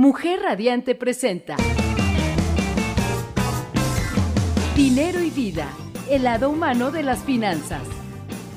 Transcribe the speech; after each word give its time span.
Mujer 0.00 0.40
Radiante 0.40 0.94
presenta 0.94 1.56
Dinero 4.74 5.20
y 5.20 5.28
vida, 5.28 5.68
el 6.08 6.22
lado 6.22 6.48
humano 6.48 6.90
de 6.90 7.02
las 7.02 7.18
finanzas. 7.18 7.82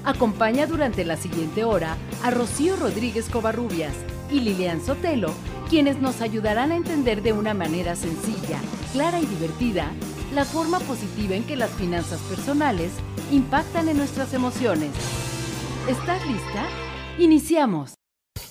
Acompaña 0.06 0.68
durante 0.68 1.04
la 1.04 1.18
siguiente 1.18 1.66
hora 1.66 1.98
a 2.24 2.32
Rocío 2.32 2.78
Rodríguez 2.78 3.28
Covarrubias 3.28 3.94
y 4.32 4.40
Lilian 4.40 4.80
Sotelo, 4.80 5.34
quienes 5.70 6.00
nos 6.00 6.22
ayudarán 6.22 6.72
a 6.72 6.78
entender 6.78 7.22
de 7.22 7.34
una 7.34 7.54
manera 7.54 7.98
sencilla, 7.98 8.62
clara 8.94 9.20
y 9.20 9.26
divertida 9.26 9.92
la 10.34 10.46
forma 10.46 10.80
positiva 10.80 11.36
en 11.36 11.44
que 11.44 11.58
las 11.58 11.72
finanzas 11.72 12.22
personales 12.22 12.94
impactan 13.34 13.90
en 13.90 13.98
nuestras 13.98 14.34
emociones. 14.34 14.92
¿Estás 15.90 16.26
lista? 16.26 16.70
Iniciamos. 17.20 17.96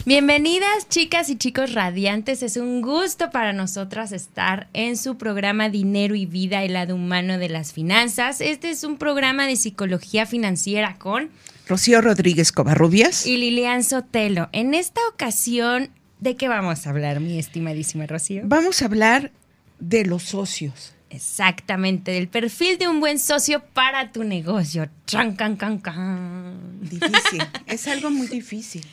Bienvenidas 0.05 0.89
chicas 0.89 1.31
y 1.31 1.37
chicos 1.37 1.75
radiantes, 1.75 2.43
es 2.43 2.57
un 2.57 2.83
gusto 2.83 3.31
para 3.31 3.53
nosotras 3.53 4.11
estar 4.11 4.67
en 4.73 4.97
su 4.97 5.17
programa 5.17 5.69
Dinero 5.69 6.17
y 6.17 6.27
Vida, 6.27 6.65
el 6.65 6.73
lado 6.73 6.97
humano 6.97 7.39
de 7.39 7.49
las 7.49 7.73
finanzas. 7.73 8.41
Este 8.41 8.71
es 8.71 8.83
un 8.83 8.97
programa 8.97 9.47
de 9.47 9.55
psicología 9.55 10.27
financiera 10.27 10.97
con 10.99 11.31
Rocío 11.69 12.01
Rodríguez 12.01 12.51
Covarrubias 12.51 13.29
y 13.29 13.37
Lilian 13.37 13.85
Sotelo. 13.85 14.49
En 14.51 14.75
esta 14.75 15.01
ocasión, 15.13 15.91
¿de 16.19 16.35
qué 16.35 16.49
vamos 16.49 16.85
a 16.85 16.91
hablar, 16.91 17.21
mi 17.21 17.39
estimadísima 17.39 18.05
Rocío? 18.09 18.43
Vamos 18.45 18.83
a 18.83 18.87
hablar 18.87 19.31
de 19.79 20.05
los 20.05 20.25
socios. 20.25 20.95
Exactamente, 21.11 22.11
del 22.11 22.27
perfil 22.27 22.77
de 22.77 22.89
un 22.89 22.99
buen 22.99 23.21
socio 23.21 23.63
para 23.73 24.11
tu 24.11 24.25
negocio. 24.25 24.89
Chan, 25.07 25.37
can, 25.37 25.57
can, 25.57 26.81
Difícil, 26.81 27.43
es 27.67 27.87
algo 27.87 28.11
muy 28.11 28.27
difícil. 28.27 28.85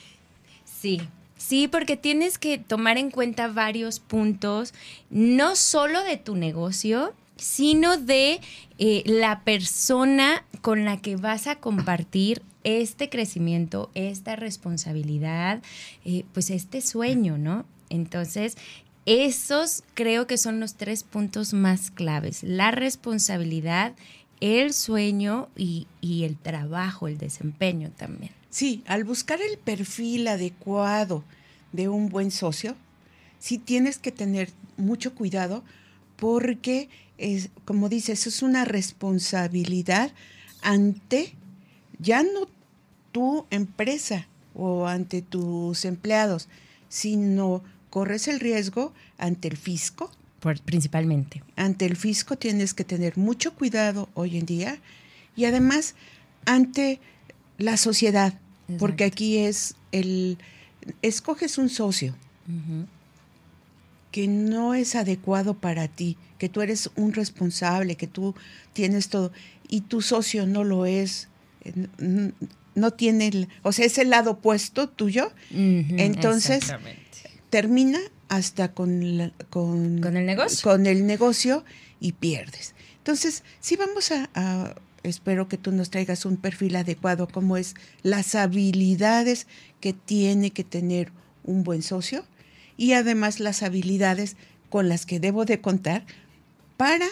Sí, 0.79 1.01
sí, 1.35 1.67
porque 1.67 1.97
tienes 1.97 2.37
que 2.37 2.57
tomar 2.57 2.97
en 2.97 3.11
cuenta 3.11 3.49
varios 3.49 3.99
puntos, 3.99 4.73
no 5.09 5.57
solo 5.57 6.03
de 6.03 6.15
tu 6.15 6.37
negocio, 6.37 7.13
sino 7.35 7.97
de 7.97 8.39
eh, 8.77 9.03
la 9.05 9.41
persona 9.43 10.45
con 10.61 10.85
la 10.85 10.97
que 11.01 11.17
vas 11.17 11.47
a 11.47 11.57
compartir 11.57 12.41
este 12.63 13.09
crecimiento, 13.09 13.91
esta 13.93 14.37
responsabilidad, 14.37 15.61
eh, 16.05 16.23
pues 16.33 16.49
este 16.49 16.81
sueño, 16.81 17.37
¿no? 17.37 17.65
Entonces, 17.89 18.55
esos 19.05 19.83
creo 19.95 20.27
que 20.27 20.37
son 20.37 20.61
los 20.61 20.75
tres 20.75 21.03
puntos 21.03 21.53
más 21.53 21.91
claves, 21.91 22.41
la 22.41 22.71
responsabilidad, 22.71 23.95
el 24.39 24.73
sueño 24.73 25.49
y 25.57 25.87
el 26.01 26.37
trabajo, 26.37 27.09
el 27.09 27.17
desempeño 27.17 27.91
también. 27.97 28.38
Sí, 28.49 28.83
al 28.87 29.03
buscar 29.03 29.39
el 29.41 29.57
perfil 29.57 30.27
adecuado 30.27 31.23
de 31.71 31.87
un 31.87 32.09
buen 32.09 32.31
socio, 32.31 32.75
sí 33.39 33.57
tienes 33.57 33.97
que 33.97 34.11
tener 34.11 34.49
mucho 34.77 35.13
cuidado 35.13 35.63
porque, 36.15 36.89
es, 37.17 37.49
como 37.65 37.89
dices, 37.89 38.27
es 38.27 38.41
una 38.41 38.65
responsabilidad 38.65 40.11
ante 40.61 41.33
ya 41.99 42.23
no 42.23 42.47
tu 43.11 43.45
empresa 43.49 44.27
o 44.55 44.87
ante 44.87 45.21
tus 45.21 45.85
empleados, 45.85 46.47
sino 46.89 47.63
corres 47.89 48.27
el 48.27 48.39
riesgo 48.39 48.93
ante 49.17 49.47
el 49.47 49.57
fisco. 49.57 50.11
principalmente. 50.65 51.43
Ante 51.55 51.85
el 51.85 51.95
fisco 51.95 52.37
tienes 52.37 52.73
que 52.73 52.83
tener 52.83 53.17
mucho 53.17 53.53
cuidado 53.53 54.09
hoy 54.13 54.37
en 54.37 54.45
día 54.45 54.79
y 55.35 55.45
además 55.45 55.95
ante 56.45 56.99
la 57.59 57.77
sociedad, 57.77 58.33
porque 58.79 59.03
aquí 59.03 59.37
es 59.37 59.75
el, 59.91 60.37
escoges 61.01 61.57
un 61.57 61.69
socio 61.69 62.15
que 64.11 64.27
no 64.27 64.73
es 64.73 64.95
adecuado 64.95 65.53
para 65.53 65.87
ti, 65.87 66.17
que 66.39 66.49
tú 66.49 66.61
eres 66.61 66.89
un 66.95 67.13
responsable, 67.13 67.95
que 67.95 68.07
tú 68.07 68.33
tienes 68.73 69.09
todo, 69.09 69.31
y 69.67 69.81
tu 69.81 70.01
socio 70.01 70.47
no 70.47 70.63
lo 70.63 70.85
es, 70.87 71.27
eh, 71.63 72.31
no 72.75 72.91
tiene, 72.91 73.47
o 73.61 73.71
sea, 73.71 73.85
es 73.85 73.97
el 73.97 74.09
lado 74.09 74.31
opuesto 74.31 74.89
tuyo, 74.89 75.31
entonces 75.51 76.73
termina 77.49 77.99
hasta 78.29 78.71
con, 78.71 79.33
con, 79.49 80.17
el 80.17 80.25
negocio. 80.25 80.63
Con 80.63 80.87
el 80.87 81.05
negocio 81.05 81.65
y 81.99 82.13
pierdes. 82.13 82.73
Entonces, 82.99 83.43
sí 83.59 83.75
vamos 83.75 84.11
a 84.11 84.75
espero 85.03 85.47
que 85.47 85.57
tú 85.57 85.71
nos 85.71 85.89
traigas 85.89 86.25
un 86.25 86.37
perfil 86.37 86.75
adecuado, 86.75 87.27
como 87.27 87.57
es 87.57 87.75
las 88.03 88.35
habilidades 88.35 89.47
que 89.79 89.93
tiene 89.93 90.51
que 90.51 90.63
tener 90.63 91.11
un 91.43 91.63
buen 91.63 91.81
socio 91.81 92.25
y 92.77 92.93
además 92.93 93.39
las 93.39 93.63
habilidades 93.63 94.35
con 94.69 94.89
las 94.89 95.05
que 95.05 95.19
debo 95.19 95.45
de 95.45 95.61
contar 95.61 96.05
para 96.77 97.07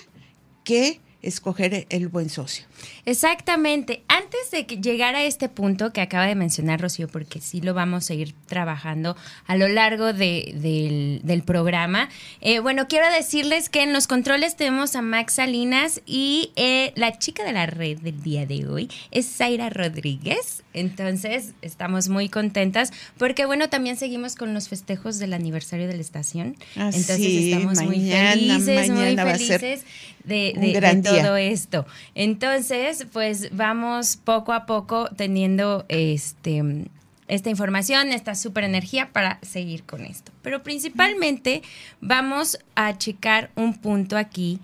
que 0.64 1.02
escoger 1.28 1.86
el 1.90 2.08
buen 2.08 2.30
socio. 2.30 2.66
Exactamente. 3.06 4.04
Antes 4.08 4.52
de 4.52 4.66
que 4.66 4.78
llegar 4.78 5.16
a 5.16 5.24
este 5.24 5.50
punto 5.50 5.92
que 5.94 6.02
acaba 6.02 6.26
de 6.26 6.36
mencionar 6.36 6.82
Rocío, 6.82 7.08
porque 7.08 7.42
sí 7.42 7.62
lo 7.62 7.74
vamos 7.74 8.10
a 8.10 8.14
ir 8.14 8.34
trabajando 8.48 9.16
a 9.46 9.56
lo 9.56 9.68
largo 9.68 10.14
del, 10.14 11.44
programa, 11.46 12.10
eh, 12.42 12.60
bueno, 12.60 12.88
quiero 12.88 13.10
decirles 13.12 13.70
que 13.70 13.84
en 13.84 13.94
los 13.94 14.08
controles 14.08 14.56
tenemos 14.56 14.96
a 14.96 15.02
Max 15.02 15.34
Salinas 15.34 16.02
y 16.06 16.52
eh, 16.56 16.92
la 16.96 17.18
chica 17.18 17.44
de 17.44 17.54
la 17.54 17.66
red 17.66 18.00
del 18.00 18.22
día 18.22 18.46
de 18.46 18.68
hoy 18.68 18.90
es 19.12 19.28
Zaira 19.28 19.70
Rodríguez. 19.70 20.64
Entonces, 20.74 21.54
estamos 21.62 22.10
muy 22.10 22.30
contentas 22.30 22.92
porque, 23.18 23.46
bueno, 23.46 23.70
también 23.70 23.98
seguimos 23.98 24.36
con 24.36 24.54
los 24.54 24.70
festejos 24.70 25.18
del 25.18 25.34
aniversario 25.34 25.88
de 25.88 25.96
la 25.96 26.02
estación. 26.02 26.56
Ah, 26.76 26.92
Entonces, 26.94 27.20
estamos 27.20 27.82
muy 27.82 28.10
felices, 28.10 28.90
muy 28.90 29.16
felices 29.16 29.86
de, 30.28 30.54
de 30.56 31.02
todo 31.02 31.38
esto. 31.38 31.86
Entonces, 32.16 33.08
pues 33.12 33.56
vamos 33.56 34.18
poco 34.18 34.54
a 34.54 34.66
poco 34.66 35.10
teniendo 35.16 35.86
este 35.90 36.88
esta 37.28 37.50
información, 37.50 38.14
esta 38.14 38.36
super 38.36 38.64
energía 38.64 39.12
para 39.12 39.40
seguir 39.42 39.84
con 39.84 40.06
esto. 40.06 40.32
Pero 40.42 40.64
principalmente 40.64 41.62
vamos 42.00 42.58
a 42.76 42.98
checar 42.98 43.52
un 43.56 43.74
punto 43.74 44.18
aquí 44.18 44.60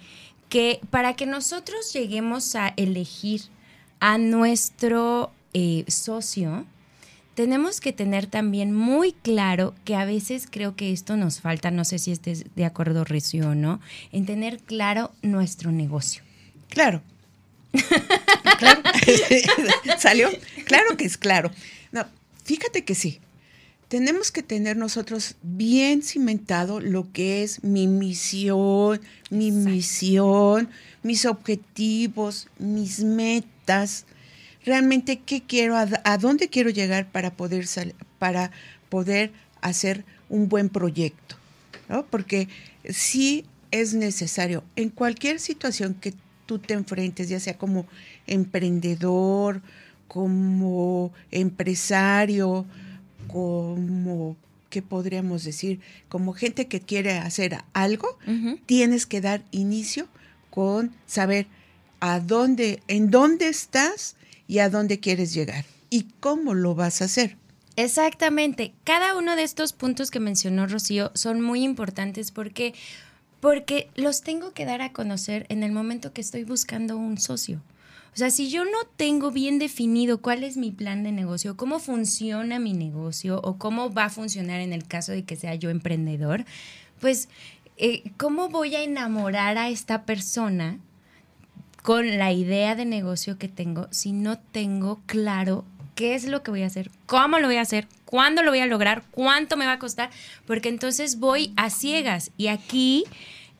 que 0.49 0.79
para 0.89 1.15
que 1.15 1.25
nosotros 1.25 1.91
lleguemos 1.93 2.55
a 2.55 2.73
elegir 2.77 3.41
a 3.99 4.17
nuestro 4.17 5.31
eh, 5.53 5.83
socio, 5.87 6.65
tenemos 7.35 7.81
que 7.81 7.93
tener 7.93 8.27
también 8.27 8.73
muy 8.73 9.13
claro 9.13 9.73
que 9.85 9.95
a 9.95 10.05
veces 10.05 10.47
creo 10.49 10.75
que 10.75 10.91
esto 10.91 11.17
nos 11.17 11.41
falta, 11.41 11.71
no 11.71 11.83
sé 11.83 11.99
si 11.99 12.11
estés 12.11 12.45
de 12.55 12.65
acuerdo, 12.65 13.03
Recio, 13.03 13.49
o 13.49 13.55
no, 13.55 13.81
en 14.11 14.25
tener 14.25 14.59
claro 14.59 15.11
nuestro 15.21 15.71
negocio. 15.71 16.23
Claro. 16.69 17.01
claro. 18.59 18.81
¿Salió? 19.99 20.29
Claro 20.65 20.95
que 20.95 21.05
es 21.05 21.17
claro. 21.17 21.51
No, 21.91 22.05
fíjate 22.43 22.83
que 22.83 22.95
sí. 22.95 23.19
Tenemos 23.87 24.31
que 24.31 24.41
tener 24.41 24.75
nosotros 24.75 25.35
bien 25.43 26.01
cimentado 26.01 26.79
lo 26.79 27.11
que 27.11 27.43
es 27.43 27.63
mi 27.63 27.87
misión, 27.87 29.01
mi 29.29 29.51
misión, 29.51 30.69
mis 31.03 31.25
objetivos, 31.25 32.47
mis 32.57 33.03
metas. 33.03 34.05
Realmente 34.65 35.19
qué 35.19 35.41
quiero, 35.41 35.75
a, 35.77 36.17
dónde 36.17 36.49
quiero 36.49 36.69
llegar 36.69 37.11
para 37.11 37.33
poder 37.33 37.67
para 38.19 38.51
poder 38.89 39.31
hacer 39.61 40.05
un 40.29 40.49
buen 40.49 40.69
proyecto. 40.69 41.35
¿no? 41.89 42.05
Porque 42.05 42.47
sí 42.89 43.45
es 43.71 43.93
necesario 43.93 44.63
en 44.75 44.89
cualquier 44.89 45.39
situación 45.39 45.95
que 45.95 46.13
tú 46.45 46.59
te 46.59 46.73
enfrentes, 46.73 47.29
ya 47.29 47.39
sea 47.39 47.57
como 47.57 47.87
emprendedor, 48.27 49.61
como 50.07 51.11
empresario, 51.31 52.65
como, 53.27 54.37
¿qué 54.69 54.81
podríamos 54.81 55.43
decir? 55.43 55.79
Como 56.09 56.33
gente 56.33 56.67
que 56.67 56.81
quiere 56.81 57.17
hacer 57.17 57.57
algo, 57.73 58.19
tienes 58.65 59.05
que 59.05 59.21
dar 59.21 59.43
inicio 59.51 60.07
con 60.49 60.93
saber 61.07 61.47
a 61.99 62.19
dónde, 62.19 62.83
en 62.87 63.09
dónde 63.09 63.47
estás 63.47 64.15
y 64.47 64.59
a 64.59 64.69
dónde 64.69 64.99
quieres 64.99 65.33
llegar 65.33 65.65
y 65.89 66.07
cómo 66.19 66.53
lo 66.53 66.75
vas 66.75 67.01
a 67.01 67.05
hacer. 67.05 67.37
Exactamente. 67.75 68.73
Cada 68.83 69.17
uno 69.17 69.35
de 69.35 69.43
estos 69.43 69.73
puntos 69.73 70.11
que 70.11 70.19
mencionó 70.19 70.67
Rocío 70.67 71.11
son 71.15 71.41
muy 71.41 71.63
importantes 71.63 72.31
porque 72.31 72.73
porque 73.39 73.89
los 73.95 74.21
tengo 74.21 74.53
que 74.53 74.63
dar 74.63 74.81
a 74.81 74.93
conocer 74.93 75.45
en 75.49 75.63
el 75.63 75.73
momento 75.73 76.13
que 76.13 76.21
estoy 76.21 76.45
buscando 76.45 76.95
un 76.95 77.17
socio. 77.17 77.61
O 78.13 78.17
sea, 78.17 78.29
si 78.29 78.49
yo 78.49 78.63
no 78.63 78.85
tengo 78.95 79.31
bien 79.31 79.59
definido 79.59 80.21
cuál 80.21 80.45
es 80.45 80.55
mi 80.55 80.71
plan 80.71 81.03
de 81.03 81.11
negocio, 81.11 81.57
cómo 81.57 81.79
funciona 81.79 82.57
mi 82.57 82.71
negocio 82.71 83.41
o 83.43 83.57
cómo 83.57 83.91
va 83.91 84.05
a 84.05 84.09
funcionar 84.09 84.61
en 84.61 84.71
el 84.71 84.87
caso 84.87 85.11
de 85.11 85.25
que 85.25 85.35
sea 85.35 85.55
yo 85.55 85.69
emprendedor, 85.71 86.45
pues, 87.01 87.27
eh, 87.75 88.11
¿cómo 88.15 88.47
voy 88.47 88.75
a 88.75 88.83
enamorar 88.83 89.57
a 89.57 89.67
esta 89.67 90.05
persona 90.05 90.79
con 91.83 92.17
la 92.17 92.31
idea 92.31 92.75
de 92.75 92.85
negocio 92.85 93.37
que 93.37 93.47
tengo 93.47 93.87
si 93.91 94.13
no 94.13 94.39
tengo 94.39 95.01
claro 95.05 95.65
qué 95.93 96.15
es 96.15 96.25
lo 96.25 96.41
que 96.41 96.49
voy 96.49 96.63
a 96.63 96.67
hacer, 96.67 96.89
cómo 97.05 97.37
lo 97.37 97.47
voy 97.47 97.57
a 97.57 97.61
hacer, 97.61 97.87
cuándo 98.05 98.41
lo 98.41 98.49
voy 98.49 98.61
a 98.61 98.65
lograr, 98.65 99.03
cuánto 99.11 99.57
me 99.57 99.67
va 99.67 99.73
a 99.73 99.79
costar, 99.79 100.09
porque 100.47 100.69
entonces 100.69 101.19
voy 101.19 101.53
a 101.55 101.69
ciegas. 101.69 102.31
Y 102.37 102.47
aquí 102.47 103.03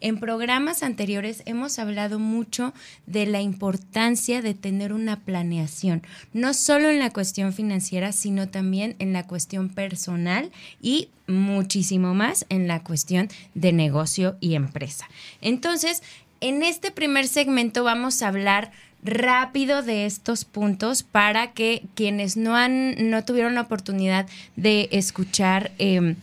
en 0.03 0.19
programas 0.19 0.83
anteriores 0.83 1.43
hemos 1.45 1.79
hablado 1.79 2.19
mucho 2.19 2.73
de 3.05 3.25
la 3.25 3.41
importancia 3.41 4.41
de 4.41 4.53
tener 4.53 4.93
una 4.93 5.21
planeación, 5.21 6.03
no 6.33 6.53
solo 6.53 6.89
en 6.89 6.99
la 6.99 7.11
cuestión 7.11 7.53
financiera, 7.53 8.11
sino 8.11 8.49
también 8.49 8.95
en 8.99 9.13
la 9.13 9.27
cuestión 9.27 9.69
personal 9.69 10.51
y 10.81 11.09
muchísimo 11.25 12.13
más 12.13 12.45
en 12.49 12.67
la 12.67 12.83
cuestión 12.83 13.29
de 13.53 13.71
negocio 13.71 14.35
y 14.41 14.55
empresa. 14.55 15.07
Entonces, 15.39 16.03
en 16.44 16.62
este 16.62 16.92
primer 16.92 17.28
segmento 17.30 17.86
vamos 17.86 18.22
a 18.22 18.28
hablar 18.28 18.72
rápido 19.01 19.81
de 19.81 20.06
estos 20.06 20.44
puntos 20.44 21.01
para 21.01 21.54
que 21.54 21.84
quienes 21.95 22.36
no 22.36 22.57
han 22.57 23.10
no 23.10 23.24
tuvieron 23.24 23.56
la 23.56 23.62
oportunidad 23.62 24.28
de 24.57 24.90
escuchar 24.92 25.72
em, 25.78 26.18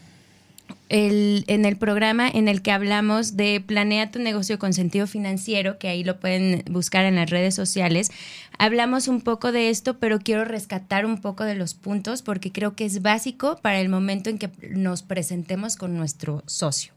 en 0.90 1.64
el 1.64 1.76
programa 1.76 2.28
en 2.28 2.48
el 2.48 2.60
que 2.60 2.70
hablamos 2.70 3.38
de 3.38 3.62
Planea 3.66 4.10
tu 4.10 4.18
negocio 4.18 4.58
con 4.58 4.74
sentido 4.74 5.06
financiero, 5.06 5.78
que 5.78 5.88
ahí 5.88 6.04
lo 6.04 6.20
pueden 6.20 6.64
buscar 6.70 7.06
en 7.06 7.14
las 7.14 7.30
redes 7.30 7.54
sociales. 7.54 8.10
Hablamos 8.58 9.08
un 9.08 9.22
poco 9.22 9.52
de 9.52 9.70
esto, 9.70 9.98
pero 9.98 10.18
quiero 10.18 10.44
rescatar 10.44 11.06
un 11.06 11.20
poco 11.22 11.44
de 11.44 11.54
los 11.54 11.72
puntos 11.72 12.20
porque 12.20 12.52
creo 12.52 12.74
que 12.74 12.84
es 12.84 13.00
básico 13.00 13.58
para 13.62 13.80
el 13.80 13.88
momento 13.88 14.28
en 14.28 14.38
que 14.38 14.50
nos 14.68 15.02
presentemos 15.02 15.76
con 15.76 15.96
nuestro 15.96 16.42
socio. 16.46 16.92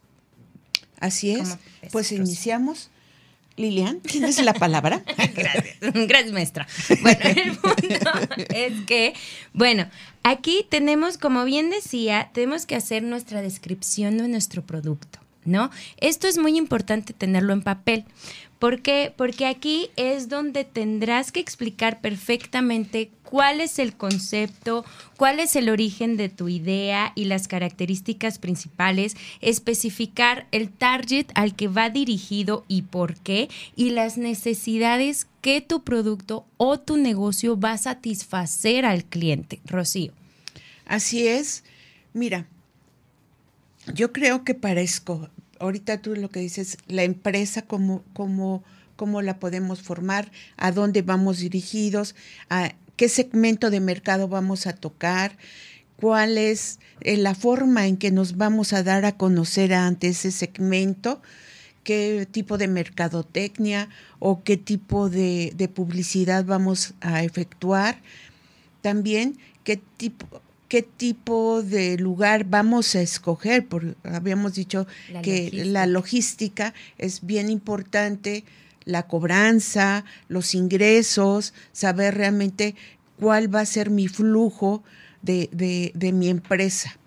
Así 1.00 1.31
es. 1.31 1.58
Pues 1.92 2.12
iniciamos. 2.12 2.90
Lilian, 3.55 4.00
¿tienes 4.01 4.44
la 4.44 4.53
palabra? 4.53 5.03
Gracias, 5.35 5.77
gracias 5.81 6.31
maestra. 6.31 6.67
Bueno, 7.01 7.19
el 7.23 7.57
punto 7.57 8.11
es 8.53 8.81
que, 8.88 9.13
bueno, 9.53 9.88
aquí 10.23 10.65
tenemos, 10.69 11.17
como 11.17 11.45
bien 11.45 11.69
decía, 11.69 12.31
tenemos 12.33 12.65
que 12.65 12.75
hacer 12.75 13.03
nuestra 13.03 13.41
descripción 13.41 14.17
de 14.17 14.27
nuestro 14.27 14.63
producto, 14.63 15.19
¿no? 15.45 15.69
Esto 15.98 16.28
es 16.28 16.38
muy 16.38 16.57
importante 16.57 17.13
tenerlo 17.13 17.54
en 17.54 17.62
papel, 17.62 18.06
¿Por 18.63 18.81
qué? 18.81 19.13
Porque 19.13 19.45
aquí 19.45 19.90
es 19.98 20.30
donde 20.30 20.63
tendrás 20.63 21.34
que 21.34 21.42
explicar 21.42 22.00
perfectamente 22.00 23.12
cuál 23.25 23.60
es 23.60 23.78
el 23.78 23.94
concepto, 23.94 24.86
cuál 25.18 25.42
es 25.42 25.57
el 25.57 25.68
origen 25.68 26.16
de 26.16 26.30
tu 26.30 26.48
idea 26.48 27.12
y 27.13 27.25
las 27.25 27.50
características 27.50 28.40
principales, 28.40 29.18
especificar 29.42 30.48
el 30.54 30.69
target 30.69 31.25
al 31.36 31.57
que 31.57 31.68
va 31.68 31.89
dirigido 31.89 32.63
y 32.69 32.84
por 32.84 33.16
qué, 33.16 33.50
y 33.75 33.89
las 33.89 34.18
necesidades 34.18 35.28
que 35.42 35.60
tu 35.60 35.84
producto 35.84 36.46
o 36.56 36.80
tu 36.80 36.96
negocio 36.96 37.60
va 37.60 37.74
a 37.74 37.78
satisfacer 37.78 38.86
al 38.86 39.04
cliente. 39.04 39.60
Rocío. 39.66 40.13
Así 40.86 41.28
es. 41.28 41.66
Mira, 42.13 42.48
yo 43.94 44.13
creo 44.13 44.44
que 44.44 44.53
parezco, 44.53 45.30
ahorita 45.59 46.01
tú 46.01 46.15
lo 46.15 46.30
que 46.30 46.39
dices, 46.39 46.77
la 46.88 47.03
empresa, 47.03 47.63
cómo, 47.63 48.03
cómo, 48.13 48.63
cómo 48.95 49.21
la 49.21 49.39
podemos 49.39 49.81
formar, 49.81 50.31
a 50.57 50.71
dónde 50.71 51.01
vamos 51.01 51.39
dirigidos, 51.39 52.15
a 52.50 52.74
qué 52.95 53.09
segmento 53.09 53.69
de 53.69 53.80
mercado 53.80 54.27
vamos 54.27 54.68
a 54.68 54.74
tocar, 54.74 55.38
cuál 55.97 56.38
es 56.38 56.80
eh, 57.01 57.18
la 57.18 57.35
forma 57.35 57.88
en 57.88 57.97
que 57.97 58.12
nos 58.12 58.38
vamos 58.38 58.74
a 58.74 58.83
dar 58.83 59.06
a 59.06 59.18
conocer 59.18 59.74
ante 59.74 60.09
ese 60.09 60.31
segmento, 60.31 61.21
qué 61.83 62.27
tipo 62.29 62.57
de 62.57 62.68
mercadotecnia 62.68 63.89
o 64.19 64.44
qué 64.44 64.57
tipo 64.57 65.09
de, 65.09 65.53
de 65.56 65.68
publicidad 65.68 66.45
vamos 66.45 66.94
a 67.01 67.24
efectuar. 67.24 68.01
También 68.81 69.38
qué 69.63 69.81
tipo, 69.97 70.41
qué 70.74 70.81
tipo 70.81 71.62
de 71.62 71.98
lugar 72.00 72.46
vamos 72.46 72.96
a 72.96 73.02
escoger, 73.02 73.68
porque 73.68 73.94
habíamos 74.04 74.56
dicho 74.56 74.88
que 75.22 75.52
la 75.66 75.86
logística 75.86 76.74
es 76.98 77.24
bien 77.24 77.52
importante, 77.52 78.44
la 78.84 79.04
cobranza, 79.04 80.04
los 80.30 80.56
ingresos, 80.56 81.54
saber 81.74 82.16
realmente 82.16 82.74
cuál 83.20 83.54
va 83.54 83.60
a 83.60 83.68
ser 83.68 83.92
mi 83.92 84.08
flujo 84.08 84.84
de, 85.22 85.92
mi 86.12 86.30
empresa. 86.30 86.98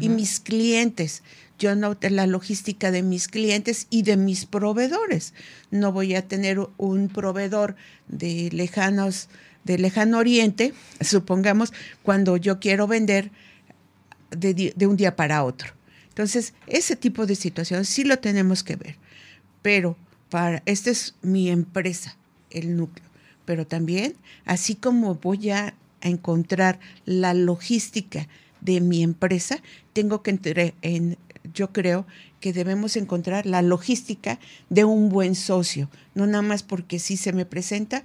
Y 0.00 0.08
mis 0.08 0.38
clientes. 0.38 1.24
Yo 1.58 1.74
noto 1.74 2.08
la 2.08 2.28
logística 2.28 2.92
de 2.92 3.02
mis 3.02 3.26
clientes 3.26 3.88
y 3.90 4.02
de 4.02 4.16
mis 4.16 4.46
proveedores. 4.46 5.34
No 5.72 5.90
voy 5.90 6.14
a 6.14 6.28
tener 6.28 6.60
un 6.76 7.08
proveedor 7.08 7.74
de 8.06 8.48
lejanos 8.52 9.28
de 9.66 9.78
lejano 9.78 10.18
oriente, 10.18 10.72
supongamos, 11.00 11.72
cuando 12.02 12.36
yo 12.36 12.60
quiero 12.60 12.86
vender 12.86 13.30
de, 14.30 14.86
un 14.86 14.96
día 14.96 15.16
para 15.16 15.44
otro. 15.44 15.72
Entonces, 16.08 16.54
ese 16.66 16.96
tipo 16.96 17.26
de 17.26 17.34
situaciones 17.34 17.88
sí 17.88 18.04
lo 18.04 18.18
tenemos 18.18 18.62
que 18.62 18.76
ver. 18.76 18.96
Pero 19.60 19.96
para, 20.30 20.62
esta 20.64 20.90
es 20.90 21.16
mi 21.20 21.50
empresa, 21.50 22.16
el 22.50 22.76
núcleo. 22.76 23.06
Pero 23.44 23.66
también, 23.66 24.14
así 24.44 24.76
como 24.76 25.16
voy 25.16 25.50
a, 25.50 25.74
encontrar 26.02 26.78
la 27.04 27.34
logística 27.34 28.28
de 28.60 28.80
mi 28.80 29.02
empresa, 29.02 29.60
tengo 29.92 30.22
que 30.22 30.30
entrar 30.30 30.74
en, 30.82 31.16
yo 31.52 31.72
creo 31.72 32.06
que 32.38 32.52
debemos 32.52 32.96
encontrar 32.96 33.44
la 33.44 33.60
logística 33.60 34.38
de 34.68 34.84
un 34.84 35.08
buen 35.08 35.34
socio, 35.34 35.90
no 36.14 36.26
nada 36.26 36.42
más 36.42 36.62
porque 36.62 37.00
sí 37.00 37.16
se 37.16 37.32
me 37.32 37.44
presenta, 37.44 38.04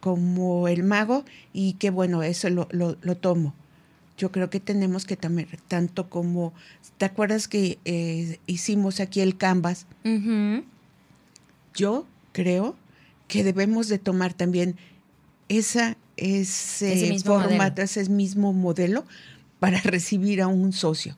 como 0.00 0.68
el 0.68 0.82
mago 0.82 1.24
y 1.52 1.74
que 1.74 1.90
bueno, 1.90 2.22
eso 2.22 2.48
lo, 2.50 2.68
lo, 2.70 3.16
tomo. 3.16 3.54
Yo 4.16 4.32
creo 4.32 4.50
que 4.50 4.60
tenemos 4.60 5.04
que 5.04 5.16
también, 5.16 5.48
tanto 5.68 6.08
como, 6.08 6.52
¿te 6.96 7.04
acuerdas 7.04 7.48
que 7.48 7.78
eh, 7.84 8.38
hicimos 8.46 9.00
aquí 9.00 9.20
el 9.20 9.36
canvas? 9.36 9.86
Yo 11.74 12.06
creo 12.32 12.76
que 13.28 13.44
debemos 13.44 13.88
de 13.88 13.98
tomar 13.98 14.34
también 14.34 14.76
esa, 15.48 15.96
ese, 16.16 17.18
formato, 17.20 17.82
ese 17.82 18.08
mismo 18.08 18.52
modelo 18.52 19.04
para 19.60 19.80
recibir 19.82 20.42
a 20.42 20.48
un 20.48 20.72
socio. 20.72 21.16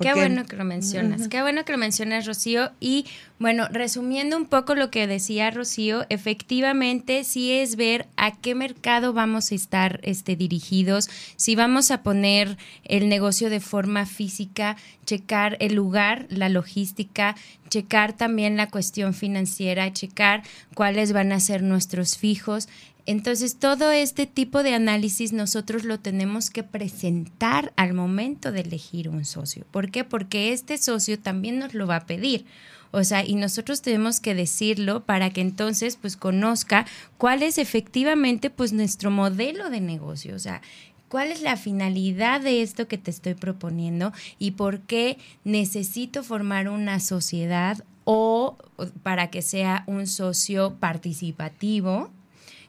Qué 0.00 0.12
bueno 0.12 0.44
que 0.44 0.56
lo 0.56 0.64
mencionas, 0.64 1.28
qué 1.28 1.40
bueno 1.42 1.64
que 1.64 1.70
lo 1.70 1.78
mencionas, 1.78 2.26
Rocío. 2.26 2.72
Y 2.80 3.06
bueno, 3.38 3.68
resumiendo 3.70 4.36
un 4.36 4.46
poco 4.46 4.74
lo 4.74 4.90
que 4.90 5.06
decía 5.06 5.50
Rocío, 5.52 6.04
efectivamente 6.08 7.22
sí 7.22 7.52
es 7.52 7.76
ver 7.76 8.08
a 8.16 8.32
qué 8.32 8.56
mercado 8.56 9.12
vamos 9.12 9.52
a 9.52 9.54
estar 9.54 10.00
este, 10.02 10.34
dirigidos, 10.34 11.08
si 11.36 11.54
vamos 11.54 11.92
a 11.92 12.02
poner 12.02 12.58
el 12.84 13.08
negocio 13.08 13.50
de 13.50 13.60
forma 13.60 14.04
física, 14.04 14.76
checar 15.06 15.56
el 15.60 15.74
lugar, 15.74 16.26
la 16.28 16.48
logística, 16.48 17.36
checar 17.68 18.14
también 18.14 18.56
la 18.56 18.70
cuestión 18.70 19.14
financiera, 19.14 19.92
checar 19.92 20.42
cuáles 20.74 21.12
van 21.12 21.30
a 21.30 21.40
ser 21.40 21.62
nuestros 21.62 22.18
fijos, 22.18 22.68
entonces, 23.06 23.56
todo 23.58 23.90
este 23.92 24.26
tipo 24.26 24.62
de 24.62 24.74
análisis 24.74 25.32
nosotros 25.32 25.84
lo 25.84 26.00
tenemos 26.00 26.48
que 26.48 26.62
presentar 26.62 27.72
al 27.76 27.92
momento 27.92 28.50
de 28.50 28.60
elegir 28.60 29.10
un 29.10 29.26
socio. 29.26 29.66
¿Por 29.70 29.90
qué? 29.90 30.04
Porque 30.04 30.52
este 30.52 30.78
socio 30.78 31.18
también 31.18 31.58
nos 31.58 31.74
lo 31.74 31.86
va 31.86 31.96
a 31.96 32.06
pedir. 32.06 32.46
O 32.92 33.04
sea, 33.04 33.24
y 33.26 33.34
nosotros 33.34 33.82
tenemos 33.82 34.20
que 34.20 34.34
decirlo 34.34 35.04
para 35.04 35.30
que 35.30 35.40
entonces 35.40 35.98
pues 36.00 36.16
conozca 36.16 36.86
cuál 37.18 37.42
es 37.42 37.58
efectivamente 37.58 38.50
pues 38.50 38.72
nuestro 38.72 39.10
modelo 39.10 39.68
de 39.68 39.80
negocio. 39.80 40.34
O 40.34 40.38
sea, 40.38 40.62
cuál 41.08 41.30
es 41.30 41.42
la 41.42 41.56
finalidad 41.56 42.40
de 42.40 42.62
esto 42.62 42.88
que 42.88 42.96
te 42.96 43.10
estoy 43.10 43.34
proponiendo 43.34 44.12
y 44.38 44.52
por 44.52 44.80
qué 44.80 45.18
necesito 45.42 46.22
formar 46.22 46.68
una 46.68 47.00
sociedad 47.00 47.84
o 48.04 48.56
para 49.02 49.28
que 49.28 49.42
sea 49.42 49.84
un 49.86 50.06
socio 50.06 50.76
participativo 50.76 52.10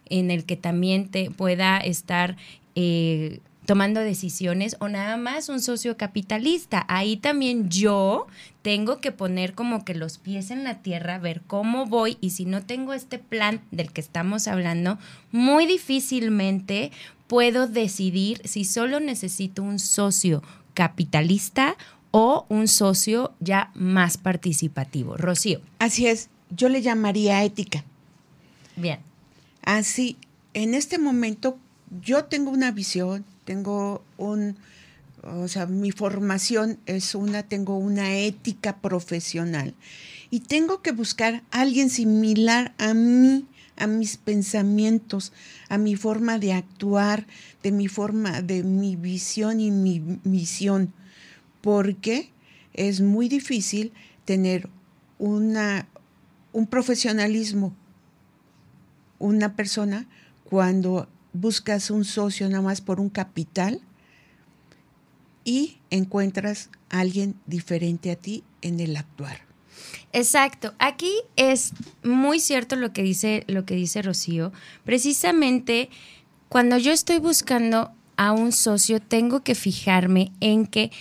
en 0.10 0.32
el 0.32 0.46
que 0.46 0.56
también 0.56 1.10
te 1.10 1.32
pueda 1.32 1.78
estar 1.78 2.38
eh, 2.76 3.40
tomando 3.66 4.00
decisiones 4.00 4.78
o 4.80 4.88
nada 4.88 5.18
más 5.18 5.50
un 5.50 5.60
socio 5.60 5.98
capitalista. 5.98 6.86
Ahí 6.88 7.18
también 7.18 7.70
yo 7.70 8.28
tengo 8.62 9.00
que 9.02 9.12
poner 9.12 9.54
como 9.54 9.84
que 9.84 9.96
los 9.96 10.18
pies 10.18 10.52
en 10.52 10.64
la 10.64 10.82
tierra, 10.82 11.20
ver 11.20 11.42
cómo 11.46 11.86
voy 11.86 12.18
y 12.22 12.32
si 12.32 12.46
no 12.46 12.64
tengo 12.64 12.94
este 12.94 13.20
plan 13.20 13.62
del 13.72 13.92
que 13.92 14.02
estamos 14.02 14.48
hablando, 14.48 14.98
muy 15.32 15.66
difícilmente 15.66 16.92
puedo 17.28 17.68
decidir 17.68 18.42
si 18.46 18.66
solo 18.66 19.00
necesito 19.00 19.64
un 19.64 19.80
socio 19.80 20.44
capitalista 20.74 21.76
o 22.12 22.46
un 22.50 22.68
socio 22.68 23.34
ya 23.40 23.72
más 23.74 24.18
participativo. 24.18 25.18
Rocío. 25.18 25.60
Así 25.80 26.08
es, 26.08 26.30
yo 26.50 26.70
le 26.70 26.82
llamaría 26.82 27.44
ética. 27.44 27.84
Bien. 28.76 29.00
Así, 29.66 30.18
en 30.54 30.76
este 30.76 31.00
momento 31.00 31.58
yo 32.02 32.26
tengo 32.26 32.52
una 32.52 32.72
visión, 32.72 33.26
tengo 33.46 34.04
un, 34.18 34.58
o 35.24 35.48
sea, 35.48 35.66
mi 35.66 35.92
formación 35.92 36.78
es 36.86 37.16
una, 37.16 37.42
tengo 37.42 37.78
una 37.78 38.16
ética 38.16 38.78
profesional 38.78 39.74
y 40.30 40.42
tengo 40.42 40.84
que 40.84 40.92
buscar 40.92 41.44
a 41.50 41.62
alguien 41.62 41.90
similar 41.90 42.76
a 42.78 42.94
mí, 42.94 43.48
a 43.76 43.88
mis 43.88 44.18
pensamientos, 44.18 45.34
a 45.68 45.80
mi 45.80 45.96
forma 45.96 46.38
de 46.38 46.54
actuar, 46.54 47.26
de 47.64 47.72
mi 47.72 47.88
forma, 47.88 48.44
de 48.44 48.64
mi 48.64 48.96
visión 48.96 49.60
y 49.60 49.72
mi 49.72 50.00
misión, 50.24 50.94
porque 51.62 52.30
es 52.74 53.02
muy 53.02 53.30
difícil 53.30 53.94
tener 54.26 54.70
una, 55.18 55.88
un 56.54 56.68
profesionalismo, 56.68 57.76
una 59.20 59.56
persona 59.56 60.08
cuando 60.44 61.08
buscas 61.34 61.90
un 61.90 62.06
socio 62.06 62.48
nada 62.50 62.62
más 62.62 62.82
por 62.82 63.00
un 63.00 63.10
capital 63.10 63.82
y 65.44 65.78
encuentras 65.90 66.70
a 66.90 67.00
alguien 67.00 67.36
diferente 67.46 68.12
a 68.12 68.16
ti 68.16 68.44
en 68.62 68.80
el 68.80 68.96
actuar. 68.98 69.42
Exacto. 70.14 70.74
Aquí 70.80 71.14
es 71.36 71.74
muy 72.04 72.40
cierto 72.40 72.76
lo 72.76 72.94
que 72.94 73.04
dice, 73.04 73.44
lo 73.48 73.66
que 73.66 73.76
dice 73.76 74.02
Rocío. 74.02 74.54
Precisamente 74.86 75.90
cuando 76.50 76.78
yo 76.78 76.94
estoy 76.94 77.20
buscando 77.20 77.92
a 78.18 78.32
un 78.32 78.52
socio, 78.52 79.02
tengo 79.02 79.44
que 79.44 79.56
fijarme 79.56 80.32
en 80.40 80.68
que 80.68 80.92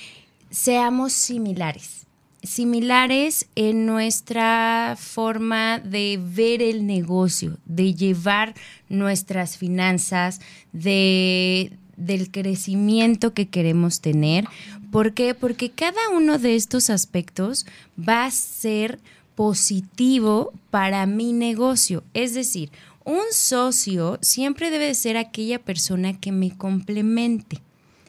seamos 0.50 1.12
similares 1.12 2.06
similares 2.45 3.49
en 3.55 3.87
nuestra 3.87 4.97
forma 4.99 5.79
de 5.79 6.21
ver 6.23 6.63
el 6.63 6.87
negocio, 6.87 7.59
de 7.65 7.95
llevar 7.95 8.55
nuestras 8.89 9.57
finanzas, 9.57 10.41
de, 10.73 11.73
del 11.97 12.31
crecimiento 12.31 13.35
que 13.35 13.49
queremos 13.49 14.01
tener. 14.01 14.45
¿Por 14.91 15.13
qué? 15.15 15.35
Porque 15.35 15.71
cada 15.71 16.11
uno 16.11 16.39
de 16.39 16.55
estos 16.55 16.91
aspectos 16.91 17.67
va 17.99 18.27
a 18.27 18.31
ser 18.31 19.01
positivo 19.35 20.53
para 20.71 21.07
mi 21.07 21.33
negocio. 21.33 22.05
Es 22.15 22.35
decir, 22.35 22.71
un 23.05 23.25
socio 23.33 24.19
siempre 24.23 24.71
debe 24.71 24.95
ser 24.95 25.17
aquella 25.17 25.59
persona 25.59 26.19
que 26.19 26.33
me 26.33 26.57
complemente. 26.57 27.61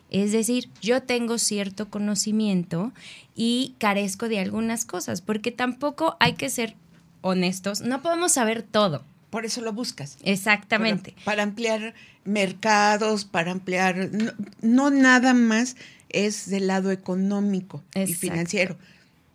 Es 0.09 0.31
decir, 0.31 0.69
yo 0.81 1.03
tengo 1.03 1.37
cierto 1.37 1.89
conocimiento 1.89 2.93
y 3.35 3.75
carezco 3.79 4.29
de 4.29 4.39
algunas 4.39 4.85
cosas, 4.85 5.21
porque 5.21 5.51
tampoco 5.51 6.15
hay 6.19 6.33
que 6.33 6.49
ser 6.49 6.75
honestos, 7.21 7.81
no 7.81 8.01
podemos 8.01 8.33
saber 8.33 8.63
todo. 8.63 9.03
Por 9.29 9.45
eso 9.45 9.59
lo 9.61 9.73
buscas. 9.73 10.17
Exactamente. 10.23 11.13
Para, 11.25 11.43
ampliar 11.43 11.93
mercados, 12.23 13.25
para 13.25 13.51
ampliar, 13.51 14.09
no, 14.61 14.91
nada 14.91 15.33
más 15.33 15.75
es 16.09 16.49
del 16.49 16.67
lado 16.67 16.91
económico 16.91 17.83
y 17.93 18.13
financiero 18.13 18.77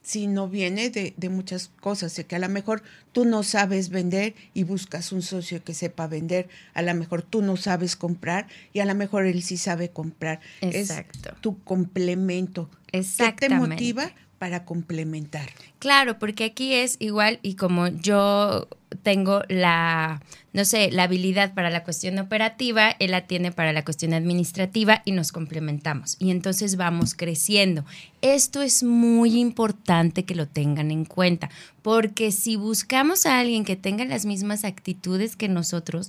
sino 0.02 0.48
viene 0.48 0.90
de, 0.90 1.14
de, 1.16 1.28
muchas 1.28 1.70
cosas, 1.80 2.14
de 2.16 2.24
que 2.24 2.36
a 2.36 2.38
lo 2.38 2.48
mejor 2.48 2.82
tú 3.12 3.24
no 3.24 3.42
sabes 3.42 3.90
vender 3.90 4.34
y 4.54 4.64
buscas 4.64 5.12
un 5.12 5.22
socio 5.22 5.62
que 5.62 5.74
sepa 5.74 6.06
vender, 6.06 6.48
a 6.74 6.82
lo 6.82 6.94
mejor 6.94 7.22
tú 7.22 7.42
no 7.42 7.56
sabes 7.56 7.96
comprar 7.96 8.46
y 8.72 8.80
a 8.80 8.84
lo 8.84 8.94
mejor 8.94 9.26
él 9.26 9.42
sí 9.42 9.56
sabe 9.56 9.90
comprar. 9.90 10.40
Exacto. 10.60 11.30
Es 11.34 11.40
tu 11.40 11.62
complemento. 11.62 12.70
Exactamente. 12.92 13.46
¿Qué 13.46 13.48
te 13.48 13.94
motiva 13.94 14.12
para 14.40 14.64
complementar? 14.64 15.50
Claro, 15.80 16.18
porque 16.18 16.44
aquí 16.44 16.72
es 16.72 16.96
igual 16.98 17.40
y 17.42 17.56
como 17.56 17.88
yo 17.88 18.66
tengo 19.02 19.42
la, 19.48 20.22
no 20.54 20.64
sé, 20.64 20.90
la 20.90 21.02
habilidad 21.02 21.52
para 21.52 21.68
la 21.68 21.84
cuestión 21.84 22.18
operativa, 22.18 22.96
él 23.00 23.10
la 23.10 23.26
tiene 23.26 23.52
para 23.52 23.74
la 23.74 23.84
cuestión 23.84 24.14
administrativa 24.14 25.02
y 25.04 25.12
nos 25.12 25.30
complementamos. 25.30 26.16
Y 26.18 26.30
entonces 26.30 26.76
vamos 26.76 27.14
creciendo. 27.14 27.84
Esto 28.22 28.62
es 28.62 28.82
muy 28.82 29.38
importante 29.38 30.24
que 30.24 30.34
lo 30.34 30.48
tengan 30.48 30.90
en 30.90 31.04
cuenta, 31.04 31.50
porque 31.82 32.32
si 32.32 32.56
buscamos 32.56 33.26
a 33.26 33.40
alguien 33.40 33.66
que 33.66 33.76
tenga 33.76 34.06
las 34.06 34.24
mismas 34.24 34.64
actitudes 34.64 35.36
que 35.36 35.48
nosotros, 35.48 36.08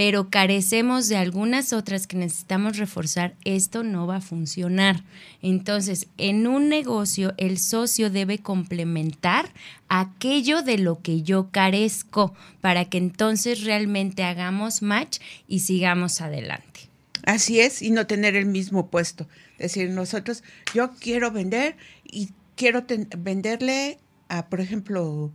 pero 0.00 0.30
carecemos 0.30 1.08
de 1.08 1.18
algunas 1.18 1.74
otras 1.74 2.06
que 2.06 2.16
necesitamos 2.16 2.78
reforzar, 2.78 3.34
esto 3.44 3.82
no 3.82 4.06
va 4.06 4.16
a 4.16 4.20
funcionar. 4.22 5.04
Entonces, 5.42 6.06
en 6.16 6.46
un 6.46 6.70
negocio, 6.70 7.34
el 7.36 7.58
socio 7.58 8.08
debe 8.08 8.38
complementar 8.38 9.52
aquello 9.90 10.62
de 10.62 10.78
lo 10.78 11.02
que 11.02 11.20
yo 11.20 11.50
carezco 11.50 12.34
para 12.62 12.86
que 12.86 12.96
entonces 12.96 13.64
realmente 13.64 14.22
hagamos 14.22 14.80
match 14.80 15.18
y 15.46 15.60
sigamos 15.60 16.22
adelante. 16.22 16.88
Así 17.24 17.60
es, 17.60 17.82
y 17.82 17.90
no 17.90 18.06
tener 18.06 18.36
el 18.36 18.46
mismo 18.46 18.88
puesto. 18.88 19.28
Es 19.58 19.74
decir, 19.74 19.90
nosotros, 19.90 20.42
yo 20.72 20.92
quiero 20.98 21.30
vender 21.30 21.76
y 22.10 22.30
quiero 22.56 22.86
venderle 23.18 23.98
a, 24.30 24.46
por 24.46 24.62
ejemplo, 24.62 25.30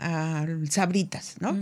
a 0.00 0.46
Sabritas, 0.68 1.36
¿no? 1.40 1.56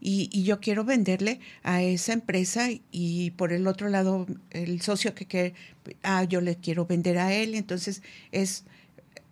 y, 0.00 0.42
yo 0.42 0.60
quiero 0.60 0.84
venderle 0.84 1.40
a 1.62 1.82
esa 1.82 2.12
empresa 2.12 2.68
y 2.90 3.30
por 3.32 3.52
el 3.52 3.66
otro 3.66 3.88
lado 3.88 4.26
el 4.50 4.80
socio 4.80 5.14
que 5.14 5.26
quiere, 5.26 5.54
ah, 6.02 6.24
yo 6.24 6.40
le 6.40 6.56
quiero 6.56 6.86
vender 6.86 7.18
a 7.18 7.32
él, 7.32 7.54
entonces 7.54 8.02
es 8.30 8.64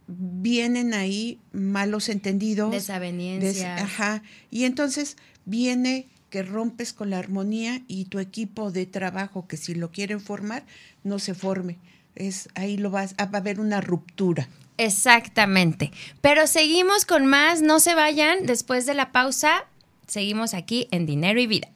vienen 0.07 0.93
ahí 0.93 1.39
malos 1.53 2.09
entendidos. 2.09 2.73
Desavenencias. 2.73 3.81
ajá, 3.81 4.23
y 4.51 4.65
entonces 4.65 5.17
viene 5.45 6.09
que 6.31 6.43
rompes 6.43 6.93
con 6.93 7.11
la 7.11 7.19
armonía 7.19 7.83
y 7.89 8.07
tu 8.07 8.19
equipo 8.19 8.71
de 8.71 8.87
trabajo 8.87 9.47
que 9.47 9.57
si 9.57 9.75
lo 9.75 9.91
quieren 9.91 10.21
formar 10.21 10.65
no 11.05 11.19
se 11.19 11.35
forme. 11.35 11.79
Es 12.15 12.49
ahí 12.55 12.77
lo 12.77 12.91
vas 12.91 13.15
va 13.15 13.29
a 13.33 13.37
haber 13.37 13.61
una 13.61 13.81
ruptura. 13.81 14.49
Exactamente. 14.81 15.93
Pero 16.23 16.47
seguimos 16.47 17.05
con 17.05 17.27
más, 17.27 17.61
no 17.61 17.81
se 17.81 17.95
vayan. 17.95 18.47
Después 18.47 18.87
de 18.87 18.95
la 18.95 19.13
pausa, 19.13 19.67
seguimos 20.07 20.55
aquí 20.55 20.89
en 20.91 21.05
Dinero 21.05 21.39
y 21.39 21.47
Vida. 21.47 21.69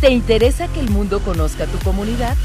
¿Te 0.00 0.10
interesa 0.10 0.68
que 0.68 0.78
el 0.78 0.90
mundo 0.90 1.20
conozca 1.24 1.66
tu 1.66 1.78
comunidad? 1.80 2.36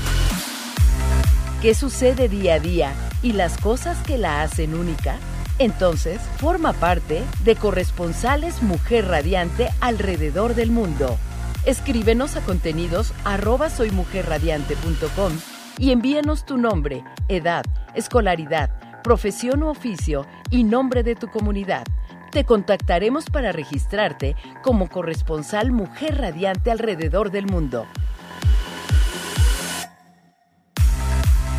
¿Qué 1.62 1.75
sucede 1.75 2.27
día 2.27 2.56
a 2.56 2.60
día 2.60 2.94
y 3.22 3.34
las 3.34 3.60
cosas 3.60 4.00
que 4.01 4.18
la 4.18 4.42
hacen 4.42 4.74
única? 4.74 5.20
Entonces, 5.60 6.20
forma 6.38 6.74
parte 6.74 7.22
de 7.44 7.56
corresponsales 7.56 8.63
Mujer 8.63 9.06
Radiante 9.06 9.70
alrededor 9.82 10.56
del 10.56 10.72
mundo 10.72 11.20
Escríbenos 11.65 12.36
a 12.36 12.41
contenidos 12.41 13.13
arroba 13.24 13.70
soymujerradiante.com 13.70 15.32
y 15.77 15.91
envíanos 15.91 16.46
tu 16.46 16.58
nombre, 16.58 17.05
edad, 17.29 17.63
escolaridad, 17.96 19.01
profesión 19.01 19.63
u 19.63 19.70
oficio 19.70 20.25
y 20.50 20.65
nombre 20.65 21.03
de 21.03 21.15
tu 21.15 21.27
comunidad. 21.27 21.86
Te 22.32 22.43
contactaremos 22.43 23.29
para 23.29 23.53
registrarte 23.53 24.36
como 24.62 24.89
corresponsal 24.89 25.72
Mujer 25.72 26.17
Radiante 26.17 26.70
alrededor 26.70 27.32
del 27.32 27.46
mundo. 27.46 27.86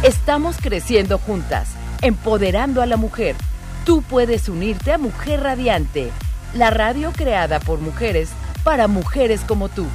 Estamos 0.03 0.59
creciendo 0.61 1.17
juntas, 1.17 1.71
empoderando 2.03 2.83
a 2.83 2.87
la 2.87 2.99
mujer. 2.99 3.37
Tú 3.87 4.03
puedes 4.03 4.51
unirte 4.51 4.93
a 4.93 4.99
Mujer 4.99 5.41
Radiante, 5.41 6.11
la 6.53 6.69
radio 6.69 7.11
creada 7.13 7.59
por 7.59 7.79
mujeres 7.81 8.31
para 8.65 8.89
mujeres 8.89 9.43
como 9.47 9.69
tú. 9.69 9.87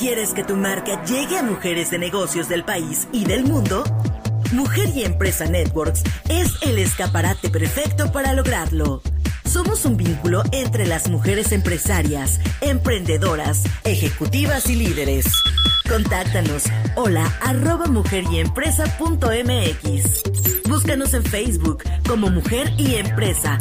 ¿Quieres 0.00 0.32
que 0.32 0.42
tu 0.42 0.56
marca 0.56 1.04
llegue 1.04 1.36
a 1.36 1.42
mujeres 1.42 1.90
de 1.90 1.98
negocios 1.98 2.48
del 2.48 2.64
país 2.64 3.06
y 3.12 3.26
del 3.26 3.44
mundo? 3.44 3.84
Mujer 4.50 4.88
y 4.94 5.04
Empresa 5.04 5.44
Networks 5.44 6.02
es 6.30 6.54
el 6.62 6.78
escaparate 6.78 7.50
perfecto 7.50 8.10
para 8.10 8.32
lograrlo. 8.32 9.02
Somos 9.44 9.84
un 9.84 9.98
vínculo 9.98 10.42
entre 10.52 10.86
las 10.86 11.10
mujeres 11.10 11.52
empresarias, 11.52 12.40
emprendedoras, 12.62 13.62
ejecutivas 13.84 14.70
y 14.70 14.76
líderes. 14.76 15.26
Contáctanos 15.86 16.62
hola 16.96 17.30
arroba 17.42 17.84
mujeryempresa.mx. 17.84 20.22
Búscanos 20.66 21.12
en 21.12 21.24
Facebook 21.24 21.84
como 22.08 22.30
Mujer 22.30 22.72
y 22.78 22.94
Empresa 22.94 23.58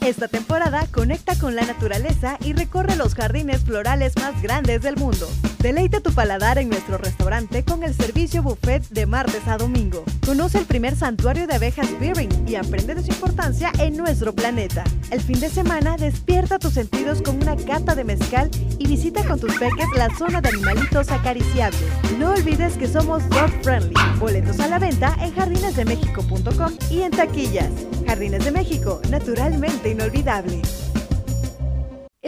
Esta 0.00 0.28
temporada 0.28 0.86
conecta 0.92 1.36
con 1.38 1.56
la 1.56 1.62
naturaleza 1.62 2.38
y 2.44 2.52
recorre 2.52 2.94
los 2.96 3.14
jardines 3.14 3.64
florales 3.64 4.14
más 4.16 4.42
grandes 4.42 4.82
del 4.82 4.96
mundo. 4.96 5.26
Deleita 5.60 5.98
tu 5.98 6.12
paladar 6.12 6.58
en 6.58 6.68
nuestro 6.68 6.98
restaurante 6.98 7.64
con 7.64 7.82
el 7.82 7.92
servicio 7.92 8.44
buffet 8.44 8.88
de 8.90 9.06
martes 9.06 9.46
a 9.48 9.56
domingo. 9.56 10.04
Conoce 10.24 10.58
el 10.58 10.66
primer 10.66 10.94
santuario 10.94 11.48
de 11.48 11.54
abejas 11.54 11.88
Beering 11.98 12.30
y 12.48 12.54
aprende 12.54 12.94
de 12.94 13.02
su 13.02 13.10
importancia 13.10 13.72
en 13.80 13.96
nuestro 13.96 14.32
planeta. 14.32 14.84
El 15.10 15.20
fin 15.20 15.40
de 15.40 15.48
semana 15.48 15.96
despierta 15.96 16.60
tus 16.60 16.74
sentidos 16.74 17.22
con 17.22 17.42
una 17.42 17.56
cata 17.56 17.96
de 17.96 18.04
mezcal 18.04 18.50
y 18.78 18.86
visita 18.86 19.26
con 19.26 19.40
tus 19.40 19.52
peques 19.58 19.88
la 19.96 20.08
zona 20.16 20.40
de 20.40 20.50
animalitos 20.50 21.10
acariciables. 21.10 21.82
No 22.20 22.34
olvides 22.34 22.74
que 22.74 22.86
somos 22.86 23.28
dog 23.28 23.50
friendly. 23.62 23.94
Boletos 24.20 24.60
a 24.60 24.68
la 24.68 24.78
venta 24.78 25.16
en 25.20 25.34
jardinesdemexico.com 25.34 26.72
y 26.88 27.02
en 27.02 27.10
taquillas. 27.10 27.70
Jardines 28.06 28.44
de 28.44 28.52
México, 28.52 29.00
naturalmente 29.10 29.90
inolvidable. 29.90 30.62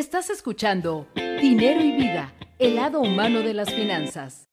Estás 0.00 0.30
escuchando 0.30 1.06
Dinero 1.14 1.84
y 1.84 1.92
Vida, 1.92 2.32
el 2.58 2.76
lado 2.76 3.02
humano 3.02 3.40
de 3.40 3.52
las 3.52 3.70
finanzas. 3.70 4.48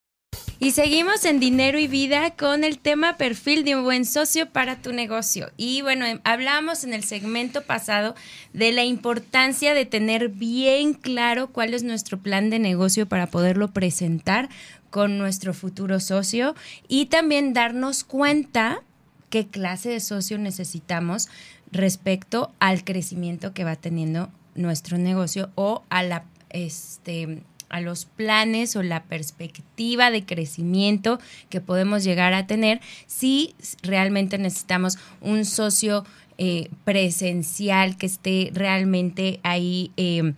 Y 0.60 0.72
seguimos 0.72 1.24
en 1.24 1.40
Dinero 1.40 1.80
y 1.80 1.88
Vida 1.88 2.32
con 2.32 2.66
el 2.66 2.80
tema 2.80 3.16
perfil 3.16 3.64
de 3.64 3.78
un 3.78 3.86
buen 3.86 4.04
socio 4.04 4.50
para 4.50 4.82
tu 4.82 4.92
negocio. 4.92 5.50
Y 5.56 5.82
bueno, 5.84 6.06
em, 6.06 6.20
hablamos 6.26 6.84
en 6.84 6.94
el 6.94 7.06
segmento 7.06 7.62
pasado 7.62 8.14
de 8.52 8.74
la 8.74 8.84
importancia 8.84 9.74
de 9.74 9.86
tener 9.86 10.28
bien 10.28 10.94
claro 10.94 11.48
cuál 11.48 11.74
es 11.74 11.82
nuestro 11.82 12.18
plan 12.18 12.50
de 12.50 12.60
negocio 12.60 13.08
para 13.08 13.28
poderlo 13.28 13.70
presentar 13.70 14.50
con 14.90 15.18
nuestro 15.18 15.54
futuro 15.54 16.02
socio 16.02 16.56
y 16.90 17.06
también 17.06 17.54
darnos 17.54 18.04
cuenta 18.04 18.82
qué 19.30 19.48
clase 19.48 19.88
de 19.88 20.02
socio 20.02 20.38
necesitamos 20.40 21.30
respecto 21.72 22.52
al 22.60 22.84
crecimiento 22.84 23.54
que 23.54 23.64
va 23.64 23.78
teniendo 23.78 24.30
nuestro 24.58 24.98
negocio 24.98 25.50
o 25.56 25.84
a 25.90 26.04
la 26.04 26.26
este 26.50 27.44
a 27.70 27.82
los 27.82 28.06
planes 28.06 28.76
o 28.76 28.84
la 28.84 29.04
perspectiva 29.04 30.10
de 30.10 30.26
crecimiento 30.26 31.20
que 31.50 31.62
podemos 31.62 32.04
llegar 32.04 32.34
a 32.34 32.48
tener 32.48 32.80
si 33.08 33.56
realmente 33.84 34.38
necesitamos 34.38 34.98
un 35.22 35.44
socio 35.44 36.06
eh, 36.38 36.70
presencial 36.86 37.98
que 37.98 38.06
esté 38.06 38.52
realmente 38.54 39.40
ahí 39.44 39.92
eh, 39.98 40.34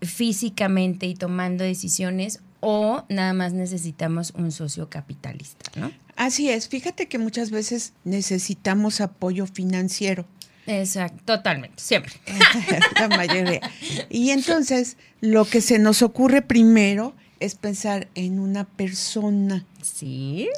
físicamente 0.00 1.06
y 1.06 1.14
tomando 1.14 1.64
decisiones 1.64 2.40
o 2.60 3.04
nada 3.08 3.32
más 3.32 3.52
necesitamos 3.52 4.32
un 4.36 4.52
socio 4.52 4.88
capitalista, 4.88 5.70
¿no? 5.78 5.90
Así 6.16 6.50
es, 6.50 6.68
fíjate 6.68 7.08
que 7.08 7.18
muchas 7.18 7.50
veces 7.50 7.94
necesitamos 8.04 9.00
apoyo 9.00 9.46
financiero. 9.46 10.26
Exacto, 10.66 11.36
totalmente, 11.36 11.82
siempre. 11.82 12.12
La 13.00 13.08
mayoría. 13.08 13.60
Y 14.08 14.30
entonces, 14.30 14.96
lo 15.20 15.44
que 15.44 15.60
se 15.60 15.78
nos 15.78 16.02
ocurre 16.02 16.42
primero 16.42 17.14
es 17.40 17.54
pensar 17.54 18.08
en 18.14 18.38
una 18.38 18.64
persona. 18.64 19.64
Sí. 19.82 20.48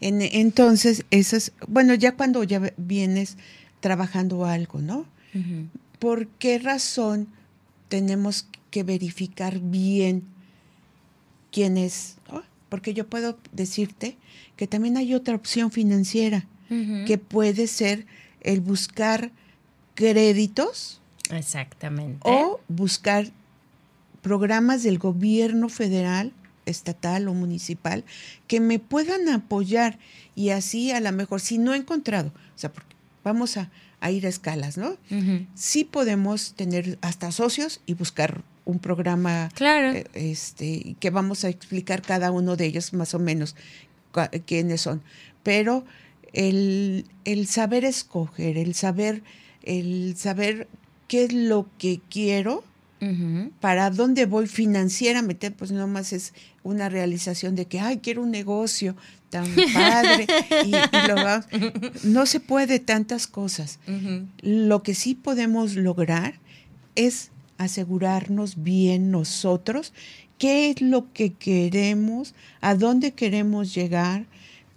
entonces, 0.00 1.04
eso 1.10 1.36
es, 1.36 1.52
bueno, 1.68 1.94
ya 1.94 2.16
cuando 2.16 2.42
ya 2.42 2.72
vienes 2.76 3.36
trabajando 3.80 4.44
algo, 4.44 4.80
¿no? 4.80 5.06
¿Por 5.98 6.26
qué 6.26 6.58
razón 6.58 7.28
tenemos 7.88 8.46
que 8.70 8.82
verificar 8.82 9.60
bien 9.60 10.24
quién 11.50 11.78
es? 11.78 12.16
Porque 12.68 12.92
yo 12.92 13.06
puedo 13.06 13.38
decirte 13.52 14.16
que 14.56 14.66
también 14.66 14.96
hay 14.96 15.14
otra 15.14 15.34
opción 15.34 15.70
financiera, 15.70 16.46
que 17.06 17.18
puede 17.18 17.66
ser 17.66 18.06
el 18.40 18.60
buscar 18.60 19.30
créditos. 19.94 21.00
Exactamente. 21.30 22.20
O 22.22 22.60
buscar 22.68 23.26
programas 24.22 24.82
del 24.82 24.98
gobierno 24.98 25.68
federal, 25.68 26.32
estatal 26.66 27.26
o 27.28 27.34
municipal 27.34 28.04
que 28.46 28.60
me 28.60 28.78
puedan 28.78 29.28
apoyar 29.28 29.98
y 30.36 30.50
así 30.50 30.92
a 30.92 31.00
lo 31.00 31.10
mejor, 31.12 31.40
si 31.40 31.58
no 31.58 31.74
he 31.74 31.76
encontrado, 31.76 32.28
o 32.28 32.58
sea, 32.58 32.72
porque 32.72 32.94
vamos 33.24 33.56
a, 33.56 33.70
ir 34.10 34.26
a 34.26 34.28
escalas, 34.28 34.78
¿no? 34.78 34.96
Sí 35.54 35.84
podemos 35.84 36.54
tener 36.54 36.98
hasta 37.02 37.30
socios 37.30 37.80
y 37.86 37.94
buscar 37.94 38.42
un 38.64 38.80
programa 38.80 39.48
claro. 39.54 39.92
Eh, 39.92 40.06
este, 40.14 40.96
que 40.98 41.10
vamos 41.10 41.44
a 41.44 41.48
explicar 41.48 42.02
cada 42.02 42.32
uno 42.32 42.56
de 42.56 42.66
ellos 42.66 42.92
más 42.92 43.14
o 43.14 43.20
menos 43.20 43.54
quiénes 44.46 44.80
son. 44.80 45.02
Pero 45.42 45.84
el, 46.32 47.04
saber 47.46 47.84
escoger, 47.84 48.58
el 48.58 48.74
saber, 48.74 49.22
el 49.62 50.16
saber 50.16 50.68
qué 51.08 51.24
es 51.24 51.32
lo 51.32 51.68
que 51.78 52.00
quiero, 52.08 52.64
para 53.58 53.90
dónde 53.90 54.26
voy 54.26 54.46
financieramente, 54.46 55.50
pues 55.50 55.72
no 55.72 55.88
más 55.88 56.12
es 56.12 56.34
una 56.62 56.88
realización 56.88 57.56
de 57.56 57.64
que, 57.66 57.80
ay, 57.80 57.98
quiero 57.98 58.22
un 58.22 58.30
negocio 58.30 58.94
tan 59.28 59.44
padre 59.74 60.28
y, 60.64 60.70
lo 61.08 61.16
vamos. 61.16 61.46
No 62.04 62.26
se 62.26 62.38
puede 62.38 62.78
tantas 62.78 63.26
cosas. 63.26 63.80
Lo 64.40 64.84
que 64.84 64.94
sí 64.94 65.16
podemos 65.16 65.74
lograr 65.74 66.34
es 66.94 67.32
asegurarnos 67.58 68.62
bien 68.62 69.10
nosotros 69.10 69.92
qué 70.38 70.70
es 70.70 70.80
lo 70.80 71.12
que 71.12 71.32
queremos, 71.32 72.34
a 72.60 72.74
dónde 72.74 73.12
queremos 73.12 73.74
llegar, 73.74 74.26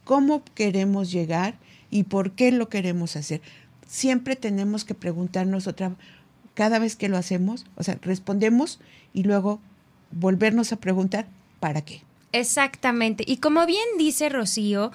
cómo 0.03 0.43
queremos 0.53 1.11
llegar 1.11 1.55
y 1.89 2.03
por 2.03 2.33
qué 2.33 2.51
lo 2.51 2.69
queremos 2.69 3.15
hacer. 3.15 3.41
Siempre 3.87 4.35
tenemos 4.35 4.85
que 4.85 4.95
preguntarnos 4.95 5.67
otra, 5.67 5.95
cada 6.53 6.79
vez 6.79 6.95
que 6.95 7.09
lo 7.09 7.17
hacemos, 7.17 7.65
o 7.75 7.83
sea, 7.83 7.97
respondemos 8.01 8.79
y 9.13 9.23
luego 9.23 9.59
volvernos 10.11 10.71
a 10.71 10.77
preguntar, 10.77 11.27
¿para 11.59 11.81
qué? 11.83 12.01
Exactamente. 12.31 13.23
Y 13.27 13.37
como 13.37 13.65
bien 13.65 13.85
dice 13.97 14.29
Rocío, 14.29 14.91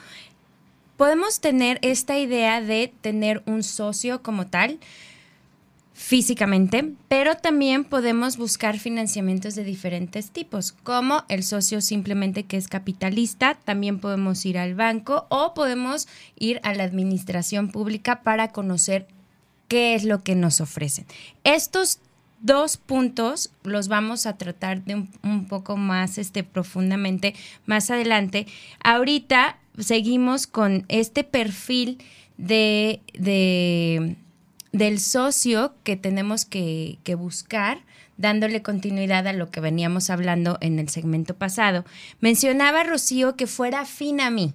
podemos 0.96 1.40
tener 1.40 1.78
esta 1.82 2.18
idea 2.18 2.60
de 2.60 2.92
tener 3.00 3.42
un 3.46 3.62
socio 3.62 4.22
como 4.22 4.46
tal, 4.46 4.78
físicamente, 6.00 6.94
pero 7.08 7.36
también 7.36 7.84
podemos 7.84 8.38
buscar 8.38 8.78
financiamientos 8.78 9.54
de 9.54 9.64
diferentes 9.64 10.30
tipos, 10.30 10.72
como 10.72 11.24
el 11.28 11.44
socio 11.44 11.82
simplemente 11.82 12.44
que 12.44 12.56
es 12.56 12.68
capitalista, 12.68 13.54
también 13.64 14.00
podemos 14.00 14.46
ir 14.46 14.56
al 14.56 14.74
banco 14.74 15.26
o 15.28 15.52
podemos 15.52 16.08
ir 16.38 16.58
a 16.62 16.72
la 16.72 16.84
administración 16.84 17.70
pública 17.70 18.22
para 18.22 18.48
conocer 18.48 19.08
qué 19.68 19.94
es 19.94 20.04
lo 20.04 20.24
que 20.24 20.34
nos 20.34 20.62
ofrecen. 20.62 21.04
Estos 21.44 21.98
dos 22.40 22.78
puntos 22.78 23.52
los 23.62 23.88
vamos 23.88 24.24
a 24.24 24.38
tratar 24.38 24.82
de 24.82 25.06
un, 25.22 25.46
poco 25.48 25.76
más 25.76 26.16
este, 26.16 26.42
profundamente 26.44 27.34
más 27.66 27.90
adelante. 27.90 28.46
Ahorita 28.82 29.58
seguimos 29.78 30.46
con 30.46 30.86
este 30.88 31.24
perfil 31.24 31.98
de 32.38 33.02
del 34.72 35.00
socio 35.00 35.74
que 35.82 35.96
tenemos 35.96 36.44
que, 36.44 36.98
buscar, 37.18 37.82
dándole 38.16 38.62
continuidad 38.62 39.26
a 39.26 39.32
lo 39.32 39.50
que 39.50 39.60
veníamos 39.60 40.10
hablando 40.10 40.58
en 40.60 40.78
el 40.78 40.88
segmento 40.88 41.34
pasado. 41.34 41.84
Mencionaba 42.20 42.84
Rocío 42.84 43.36
que 43.36 43.46
fuera 43.46 43.80
afín 43.80 44.20
a 44.20 44.30
mí. 44.30 44.52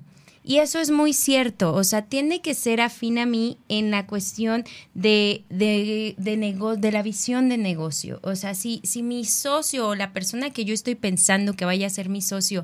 Y 0.48 0.60
eso 0.60 0.80
es 0.80 0.92
muy 0.92 1.14
cierto, 1.14 1.74
o 1.74 1.84
sea, 1.84 2.04
tiene 2.04 2.40
que 2.40 2.54
ser 2.54 2.80
afín 2.80 3.18
a 3.18 3.26
mí 3.26 3.58
en 3.68 3.90
la 3.90 4.06
cuestión 4.06 4.64
de, 4.94 5.44
de, 5.50 6.14
de, 6.20 6.78
de 6.78 6.92
la 6.92 7.02
visión 7.02 7.50
de 7.50 7.58
negocio. 7.58 8.20
O 8.22 8.36
sea, 8.36 8.54
si, 8.54 8.80
si 8.84 9.02
mi 9.02 9.26
socio 9.26 9.88
o 9.88 9.96
la 9.96 10.14
persona 10.14 10.52
que 10.52 10.64
yo 10.64 10.76
estoy 10.76 10.94
pensando 10.94 11.56
que 11.56 11.66
vaya 11.66 11.88
a 11.88 11.90
ser 11.90 12.10
mi 12.10 12.22
socio 12.22 12.64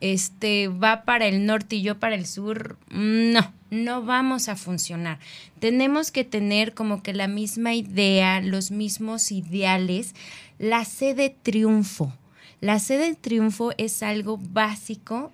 este 0.00 0.68
va 0.68 1.04
para 1.04 1.26
el 1.26 1.46
norte 1.46 1.76
y 1.76 1.82
yo 1.82 1.98
para 1.98 2.14
el 2.14 2.26
sur, 2.26 2.78
no, 2.90 3.52
no 3.70 4.02
vamos 4.02 4.48
a 4.48 4.56
funcionar. 4.56 5.18
Tenemos 5.58 6.10
que 6.10 6.24
tener 6.24 6.74
como 6.74 7.02
que 7.02 7.12
la 7.12 7.28
misma 7.28 7.74
idea, 7.74 8.40
los 8.40 8.70
mismos 8.70 9.30
ideales, 9.30 10.14
la 10.58 10.84
sede 10.84 11.14
de 11.14 11.30
triunfo. 11.30 12.12
La 12.60 12.78
sede 12.78 13.10
de 13.10 13.14
triunfo 13.14 13.72
es 13.78 14.02
algo 14.02 14.38
básico 14.38 15.32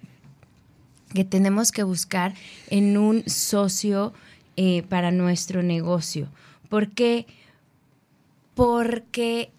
que 1.15 1.25
tenemos 1.25 1.73
que 1.73 1.83
buscar 1.83 2.35
en 2.69 2.97
un 2.97 3.29
socio 3.29 4.13
eh, 4.57 4.83
para 4.89 5.11
nuestro 5.11 5.63
negocio. 5.63 6.29
¿Por 6.69 6.91
qué? 6.91 7.27
Porque 8.55 9.51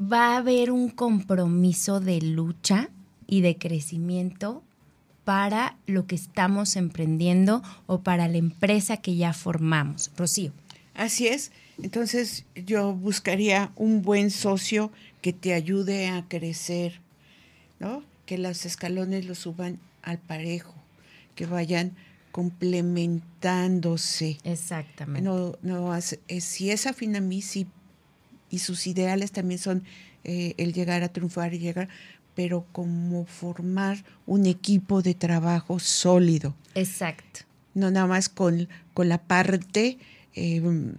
va 0.00 0.34
a 0.34 0.36
haber 0.38 0.70
un 0.70 0.90
compromiso 0.90 2.00
de 2.00 2.20
lucha 2.20 2.90
y 3.26 3.40
de 3.40 3.56
crecimiento 3.56 4.62
para 5.24 5.76
lo 5.86 6.06
que 6.06 6.14
estamos 6.14 6.76
emprendiendo 6.76 7.62
o 7.86 8.00
para 8.00 8.28
la 8.28 8.38
empresa 8.38 8.98
que 8.98 9.16
ya 9.16 9.32
formamos. 9.32 10.12
Rocío. 10.16 10.52
Así 10.94 11.26
es. 11.28 11.50
Entonces 11.82 12.44
yo 12.54 12.94
buscaría 12.94 13.72
un 13.74 14.02
buen 14.02 14.30
socio 14.30 14.92
que 15.22 15.32
te 15.32 15.54
ayude 15.54 16.08
a 16.08 16.26
crecer, 16.28 17.00
¿no? 17.80 18.04
Que 18.26 18.36
los 18.38 18.66
escalones 18.66 19.24
los 19.24 19.38
suban 19.38 19.80
al 20.02 20.18
parejo, 20.18 20.74
que 21.34 21.46
vayan 21.46 21.96
complementándose. 22.30 24.38
Exactamente. 24.44 25.22
No, 25.22 25.56
no, 25.62 25.92
si 26.00 26.70
es 26.70 26.86
afín 26.86 27.16
a 27.16 27.20
mí, 27.20 27.42
y 28.50 28.58
sus 28.58 28.86
ideales 28.86 29.32
también 29.32 29.58
son 29.58 29.82
eh, 30.24 30.54
el 30.58 30.72
llegar 30.72 31.02
a 31.02 31.08
triunfar 31.08 31.54
y 31.54 31.58
llegar, 31.58 31.88
pero 32.34 32.66
como 32.72 33.24
formar 33.26 34.04
un 34.26 34.46
equipo 34.46 35.02
de 35.02 35.14
trabajo 35.14 35.78
sólido. 35.78 36.54
Exacto. 36.74 37.40
No 37.74 37.90
nada 37.90 38.06
más 38.06 38.28
con, 38.28 38.68
con 38.92 39.08
la 39.08 39.18
parte 39.18 39.98
em, 40.34 40.94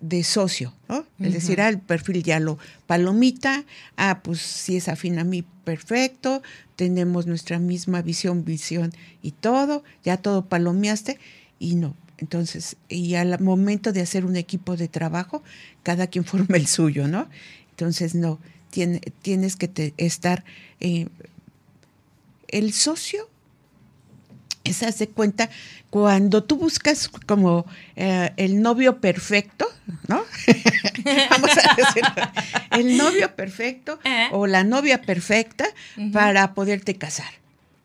de 0.00 0.22
socio, 0.24 0.74
¿no? 0.88 1.04
Es 1.18 1.32
decir, 1.32 1.60
ah, 1.60 1.68
el 1.68 1.78
perfil 1.78 2.22
ya 2.22 2.38
lo 2.38 2.58
palomita, 2.86 3.64
ah, 3.96 4.20
pues 4.22 4.40
si 4.40 4.76
es 4.76 4.88
afín 4.88 5.18
a 5.18 5.24
mí, 5.24 5.44
perfecto, 5.64 6.42
tenemos 6.76 7.26
nuestra 7.26 7.58
misma 7.58 8.02
visión, 8.02 8.44
visión 8.44 8.92
y 9.22 9.32
todo, 9.32 9.82
ya 10.04 10.16
todo 10.16 10.46
palomeaste 10.46 11.18
y 11.58 11.74
no. 11.74 11.96
Entonces, 12.18 12.76
y 12.88 13.14
al 13.14 13.38
momento 13.40 13.92
de 13.92 14.00
hacer 14.00 14.24
un 14.24 14.36
equipo 14.36 14.76
de 14.76 14.88
trabajo, 14.88 15.42
cada 15.82 16.06
quien 16.06 16.24
forma 16.24 16.56
el 16.56 16.66
suyo, 16.66 17.08
¿no? 17.08 17.28
Entonces, 17.70 18.14
no, 18.14 18.38
tienes 18.70 19.56
que 19.56 19.94
estar... 19.96 20.44
Eh, 20.80 21.08
el 22.48 22.72
socio 22.72 23.28
se 24.72 24.86
hace 24.86 25.08
cuenta 25.08 25.50
cuando 25.90 26.44
tú 26.44 26.56
buscas 26.56 27.08
como 27.26 27.66
eh, 27.96 28.32
el 28.36 28.60
novio 28.60 29.00
perfecto, 29.00 29.66
¿no? 30.06 30.22
Vamos 31.30 31.50
a 31.56 31.74
decirlo, 31.74 32.30
el 32.72 32.96
novio 32.96 33.34
perfecto 33.34 33.98
o 34.32 34.46
la 34.46 34.64
novia 34.64 35.00
perfecta 35.00 35.66
para 36.12 36.54
poderte 36.54 36.96
casar. 36.96 37.32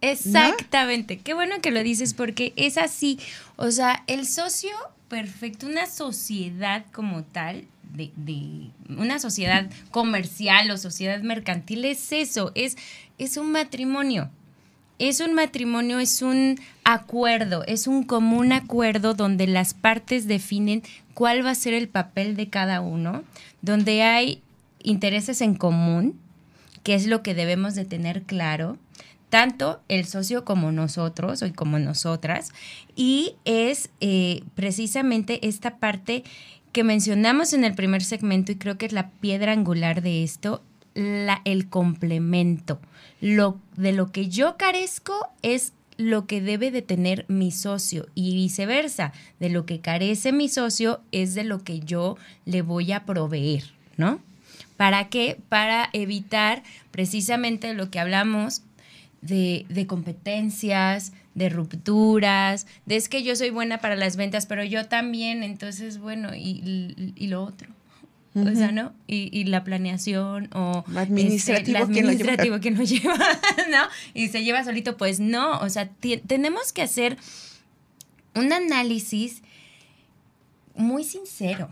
Exactamente, 0.04 1.18
qué 1.18 1.34
bueno 1.34 1.62
que 1.62 1.72
lo 1.72 1.82
dices 1.82 2.13
porque 2.13 2.52
es 2.58 2.78
así, 2.78 3.20
o 3.56 3.72
sea, 3.72 4.04
el 4.08 4.28
socio 4.28 4.72
perfecto, 5.08 5.66
una 5.66 5.86
sociedad 5.86 6.86
como 6.92 7.24
tal, 7.24 7.66
de, 7.94 8.12
de, 8.18 8.70
una 8.89 9.20
sociedad 9.20 9.70
comercial 9.92 10.70
o 10.72 10.78
sociedad 10.78 11.22
mercantil 11.22 11.86
es 11.86 12.12
eso, 12.12 12.52
es, 12.56 12.76
es 13.18 13.38
un 13.38 13.52
matrimonio. 13.52 14.30
Es 15.00 15.22
un 15.22 15.34
matrimonio, 15.34 16.00
es 16.00 16.22
un 16.22 16.60
acuerdo, 16.84 17.63
es 17.66 17.88
un 17.88 18.04
común 18.04 18.54
acuerdo 18.54 19.13
donde 19.13 19.48
las 19.48 19.74
partes 19.74 20.28
definen 20.28 20.84
cuál 21.13 21.46
va 21.46 21.52
a 21.52 21.56
ser 21.56 21.74
el 21.74 21.88
papel 21.88 22.36
de 22.36 22.50
cada 22.50 22.80
uno, 22.80 23.24
donde 23.62 24.04
hay 24.04 24.42
intereses 24.82 25.42
en 25.42 25.56
común, 25.56 26.20
que 26.84 26.94
es 26.94 27.08
lo 27.08 27.24
que 27.24 27.34
debemos 27.34 27.76
de 27.76 27.86
tener 27.86 28.24
claro, 28.24 28.78
tanto 29.34 29.82
el 29.89 30.06
socio 30.06 30.46
como 30.46 30.72
nosotros 30.72 31.41
o 31.41 31.52
como 31.56 31.80
nosotras, 31.80 32.52
y 32.96 33.34
es 33.46 33.89
eh, 34.00 34.43
precisamente 34.54 35.48
esta 35.48 35.78
parte 35.78 36.24
que 36.72 36.84
mencionamos 36.84 37.54
en 37.54 37.63
el 37.63 37.74
primer 37.74 38.04
segmento 38.04 38.52
y 38.52 38.58
creo 38.58 38.78
que 38.78 38.86
es 38.86 38.93
la 38.93 39.10
piedra 39.10 39.52
angular 39.52 40.04
de 40.04 40.24
esto, 40.24 40.62
la, 40.93 41.41
el 41.46 41.67
complemento. 41.67 42.80
Lo, 43.22 43.58
de 43.76 43.91
lo 43.91 44.12
que 44.12 44.30
yo 44.30 44.56
carezco 44.56 45.30
es 45.41 45.74
lo 45.98 46.28
que 46.28 46.39
debe 46.39 46.69
de 46.69 46.84
tener 46.84 47.26
mi 47.28 47.50
socio 47.50 48.06
y 48.13 48.36
viceversa. 48.36 49.13
De 49.39 49.50
lo 49.50 49.65
que 49.65 49.80
carece 49.80 50.32
mi 50.32 50.48
socio 50.48 51.02
es 51.12 51.34
de 51.34 51.43
lo 51.43 51.63
que 51.63 51.80
yo 51.80 52.17
le 52.46 52.62
voy 52.62 52.91
a 52.91 53.04
proveer, 53.04 53.63
¿no? 53.98 54.19
¿Para 54.78 55.10
qué? 55.10 55.39
Para 55.50 55.89
evitar 55.91 56.62
precisamente 56.91 57.74
lo 57.74 57.89
que 57.89 58.00
hablamos 58.00 58.62
de, 59.23 59.65
de, 59.69 59.88
competencias, 59.88 61.13
de 61.33 61.49
rupturas, 61.49 62.67
de 62.86 62.97
es 62.97 63.09
que 63.09 63.23
yo 63.23 63.36
soy 63.36 63.49
buena 63.49 63.79
para 63.79 63.95
las 63.95 64.15
ventas, 64.15 64.45
pero 64.45 64.63
yo 64.63 64.88
también, 64.88 65.43
entonces, 65.43 65.97
bueno, 65.97 66.36
y, 66.36 67.13
y, 67.15 67.27
lo 67.27 67.43
otro. 67.43 67.69
O 68.36 68.55
sea, 68.55 68.71
¿no? 68.71 68.93
Y, 69.05 69.29
y, 69.31 69.43
la 69.43 69.63
planeación 69.63 70.49
o 70.53 70.83
administrativo, 70.95 71.77
este, 71.77 71.99
administrativo 71.99 72.59
que 72.59 72.71
nos 72.71 72.89
lleva, 72.89 73.15
¿no? 73.69 73.83
Y 74.15 74.29
se 74.29 74.43
lleva 74.43 74.63
solito, 74.63 74.97
pues 74.97 75.19
no, 75.19 75.59
o 75.59 75.69
sea, 75.69 75.89
tenemos 76.27 76.73
que 76.73 76.81
hacer 76.81 77.17
un 78.33 78.51
análisis 78.51 79.43
muy 80.75 81.03
sincero, 81.03 81.69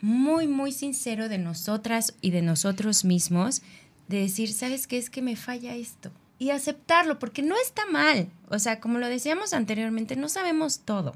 muy, 0.00 0.48
muy 0.48 0.72
sincero 0.72 1.28
de 1.28 1.38
nosotras 1.38 2.14
y 2.20 2.30
de 2.30 2.42
nosotros 2.42 3.04
mismos, 3.04 3.62
de 4.08 4.18
decir, 4.18 4.52
¿sabes 4.52 4.88
qué 4.88 4.98
es 4.98 5.10
que 5.10 5.22
me 5.22 5.36
falla 5.36 5.76
esto? 5.76 6.10
Y 6.38 6.50
aceptarlo, 6.50 7.18
porque 7.18 7.42
no 7.42 7.54
está 7.56 7.86
mal. 7.86 8.28
O 8.48 8.58
sea, 8.58 8.80
como 8.80 8.98
lo 8.98 9.08
decíamos 9.08 9.52
anteriormente, 9.52 10.16
no 10.16 10.28
sabemos 10.28 10.80
todo, 10.80 11.14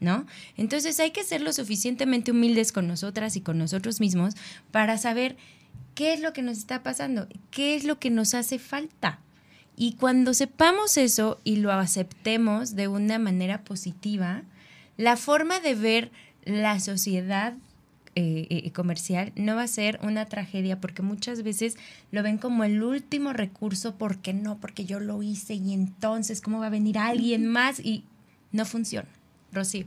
¿no? 0.00 0.26
Entonces 0.56 1.00
hay 1.00 1.10
que 1.10 1.24
ser 1.24 1.40
lo 1.40 1.52
suficientemente 1.52 2.30
humildes 2.30 2.72
con 2.72 2.86
nosotras 2.86 3.36
y 3.36 3.40
con 3.40 3.58
nosotros 3.58 4.00
mismos 4.00 4.34
para 4.70 4.98
saber 4.98 5.36
qué 5.94 6.12
es 6.12 6.20
lo 6.20 6.32
que 6.32 6.42
nos 6.42 6.58
está 6.58 6.82
pasando, 6.82 7.28
qué 7.50 7.74
es 7.74 7.84
lo 7.84 7.98
que 7.98 8.10
nos 8.10 8.34
hace 8.34 8.58
falta. 8.58 9.20
Y 9.76 9.94
cuando 9.94 10.34
sepamos 10.34 10.96
eso 10.98 11.40
y 11.42 11.56
lo 11.56 11.72
aceptemos 11.72 12.76
de 12.76 12.88
una 12.88 13.18
manera 13.18 13.64
positiva, 13.64 14.42
la 14.96 15.16
forma 15.16 15.60
de 15.60 15.74
ver 15.74 16.12
la 16.44 16.80
sociedad 16.80 17.54
eh, 18.22 18.66
eh, 18.66 18.72
comercial 18.72 19.32
no 19.34 19.56
va 19.56 19.62
a 19.62 19.66
ser 19.66 19.98
una 20.02 20.26
tragedia 20.26 20.78
porque 20.78 21.00
muchas 21.00 21.42
veces 21.42 21.78
lo 22.10 22.22
ven 22.22 22.36
como 22.36 22.64
el 22.64 22.82
último 22.82 23.32
recurso 23.32 23.94
porque 23.96 24.34
no, 24.34 24.60
porque 24.60 24.84
yo 24.84 25.00
lo 25.00 25.22
hice 25.22 25.54
y 25.54 25.72
entonces 25.72 26.42
cómo 26.42 26.60
va 26.60 26.66
a 26.66 26.70
venir 26.70 26.98
alguien 26.98 27.46
más 27.46 27.80
y 27.80 28.04
no 28.52 28.66
funciona. 28.66 29.08
Rocío. 29.52 29.86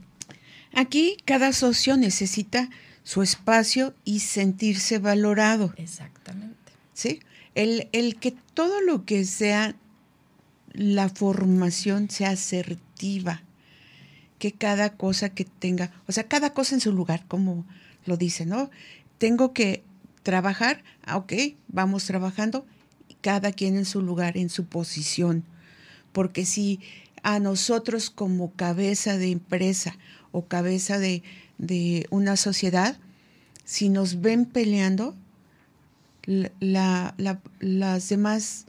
Aquí 0.74 1.17
cada 1.26 1.54
socio 1.54 1.96
necesita 1.96 2.72
su 3.04 3.22
espacio 3.22 3.93
y 4.04 4.22
sentirse 4.22 4.98
valorado. 4.98 5.72
Exactamente. 5.78 6.72
¿Sí? 6.93 7.19
El, 7.54 7.88
el 7.91 8.15
que 8.15 8.34
todo 8.56 8.82
lo 8.82 9.06
que 9.06 9.26
sea 9.26 9.76
la 10.72 11.08
formación 11.08 12.10
sea 12.10 12.32
asertiva, 12.32 13.43
que 14.39 14.54
cada 14.54 14.98
cosa 14.98 15.30
que 15.30 15.46
tenga, 15.46 15.91
o 16.08 16.12
sea, 16.12 16.24
cada 16.24 16.56
cosa 16.56 16.74
en 16.74 16.82
su 16.82 16.91
lugar, 16.93 17.26
como 17.28 17.63
lo 18.06 18.18
dice, 18.18 18.46
¿no? 18.46 18.70
Tengo 19.18 19.54
que 19.54 19.84
trabajar, 20.24 20.84
ah, 21.06 21.18
ok, 21.18 21.34
vamos 21.68 22.06
trabajando, 22.06 22.66
cada 23.22 23.52
quien 23.52 23.78
en 23.78 23.86
su 23.86 24.02
lugar, 24.02 24.38
en 24.38 24.50
su 24.50 24.66
posición, 24.66 25.44
porque 26.12 26.46
si 26.46 26.80
a 27.24 27.39
nosotros 27.39 28.10
como 28.10 28.52
cabeza 28.52 29.18
de 29.18 29.32
empresa 29.32 29.98
o 30.32 30.46
cabeza 30.46 31.00
de, 31.00 31.24
una 32.10 32.36
sociedad, 32.36 32.98
si 33.63 33.88
nos 33.88 34.20
ven 34.20 34.46
peleando, 34.46 35.16
la, 36.26 37.16
las 37.60 38.10
demás 38.10 38.66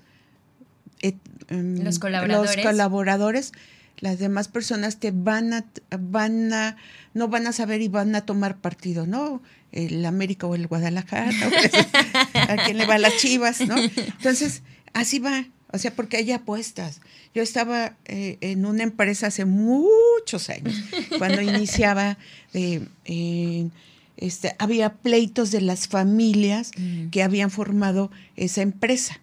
em, 1.49 1.83
los, 1.83 1.99
colaboradores. 1.99 2.57
los 2.57 2.64
colaboradores 2.64 3.53
las 3.98 4.18
demás 4.18 4.48
personas 4.48 4.98
te 4.98 5.11
van 5.12 5.52
a, 5.52 5.64
van 5.98 6.52
a, 6.52 6.76
no 7.14 7.28
van 7.28 7.46
a 7.46 7.52
saber 7.52 7.80
y 7.80 7.88
van 7.88 8.14
a 8.14 8.22
tomar 8.22 8.59
partido, 8.59 9.07
¿no? 9.07 9.42
El 9.72 10.04
América 10.04 10.46
o 10.46 10.54
el 10.54 10.66
Guadalajara, 10.66 11.30
a 12.35 12.57
quién 12.64 12.78
le 12.78 12.87
va 12.87 12.98
las 12.98 13.16
chivas, 13.16 13.61
¿no? 13.66 13.76
Entonces, 13.76 14.62
así 14.92 15.18
va. 15.18 15.46
O 15.72 15.78
sea, 15.78 15.92
porque 15.92 16.18
hay 16.18 16.30
apuestas. 16.30 17.00
Yo 17.35 17.42
estaba 17.42 17.96
eh, 18.04 18.38
en 18.40 18.64
una 18.64 18.85
empresa 18.85 19.26
hace 19.26 19.44
muchos 19.44 20.48
años, 20.48 20.76
cuando 21.18 21.40
iniciaba, 21.40 22.16
eh, 22.52 23.68
este, 24.16 24.54
había 24.61 24.92
pleitos 24.94 25.50
de 25.50 25.61
las 25.61 25.88
familias 25.88 26.70
mm. 26.76 27.09
que 27.09 27.24
habían 27.24 27.50
formado 27.50 28.12
esa 28.37 28.62
empresa. 28.62 29.20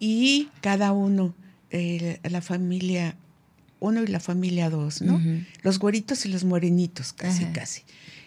Y 0.00 0.48
cada 0.60 0.90
uno, 0.90 1.36
eh, 1.72 2.20
la 2.22 2.40
familia 2.40 3.16
uno 3.82 4.02
y 4.02 4.06
la 4.06 4.20
familia 4.20 4.70
dos, 4.70 5.02
¿no? 5.02 5.20
Los 5.62 5.80
güeritos 5.80 6.24
y 6.24 6.28
los 6.28 6.44
morenitos, 6.44 7.12
casi, 7.12 7.46
casi. 7.46 7.82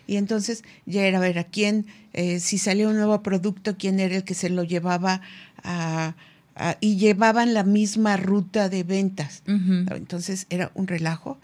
Y 0.05 0.17
entonces 0.17 0.63
ya 0.85 1.05
era 1.05 1.19
ver 1.19 1.39
a 1.39 1.45
quién, 1.45 1.85
eh, 2.13 2.39
si 2.39 2.57
salía 2.57 2.89
un 2.89 2.97
nuevo 2.97 3.23
producto, 3.23 3.77
quién 3.77 3.99
era 3.99 4.17
el 4.17 4.23
que 4.23 4.33
se 4.33 4.49
lo 4.49 4.63
llevaba 4.63 5.21
a, 5.63 6.15
y 6.79 6.97
llevaban 6.97 7.53
la 7.53 7.63
misma 7.63 8.17
ruta 8.17 8.69
de 8.69 8.83
ventas. 8.83 9.43
Entonces 9.45 10.45
era 10.49 10.71
un 10.73 10.87
relajo 10.87 11.37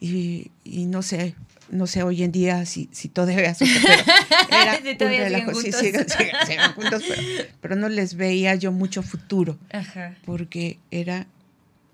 y, 0.00 0.50
no 0.64 1.02
sé, 1.02 1.34
no 1.70 1.86
sé 1.86 2.02
hoy 2.02 2.22
en 2.22 2.32
día 2.32 2.64
si, 2.64 2.88
si 2.92 3.08
todavía 3.08 3.54
pero 3.58 3.70
era 4.50 4.78
un 4.78 4.98
relajo. 4.98 5.54
Sí, 5.54 5.70
juntos, 6.74 7.02
pero, 7.60 7.76
no 7.76 7.88
les 7.90 8.14
veía 8.14 8.54
yo 8.54 8.72
mucho 8.72 9.02
futuro. 9.02 9.58
Porque 10.24 10.78
era 10.90 11.26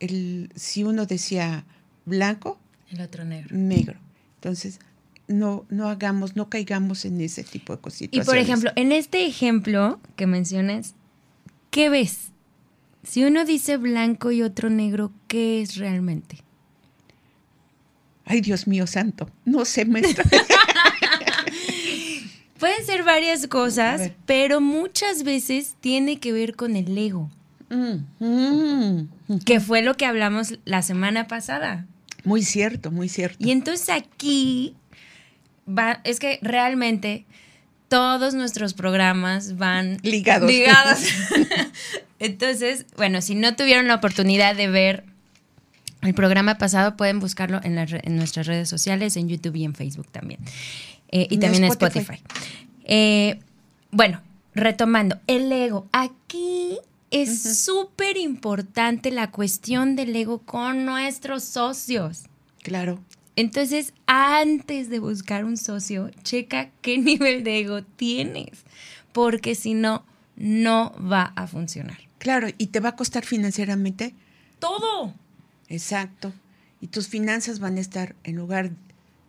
el, 0.00 0.50
si 0.54 0.84
uno 0.84 1.06
decía 1.06 1.64
blanco, 2.04 2.58
el 2.90 3.00
otro 3.00 3.24
negro. 3.24 3.56
Negro. 3.56 3.98
Entonces, 4.36 4.78
no, 5.26 5.64
no 5.70 5.88
hagamos, 5.88 6.36
no 6.36 6.48
caigamos 6.48 7.04
en 7.04 7.20
ese 7.20 7.44
tipo 7.44 7.74
de 7.74 7.80
cositas. 7.80 8.22
Y 8.22 8.24
por 8.24 8.36
ejemplo, 8.36 8.70
en 8.76 8.92
este 8.92 9.26
ejemplo 9.26 10.00
que 10.16 10.26
mencionas, 10.26 10.94
¿qué 11.70 11.88
ves? 11.88 12.30
Si 13.02 13.24
uno 13.24 13.44
dice 13.44 13.76
blanco 13.76 14.30
y 14.30 14.42
otro 14.42 14.70
negro, 14.70 15.12
¿qué 15.28 15.60
es 15.60 15.76
realmente? 15.76 16.38
Ay, 18.24 18.40
Dios 18.40 18.66
mío 18.66 18.86
santo, 18.86 19.28
no 19.44 19.64
sé, 19.64 19.86
Pueden 22.58 22.86
ser 22.86 23.04
varias 23.04 23.46
cosas, 23.46 24.12
pero 24.24 24.60
muchas 24.60 25.22
veces 25.22 25.74
tiene 25.80 26.18
que 26.18 26.32
ver 26.32 26.56
con 26.56 26.76
el 26.76 26.96
ego. 26.96 27.30
Mm, 27.74 28.24
mm, 28.24 29.38
que 29.44 29.60
fue 29.60 29.82
lo 29.82 29.96
que 29.96 30.06
hablamos 30.06 30.58
la 30.64 30.82
semana 30.82 31.26
pasada. 31.26 31.86
Muy 32.24 32.42
cierto, 32.42 32.90
muy 32.90 33.08
cierto. 33.08 33.36
Y 33.40 33.50
entonces 33.50 33.90
aquí 33.90 34.74
va, 35.68 36.00
es 36.04 36.20
que 36.20 36.38
realmente 36.42 37.26
todos 37.88 38.34
nuestros 38.34 38.74
programas 38.74 39.56
van 39.56 39.98
ligados. 40.02 40.50
ligados. 40.50 41.00
entonces, 42.18 42.86
bueno, 42.96 43.20
si 43.20 43.34
no 43.34 43.56
tuvieron 43.56 43.88
la 43.88 43.96
oportunidad 43.96 44.56
de 44.56 44.68
ver 44.68 45.04
el 46.02 46.14
programa 46.14 46.58
pasado, 46.58 46.96
pueden 46.96 47.20
buscarlo 47.20 47.60
en, 47.62 47.78
en 47.78 48.16
nuestras 48.16 48.46
redes 48.46 48.68
sociales, 48.68 49.16
en 49.16 49.28
YouTube 49.28 49.56
y 49.56 49.64
en 49.64 49.74
Facebook 49.74 50.08
también. 50.10 50.40
Eh, 51.08 51.26
y 51.30 51.38
también 51.38 51.64
en 51.64 51.70
Spotify. 51.70 52.20
Eh, 52.84 53.38
bueno, 53.90 54.20
retomando, 54.54 55.18
el 55.26 55.50
ego. 55.52 55.88
Aquí 55.92 56.78
es 57.14 57.60
súper 57.60 58.16
importante 58.16 59.12
la 59.12 59.30
cuestión 59.30 59.94
del 59.94 60.16
ego 60.16 60.40
con 60.40 60.84
nuestros 60.84 61.44
socios. 61.44 62.24
Claro. 62.62 62.98
Entonces, 63.36 63.94
antes 64.06 64.90
de 64.90 64.98
buscar 64.98 65.44
un 65.44 65.56
socio, 65.56 66.10
checa 66.24 66.70
qué 66.82 66.98
nivel 66.98 67.44
de 67.44 67.60
ego 67.60 67.84
tienes, 67.84 68.64
porque 69.12 69.54
si 69.54 69.74
no, 69.74 70.04
no 70.36 70.92
va 70.98 71.32
a 71.36 71.46
funcionar. 71.46 71.98
Claro, 72.18 72.48
y 72.58 72.66
te 72.68 72.80
va 72.80 72.90
a 72.90 72.96
costar 72.96 73.24
financieramente. 73.24 74.12
Todo. 74.58 75.14
Exacto. 75.68 76.32
Y 76.80 76.88
tus 76.88 77.06
finanzas 77.06 77.60
van 77.60 77.76
a 77.76 77.80
estar 77.80 78.16
en 78.24 78.34
lugar 78.36 78.72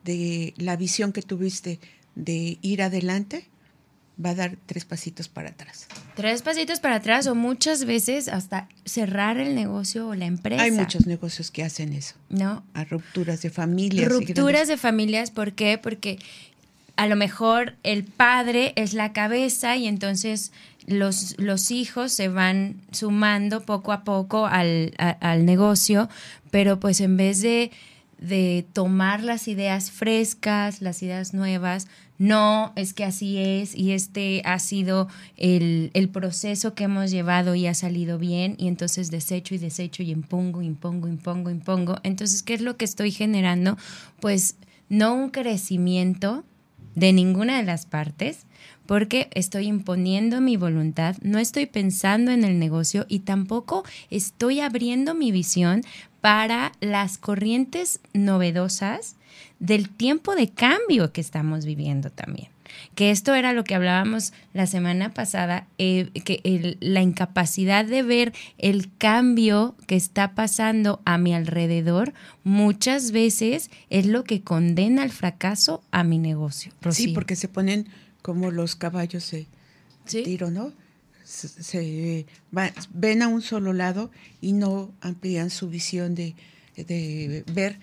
de 0.03 0.55
la 0.57 0.75
visión 0.75 1.11
que 1.11 1.21
tuviste 1.21 1.79
de 2.15 2.57
ir 2.61 2.81
adelante, 2.81 3.47
va 4.23 4.31
a 4.31 4.35
dar 4.35 4.57
tres 4.65 4.85
pasitos 4.85 5.27
para 5.27 5.49
atrás. 5.49 5.87
Tres 6.15 6.41
pasitos 6.41 6.79
para 6.79 6.95
atrás 6.95 7.27
o 7.27 7.35
muchas 7.35 7.85
veces 7.85 8.27
hasta 8.27 8.69
cerrar 8.85 9.37
el 9.37 9.55
negocio 9.55 10.07
o 10.07 10.15
la 10.15 10.25
empresa. 10.25 10.63
Hay 10.63 10.71
muchos 10.71 11.05
negocios 11.05 11.51
que 11.51 11.63
hacen 11.63 11.93
eso. 11.93 12.15
¿No? 12.29 12.63
A 12.73 12.83
rupturas 12.85 13.41
de 13.41 13.49
familias. 13.49 14.09
Rupturas 14.09 14.67
de 14.67 14.77
familias, 14.77 15.31
¿por 15.31 15.53
qué? 15.53 15.77
Porque 15.77 16.19
a 16.95 17.07
lo 17.07 17.15
mejor 17.15 17.75
el 17.83 18.03
padre 18.03 18.73
es 18.75 18.93
la 18.93 19.11
cabeza 19.11 19.75
y 19.75 19.87
entonces 19.87 20.51
los, 20.87 21.35
los 21.37 21.71
hijos 21.71 22.13
se 22.13 22.29
van 22.29 22.81
sumando 22.91 23.65
poco 23.65 23.91
a 23.91 24.03
poco 24.03 24.45
al, 24.45 24.93
al 24.97 25.45
negocio, 25.45 26.09
pero 26.51 26.79
pues 26.79 27.01
en 27.01 27.17
vez 27.17 27.41
de, 27.41 27.71
de 28.19 28.65
tomar 28.71 29.23
las 29.23 29.47
ideas 29.47 29.91
frescas, 29.91 30.81
las 30.81 31.03
ideas 31.03 31.33
nuevas, 31.33 31.87
no, 32.17 32.71
es 32.75 32.93
que 32.93 33.03
así 33.03 33.37
es 33.37 33.75
y 33.75 33.91
este 33.91 34.41
ha 34.45 34.59
sido 34.59 35.09
el, 35.35 35.91
proceso 36.13 36.73
que 36.73 36.85
hemos 36.85 37.11
llevado 37.11 37.55
y 37.55 37.67
ha 37.67 37.73
salido 37.73 38.17
bien 38.17 38.55
y 38.57 38.67
entonces 38.67 39.11
desecho 39.11 39.53
y 39.53 39.57
desecho 39.57 40.01
y 40.01 40.11
impongo, 40.11 40.61
impongo, 40.61 41.07
impongo, 41.07 41.49
impongo. 41.49 41.97
Entonces, 42.03 42.41
¿qué 42.41 42.53
es 42.53 42.61
lo 42.61 42.77
que 42.77 42.85
estoy 42.85 43.11
generando? 43.11 43.77
Pues 44.21 44.55
no 44.87 45.13
un 45.13 45.29
crecimiento 45.29 46.45
de 46.95 47.11
ninguna 47.11 47.57
de 47.57 47.63
las 47.63 47.85
partes, 47.85 48.45
porque 48.85 49.29
estoy 49.33 49.67
imponiendo 49.67 50.39
mi 50.39 50.55
voluntad, 50.57 51.17
no 51.21 51.39
estoy 51.39 51.65
pensando 51.65 52.31
en 52.31 52.43
el 52.43 52.59
negocio 52.59 53.05
y 53.09 53.19
tampoco 53.19 53.83
estoy 54.09 54.61
abriendo 54.61 55.13
mi 55.13 55.31
visión 55.31 55.81
para 56.21 56.71
las 56.79 57.17
corrientes 57.17 57.99
novedosas 58.13 59.15
del 59.65 59.89
tiempo 59.89 60.35
de 60.35 60.49
cambio 60.49 61.11
que 61.11 61.21
estamos 61.21 61.65
viviendo 61.65 62.09
también. 62.09 62.49
Que 62.93 63.11
esto 63.11 63.33
era 63.35 63.53
lo 63.53 63.63
que 63.63 63.75
hablábamos 63.75 64.33
la 64.53 64.67
semana 64.67 65.13
pasada, 65.13 65.67
eh, 65.77 66.09
que 66.23 66.77
la 66.81 67.01
incapacidad 67.01 67.85
de 67.85 68.03
ver 68.03 68.33
el 68.57 68.89
cambio 68.97 69.75
que 69.87 69.95
está 69.95 70.33
pasando 70.33 71.01
a 71.05 71.17
mi 71.17 71.33
alrededor 71.33 72.13
muchas 72.43 73.11
veces 73.11 73.69
es 73.89 74.05
lo 74.05 74.23
que 74.23 74.41
condena 74.41 75.03
al 75.03 75.11
fracaso 75.11 75.83
a 75.91 76.03
mi 76.03 76.17
negocio. 76.17 76.73
Sí, 76.91 77.09
porque 77.09 77.35
se 77.35 77.47
ponen 77.47 77.87
como 78.21 78.51
los 78.51 78.75
caballos 78.75 79.31
de 79.31 79.47
tiro, 80.05 80.51
¿no? 80.51 80.73
Se, 81.23 82.25
ven 82.93 83.21
a 83.21 83.27
un 83.27 83.41
solo 83.41 83.73
lado 83.73 84.11
y 84.41 84.53
no 84.53 84.91
amplían 85.01 85.49
su 85.49 85.69
visión 85.69 86.13
de, 86.13 86.35
de 86.75 87.43
ver 87.51 87.79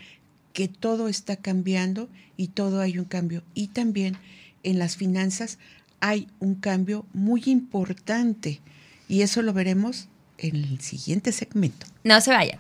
que 0.53 0.69
todo 0.69 1.09
está 1.09 1.37
cambiando 1.37 2.09
y 2.37 2.49
todo 2.49 2.81
hay 2.81 2.99
un 2.99 3.05
cambio. 3.05 3.43
Y 3.55 3.69
también 3.69 4.17
en 4.63 4.79
las 4.79 4.97
finanzas 4.97 5.59
hay 6.01 6.29
un 6.41 6.55
cambio 6.55 7.07
muy 7.13 7.43
importante 7.47 8.61
y 9.09 9.23
eso 9.23 9.43
lo 9.43 9.53
veremos 9.53 10.09
en 10.39 10.57
el 10.57 10.81
siguiente 10.81 11.33
segmento. 11.33 11.87
No 12.05 12.21
se 12.21 12.31
vaya. 12.31 12.59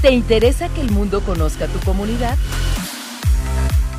¿Te 0.00 0.10
interesa 0.10 0.68
que 0.74 0.80
el 0.80 0.90
mundo 0.90 1.24
conozca 1.24 1.68
tu 1.68 1.78
comunidad? 1.80 2.36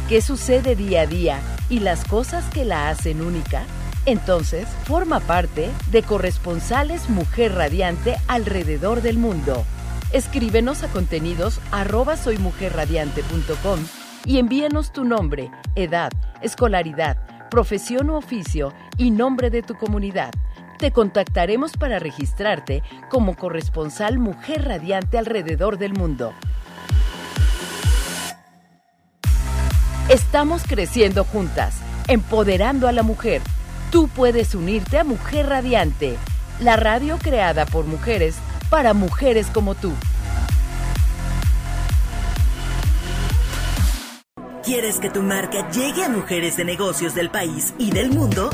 ¿Qué 0.09 0.21
sucede 0.21 0.75
día 0.75 1.01
a 1.01 1.07
día 1.07 1.39
y 1.69 1.79
las 1.79 2.03
cosas 2.03 2.43
que 2.53 2.65
la 2.65 2.89
hacen 2.89 3.21
única? 3.21 3.65
Entonces, 4.05 4.67
forma 4.83 5.21
parte 5.21 5.69
de 5.91 6.03
corresponsales 6.03 7.09
Mujer 7.09 7.53
Radiante 7.53 8.17
alrededor 8.27 9.01
del 9.01 9.17
mundo. 9.17 9.63
Escríbenos 10.11 10.83
a 10.83 10.89
contenidos 10.89 11.59
arroba 11.71 12.17
soymujerradiante.com 12.17 13.79
y 14.25 14.39
envíanos 14.39 14.91
tu 14.91 15.05
nombre, 15.05 15.51
edad, 15.75 16.11
escolaridad, 16.41 17.17
profesión 17.49 18.09
u 18.09 18.15
oficio 18.15 18.73
y 18.97 19.11
nombre 19.11 19.49
de 19.49 19.61
tu 19.61 19.75
comunidad. 19.75 20.31
Te 20.79 20.91
contactaremos 20.91 21.77
para 21.77 21.97
registrarte 21.97 22.83
como 23.09 23.37
corresponsal 23.37 24.19
Mujer 24.19 24.65
Radiante 24.65 25.17
alrededor 25.17 25.77
del 25.77 25.93
mundo. 25.93 26.33
Estamos 30.09 30.63
creciendo 30.67 31.23
juntas, 31.23 31.77
empoderando 32.09 32.89
a 32.89 32.91
la 32.91 33.03
mujer 33.03 33.41
Tú 33.93 34.07
puedes 34.07 34.55
unirte 34.55 34.97
a 34.97 35.03
Mujer 35.03 35.45
Radiante, 35.45 36.17
la 36.59 36.75
radio 36.77 37.19
creada 37.19 37.67
por 37.67 37.85
mujeres 37.85 38.33
para 38.71 38.95
mujeres 38.95 39.51
como 39.53 39.75
tú. 39.75 39.93
¿Quieres 44.63 44.99
que 44.99 45.11
tu 45.11 45.21
marca 45.21 45.69
llegue 45.69 46.03
a 46.03 46.09
mujeres 46.09 46.57
de 46.57 46.65
negocios 46.65 47.13
del 47.13 47.29
país 47.29 47.75
y 47.77 47.91
del 47.91 48.09
mundo? 48.09 48.49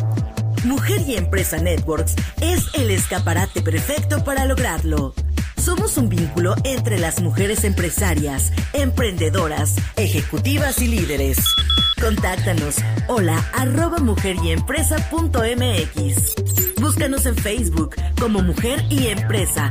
Mujer 0.65 1.03
y 1.07 1.15
Empresa 1.15 1.55
Networks 1.55 2.15
es 2.41 2.75
el 2.75 2.91
escaparate 2.91 3.61
perfecto 3.61 4.25
para 4.25 4.43
lograrlo. 4.43 5.13
Somos 5.59 5.97
un 5.97 6.07
vínculo 6.07 6.55
entre 6.63 6.97
las 6.97 7.21
mujeres 7.21 7.65
empresarias, 7.65 8.53
emprendedoras, 8.71 9.75
ejecutivas 9.97 10.81
y 10.81 10.87
líderes. 10.87 11.37
Contáctanos. 11.99 12.77
Hola 13.07 13.43
arroba 13.53 13.99
mujer 13.99 14.37
Búscanos 16.79 17.25
en 17.25 17.35
Facebook 17.35 17.95
como 18.19 18.41
Mujer 18.41 18.85
y 18.89 19.07
Empresa 19.07 19.69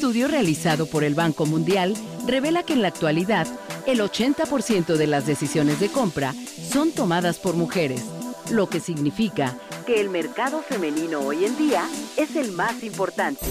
Estudio 0.00 0.28
realizado 0.28 0.86
por 0.86 1.04
el 1.04 1.14
Banco 1.14 1.44
Mundial 1.44 1.92
revela 2.26 2.62
que 2.62 2.72
en 2.72 2.80
la 2.80 2.88
actualidad 2.88 3.46
el 3.86 4.00
80% 4.00 4.96
de 4.96 5.06
las 5.06 5.26
decisiones 5.26 5.78
de 5.78 5.90
compra 5.90 6.34
son 6.72 6.92
tomadas 6.92 7.38
por 7.38 7.54
mujeres, 7.54 8.02
lo 8.50 8.66
que 8.66 8.80
significa 8.80 9.58
que 9.84 10.00
el 10.00 10.08
mercado 10.08 10.62
femenino 10.62 11.20
hoy 11.20 11.44
en 11.44 11.54
día 11.58 11.84
es 12.16 12.34
el 12.34 12.52
más 12.52 12.82
importante. 12.82 13.44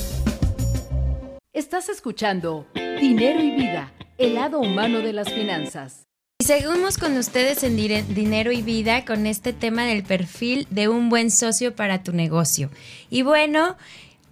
Estás 1.52 1.88
escuchando 1.88 2.66
Dinero 2.74 3.40
y 3.42 3.50
Vida, 3.50 3.92
el 4.18 4.34
lado 4.34 4.58
humano 4.60 5.00
de 5.00 5.12
las 5.12 5.32
finanzas. 5.32 6.04
Y 6.38 6.44
seguimos 6.44 6.98
con 6.98 7.16
ustedes 7.16 7.62
en 7.62 7.76
Dinero 7.76 8.52
y 8.52 8.62
Vida 8.62 9.04
con 9.04 9.26
este 9.26 9.52
tema 9.52 9.84
del 9.84 10.02
perfil 10.02 10.66
de 10.70 10.88
un 10.88 11.08
buen 11.08 11.30
socio 11.30 11.74
para 11.74 12.02
tu 12.02 12.12
negocio. 12.12 12.70
Y 13.10 13.22
bueno, 13.22 13.76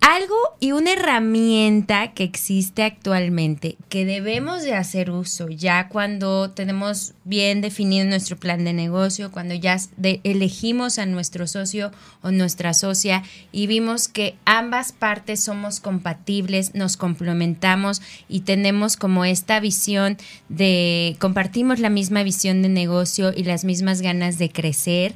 algo 0.05 0.37
y 0.61 0.73
una 0.73 0.93
herramienta 0.93 2.13
que 2.13 2.25
existe 2.25 2.83
actualmente 2.83 3.79
que 3.89 4.05
debemos 4.05 4.63
de 4.63 4.75
hacer 4.75 5.11
uso 5.11 5.49
ya 5.49 5.89
cuando 5.89 6.51
tenemos 6.51 7.15
bien 7.25 7.63
definido 7.63 8.05
nuestro 8.05 8.37
plan 8.37 8.67
de 8.67 8.75
negocio, 8.75 9.33
cuando 9.33 9.55
ya 9.55 9.79
elegimos 10.23 10.99
a 10.99 11.07
nuestro 11.07 11.47
socio 11.47 11.91
o 12.21 12.31
nuestra 12.33 12.75
socia 12.75 13.23
y 13.51 13.67
vimos 13.67 14.09
que 14.09 14.35
ambas 14.45 14.93
partes 14.93 15.41
somos 15.43 15.81
compatibles, 15.81 16.75
nos 16.75 16.99
complementamos 16.99 18.03
y 18.29 18.41
tenemos 18.41 18.99
como 18.99 19.25
esta 19.25 19.59
visión 19.59 20.19
de 20.51 21.17
compartimos 21.19 21.79
la 21.79 21.89
misma 21.89 22.23
visión 22.25 22.61
de 22.61 22.69
negocio 22.69 23.33
y 23.35 23.45
las 23.45 23.65
mismas 23.65 24.03
ganas 24.03 24.37
de 24.37 24.51
crecer. 24.51 25.15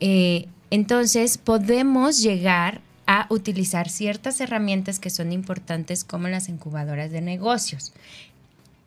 Eh, 0.00 0.46
entonces 0.70 1.38
podemos 1.38 2.22
llegar 2.22 2.82
a 3.12 3.26
utilizar 3.28 3.88
ciertas 3.88 4.40
herramientas 4.40 5.00
que 5.00 5.10
son 5.10 5.32
importantes 5.32 6.04
como 6.04 6.28
las 6.28 6.48
incubadoras 6.48 7.10
de 7.10 7.20
negocios. 7.20 7.92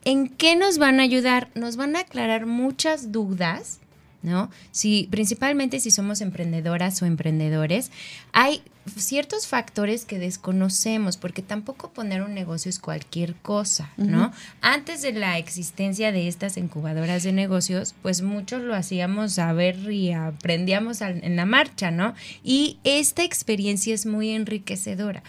¿En 0.05 0.29
qué 0.29 0.55
nos 0.55 0.77
van 0.77 1.01
a 1.01 1.03
ayudar? 1.03 1.49
Nos 1.55 1.75
van 1.75 1.97
a 1.97 1.99
aclarar 1.99 2.45
muchas 2.45 3.11
dudas 3.11 3.79
¿no? 4.23 4.49
Si, 4.71 5.07
principalmente 5.11 5.79
si 5.79 5.91
somos 5.91 6.21
emprendedoras 6.21 7.01
o 7.01 7.05
emprendedores, 7.05 7.91
hay 8.31 8.63
ciertos 8.97 9.47
factores 9.47 10.05
que 10.05 10.19
desconocemos, 10.19 11.17
porque 11.17 11.41
tampoco 11.41 11.91
poner 11.91 12.21
un 12.21 12.33
negocio 12.33 12.69
es 12.69 12.79
cualquier 12.79 13.35
cosa, 13.35 13.91
¿no? 13.97 14.33
Antes 14.61 15.01
de 15.01 15.13
la 15.13 15.37
existencia 15.37 16.11
de 16.11 16.27
estas 16.27 16.57
incubadoras 16.57 17.23
de 17.23 17.31
negocios, 17.31 17.95
pues 18.01 18.21
muchos 18.21 18.61
lo 18.61 18.73
hacíamos 18.73 19.39
a 19.39 19.53
ver 19.53 19.91
y 19.91 20.11
aprendíamos 20.11 21.01
en 21.01 21.35
la 21.35 21.45
marcha, 21.45 21.91
¿no? 21.91 22.13
Y 22.43 22.79
esta 22.83 23.23
experiencia 23.23 23.93
es 23.93 24.05
muy 24.05 24.31
enriquecedora. 24.31 25.23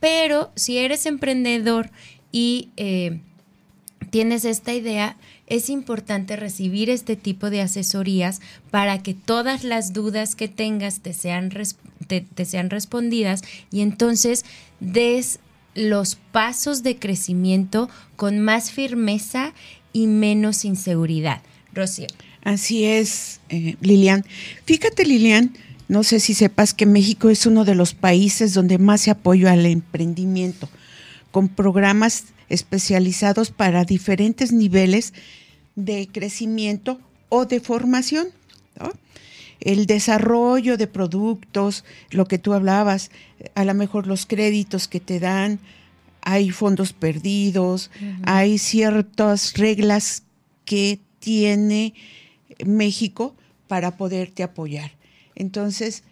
Pero 0.00 0.50
si 0.56 0.78
eres 0.78 1.06
emprendedor 1.06 1.90
y 2.32 2.70
eh, 2.76 3.20
tienes 4.10 4.44
esta 4.44 4.72
idea, 4.72 5.16
es 5.50 5.68
importante 5.68 6.36
recibir 6.36 6.88
este 6.88 7.16
tipo 7.16 7.50
de 7.50 7.60
asesorías 7.60 8.40
para 8.70 9.02
que 9.02 9.14
todas 9.14 9.64
las 9.64 9.92
dudas 9.92 10.36
que 10.36 10.48
tengas 10.48 11.00
te 11.00 11.12
sean, 11.12 11.50
te, 12.06 12.44
sean 12.46 12.70
respondidas 12.70 13.42
y 13.70 13.80
entonces 13.80 14.44
des 14.78 15.40
los 15.74 16.14
pasos 16.14 16.82
de 16.82 16.96
crecimiento 16.96 17.90
con 18.16 18.38
más 18.38 18.70
firmeza 18.70 19.52
y 19.92 20.06
menos 20.06 20.64
inseguridad. 20.64 21.42
Rocío. 21.74 22.06
Así 22.42 22.84
es, 22.84 23.40
eh, 23.48 23.76
Lilian. 23.80 24.24
Fíjate, 24.64 25.04
Lilian, 25.04 25.52
no 25.88 26.04
sé 26.04 26.20
si 26.20 26.34
sepas 26.34 26.74
que 26.74 26.86
México 26.86 27.28
es 27.28 27.44
uno 27.44 27.64
de 27.64 27.74
los 27.74 27.94
países 27.94 28.54
donde 28.54 28.78
más 28.78 29.00
se 29.00 29.10
apoya 29.10 29.52
al 29.52 29.66
emprendimiento, 29.66 30.68
con 31.32 31.48
programas 31.48 32.24
especializados 32.50 33.50
para 33.50 33.84
diferentes 33.84 34.52
niveles 34.52 35.14
de 35.76 36.08
crecimiento 36.12 37.00
o 37.30 37.46
de 37.46 37.60
formación. 37.60 38.28
El 39.60 39.86
desarrollo 39.86 40.76
de 40.76 40.86
productos, 40.86 41.84
lo 42.10 42.26
que 42.26 42.38
tú 42.38 42.52
hablabas, 42.52 43.10
a 43.54 43.64
lo 43.64 43.74
mejor 43.74 44.06
los 44.06 44.26
créditos 44.26 44.88
que 44.88 45.00
te 45.00 45.20
dan, 45.20 45.58
hay 46.22 46.50
fondos 46.50 46.92
perdidos, 46.92 47.90
hay 48.24 48.58
ciertas 48.58 49.54
reglas 49.54 50.24
que 50.64 50.98
tiene 51.18 51.94
México 52.66 53.34
para 53.68 53.96
poderte 53.96 54.42
apoyar. 54.42 54.92
Entonces, 55.34 56.02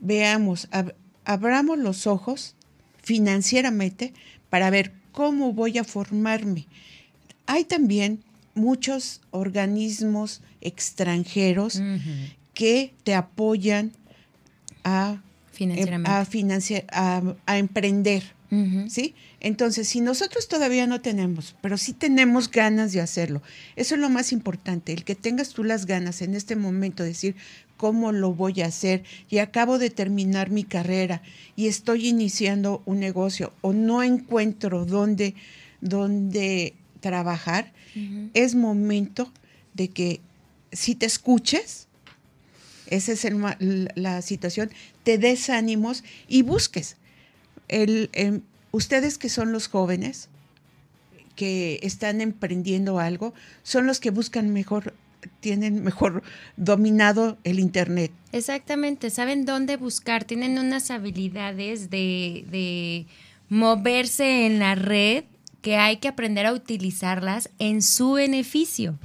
veamos, 0.00 0.68
abramos 1.24 1.78
los 1.78 2.06
ojos 2.06 2.54
financieramente 3.02 4.12
para 4.50 4.70
ver 4.70 4.92
cómo 5.14 5.52
voy 5.52 5.78
a 5.78 5.84
formarme. 5.84 6.66
Hay 7.46 7.64
también 7.64 8.20
muchos 8.54 9.20
organismos 9.30 10.42
extranjeros 10.60 11.80
que 12.52 12.92
te 13.04 13.14
apoyan 13.14 13.92
a, 14.82 15.22
a, 16.92 17.22
a, 17.46 17.58
emprender. 17.58 18.22
¿Sí? 18.88 19.14
Entonces, 19.40 19.88
si 19.88 20.00
nosotros 20.00 20.48
todavía 20.48 20.86
no 20.86 21.00
tenemos, 21.00 21.56
pero 21.60 21.76
sí 21.76 21.92
tenemos 21.92 22.50
ganas 22.50 22.92
de 22.92 23.00
hacerlo, 23.00 23.42
eso 23.76 23.94
es 23.94 24.00
lo 24.00 24.10
más 24.10 24.32
importante, 24.32 24.92
el 24.92 25.04
que 25.04 25.14
tengas 25.14 25.50
tú 25.50 25.64
las 25.64 25.86
ganas 25.86 26.22
en 26.22 26.34
este 26.34 26.54
momento 26.54 27.02
de 27.02 27.10
decir 27.10 27.36
cómo 27.76 28.12
lo 28.12 28.32
voy 28.32 28.60
a 28.62 28.66
hacer 28.66 29.02
y 29.28 29.38
acabo 29.38 29.78
de 29.78 29.90
terminar 29.90 30.50
mi 30.50 30.64
carrera 30.64 31.22
y 31.56 31.66
estoy 31.66 32.08
iniciando 32.08 32.82
un 32.86 33.00
negocio 33.00 33.52
o 33.60 33.72
no 33.72 34.02
encuentro 34.02 34.84
dónde, 34.84 35.34
dónde 35.80 36.74
trabajar, 37.00 37.72
es 38.34 38.54
momento 38.54 39.32
de 39.74 39.88
que 39.88 40.20
si 40.72 40.94
te 40.94 41.06
escuches, 41.06 41.86
esa 42.88 43.12
es 43.12 43.26
la 43.94 44.22
situación, 44.22 44.70
te 45.04 45.18
des 45.18 45.50
ánimos 45.50 46.02
y 46.28 46.42
busques. 46.42 46.96
El, 47.68 48.10
em, 48.12 48.42
ustedes 48.72 49.18
que 49.18 49.28
son 49.28 49.52
los 49.52 49.68
jóvenes, 49.68 50.28
que 51.36 51.80
están 51.82 52.20
emprendiendo 52.20 52.98
algo, 52.98 53.34
son 53.62 53.86
los 53.86 54.00
que 54.00 54.10
buscan 54.10 54.52
mejor 54.52 54.94
tienen 55.40 55.82
mejor 55.82 56.22
dominado 56.56 57.38
el 57.44 57.58
Internet. 57.58 58.12
Exactamente, 58.32 59.08
saben 59.10 59.46
dónde 59.46 59.76
buscar, 59.76 60.24
tienen 60.24 60.58
unas 60.58 60.90
habilidades 60.90 61.88
de, 61.88 62.44
de 62.50 63.06
moverse 63.48 64.46
en 64.46 64.58
la 64.58 64.74
red 64.74 65.24
que 65.64 65.78
hay 65.78 65.96
que 65.96 66.08
aprender 66.08 66.44
a 66.44 66.52
utilizarlas 66.52 67.48
en 67.58 67.80
su 67.80 68.12
beneficio. 68.12 68.98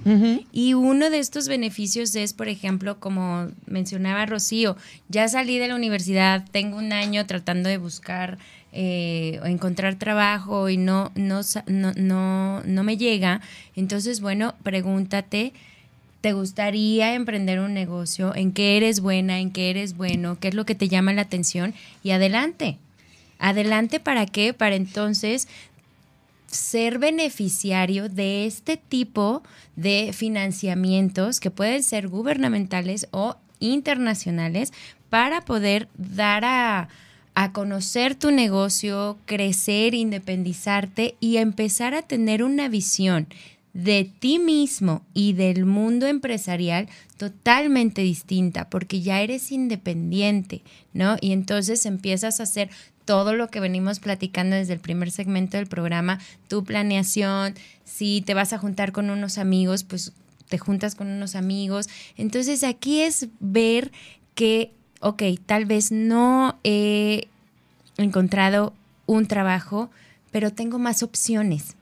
Y 0.52 0.74
uno 0.74 1.10
de 1.10 1.20
estos 1.20 1.48
beneficios 1.48 2.14
es, 2.18 2.34
por 2.34 2.50
ejemplo, 2.50 3.00
como 3.00 3.48
mencionaba 3.66 4.26
Rocío, 4.26 4.76
ya 5.08 5.30
salí 5.30 5.58
de 5.58 5.70
la 5.70 5.76
universidad, 5.76 6.44
tengo 6.52 6.78
un 6.78 6.92
año 6.92 7.26
tratando 7.28 7.70
de 7.70 7.78
buscar 7.78 8.40
eh, 8.74 9.40
o 9.42 9.46
encontrar 9.46 9.96
trabajo 9.96 10.68
y 10.68 10.76
no, 10.76 11.14
no, 11.16 11.40
no, 11.68 11.94
no, 11.94 12.62
no 12.66 12.84
me 12.84 12.98
llega. 12.98 13.40
Entonces, 13.78 14.20
bueno, 14.20 14.54
pregúntate. 14.62 15.54
¿Te 16.20 16.34
gustaría 16.34 17.16
emprender 17.16 17.62
un 17.62 17.74
negocio? 17.74 18.36
¿En 18.36 18.52
qué 18.52 18.76
eres 18.76 19.00
buena? 19.00 19.40
¿En 19.40 19.52
qué 19.52 19.70
eres 19.70 19.96
bueno? 19.96 20.38
¿Qué 20.42 20.50
es 20.50 20.56
lo 20.56 20.66
que 20.66 20.76
te 20.76 20.90
llama 20.90 21.14
la 21.14 21.22
atención? 21.22 21.74
Y 22.04 22.12
adelante. 22.12 22.80
Adelante 23.40 24.02
para 24.02 24.26
qué? 24.26 24.54
Para 24.54 24.76
entonces 24.76 25.48
ser 26.52 27.00
beneficiario 27.00 28.10
de 28.10 28.46
este 28.46 28.78
tipo 28.78 29.44
de 29.76 30.12
financiamientos 30.14 31.40
que 31.40 31.52
pueden 31.52 31.84
ser 31.84 32.08
gubernamentales 32.08 33.08
o 33.12 33.36
internacionales 33.60 34.74
para 35.10 35.42
poder 35.42 35.88
dar 35.98 36.46
a, 36.46 36.90
conocer 37.54 38.16
tu 38.16 38.32
negocio, 38.32 39.18
crecer, 39.26 39.94
independizarte 39.94 41.16
y 41.22 41.38
empezar 41.38 41.94
a 41.94 42.02
tener 42.02 42.44
una 42.44 42.68
visión 42.68 43.28
de 43.72 44.12
ti 44.20 44.40
mismo 44.40 45.06
y 45.14 45.32
del 45.32 45.66
mundo 45.66 46.06
empresarial 46.06 46.90
totalmente 47.16 48.02
distinta, 48.02 48.70
porque 48.70 49.00
ya 49.00 49.22
eres 49.22 49.54
independiente, 49.54 50.64
¿no? 50.92 51.16
Y 51.22 51.32
entonces 51.32 51.86
empiezas 51.86 52.42
a 52.42 52.44
hacer 52.44 52.70
todo 53.10 53.34
lo 53.34 53.48
que 53.48 53.60
venimos 53.60 54.00
platicando 54.00 54.56
desde 54.56 54.74
el 54.74 54.80
primer 54.80 55.10
segmento 55.10 55.58
del 55.58 55.66
programa, 55.66 56.20
tu 56.48 56.64
planeación, 56.64 57.56
si 57.84 58.22
te 58.22 58.36
vas 58.36 58.54
a 58.54 58.60
juntar 58.60 58.92
con 58.92 59.10
unos 59.10 59.40
amigos, 59.40 59.84
pues 59.84 60.14
te 60.48 60.60
juntas 60.60 60.94
con 60.94 61.08
unos 61.08 61.34
amigos. 61.34 61.90
Entonces 62.18 62.64
aquí 62.64 63.02
es 63.02 63.30
ver 63.40 63.92
que, 64.36 64.74
ok, 65.00 65.24
tal 65.48 65.66
vez 65.66 65.92
no 65.92 66.60
he 66.64 67.30
encontrado 67.98 68.74
un 69.08 69.26
trabajo, 69.26 69.90
pero 70.30 70.54
tengo 70.54 70.78
más 70.78 71.02
opciones. 71.02 71.76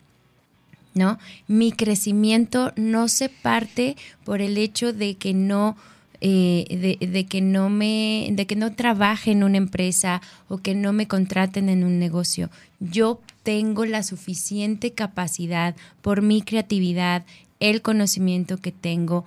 ¿No? 0.94 1.20
Mi 1.50 1.74
crecimiento 1.74 2.72
no 2.78 3.10
se 3.10 3.28
parte 3.28 3.98
por 4.24 4.42
el 4.42 4.58
hecho 4.58 4.94
de 4.94 5.16
que 5.16 5.34
no 5.34 5.76
eh, 6.22 6.98
de, 7.00 7.26
que 7.26 7.42
no 7.42 7.70
me, 7.70 8.30
de 8.32 8.46
que 8.48 8.56
no 8.56 8.74
trabaje 8.74 9.32
en 9.32 9.44
una 9.44 9.58
empresa 9.58 10.22
o 10.48 10.58
que 10.58 10.74
no 10.74 10.94
me 10.94 11.08
contraten 11.08 11.70
en 11.70 11.84
un 11.84 12.00
negocio. 12.00 12.50
Yo 12.80 13.22
tengo 13.44 13.86
la 13.86 14.04
suficiente 14.04 14.92
capacidad 14.92 15.76
por 16.02 16.22
mi 16.22 16.42
creatividad, 16.42 17.24
el 17.60 17.82
conocimiento 17.82 18.58
que 18.58 18.72
tengo, 18.72 19.26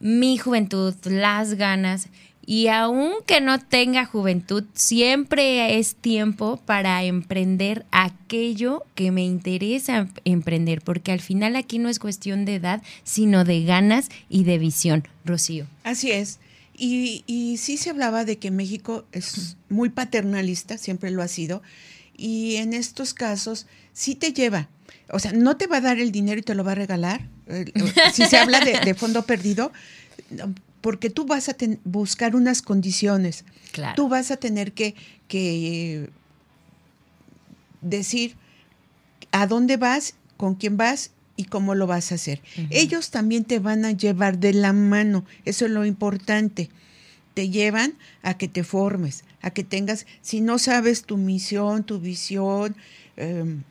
mi 0.00 0.38
juventud, 0.38 0.94
las 1.04 1.54
ganas 1.54 2.08
y 2.46 2.68
aunque 2.68 3.40
no 3.40 3.58
tenga 3.58 4.04
juventud, 4.04 4.64
siempre 4.74 5.78
es 5.78 5.94
tiempo 5.94 6.60
para 6.64 7.02
emprender 7.04 7.86
aquello 7.90 8.84
que 8.94 9.10
me 9.10 9.24
interesa 9.24 10.08
emprender, 10.24 10.82
porque 10.82 11.12
al 11.12 11.20
final 11.20 11.56
aquí 11.56 11.78
no 11.78 11.88
es 11.88 11.98
cuestión 11.98 12.44
de 12.44 12.56
edad, 12.56 12.82
sino 13.02 13.44
de 13.44 13.64
ganas 13.64 14.08
y 14.28 14.44
de 14.44 14.58
visión. 14.58 15.08
Rocío. 15.24 15.66
Así 15.84 16.10
es. 16.10 16.38
Y, 16.76 17.22
y 17.26 17.56
sí 17.58 17.76
se 17.76 17.90
hablaba 17.90 18.24
de 18.24 18.38
que 18.38 18.50
México 18.50 19.04
es 19.12 19.56
muy 19.68 19.90
paternalista, 19.90 20.76
siempre 20.76 21.10
lo 21.10 21.22
ha 21.22 21.28
sido, 21.28 21.62
y 22.16 22.56
en 22.56 22.72
estos 22.74 23.14
casos 23.14 23.66
sí 23.92 24.14
te 24.14 24.32
lleva. 24.32 24.68
O 25.10 25.18
sea, 25.18 25.32
no 25.32 25.56
te 25.56 25.66
va 25.66 25.78
a 25.78 25.80
dar 25.80 25.98
el 25.98 26.12
dinero 26.12 26.40
y 26.40 26.42
te 26.42 26.54
lo 26.54 26.64
va 26.64 26.72
a 26.72 26.76
regalar. 26.76 27.28
Si 28.12 28.24
se 28.24 28.38
habla 28.38 28.60
de, 28.60 28.80
de 28.80 28.94
fondo 28.94 29.22
perdido, 29.22 29.70
porque 30.84 31.08
tú 31.08 31.24
vas 31.24 31.48
a 31.48 31.56
buscar 31.84 32.36
unas 32.36 32.60
condiciones. 32.60 33.46
Tú 33.96 34.10
vas 34.10 34.30
a 34.30 34.36
tener 34.36 34.74
que, 34.74 34.94
decir 37.80 38.36
a 39.32 39.46
dónde 39.46 39.78
vas, 39.78 40.14
con 40.36 40.56
quién 40.56 40.76
vas 40.76 41.12
y 41.36 41.44
cómo 41.44 41.74
lo 41.74 41.86
vas 41.86 42.12
a 42.12 42.16
hacer. 42.16 42.42
Ellos 42.68 43.10
también 43.10 43.44
te 43.44 43.60
van 43.60 43.86
a 43.86 43.92
llevar 43.92 44.36
de 44.36 44.52
la 44.52 44.74
mano, 44.74 45.24
eso 45.46 45.64
es 45.64 45.70
lo 45.70 45.86
importante. 45.86 46.68
Te 47.32 47.48
llevan 47.48 47.94
a 48.20 48.36
que 48.36 48.46
te 48.46 48.62
formes, 48.62 49.24
a 49.40 49.52
que 49.52 49.64
tengas, 49.64 50.04
si 50.20 50.42
no 50.42 50.58
sabes 50.58 51.04
tu 51.04 51.16
misión, 51.16 51.84
tu 51.84 51.98
visión, 51.98 52.76
em, 53.16 53.62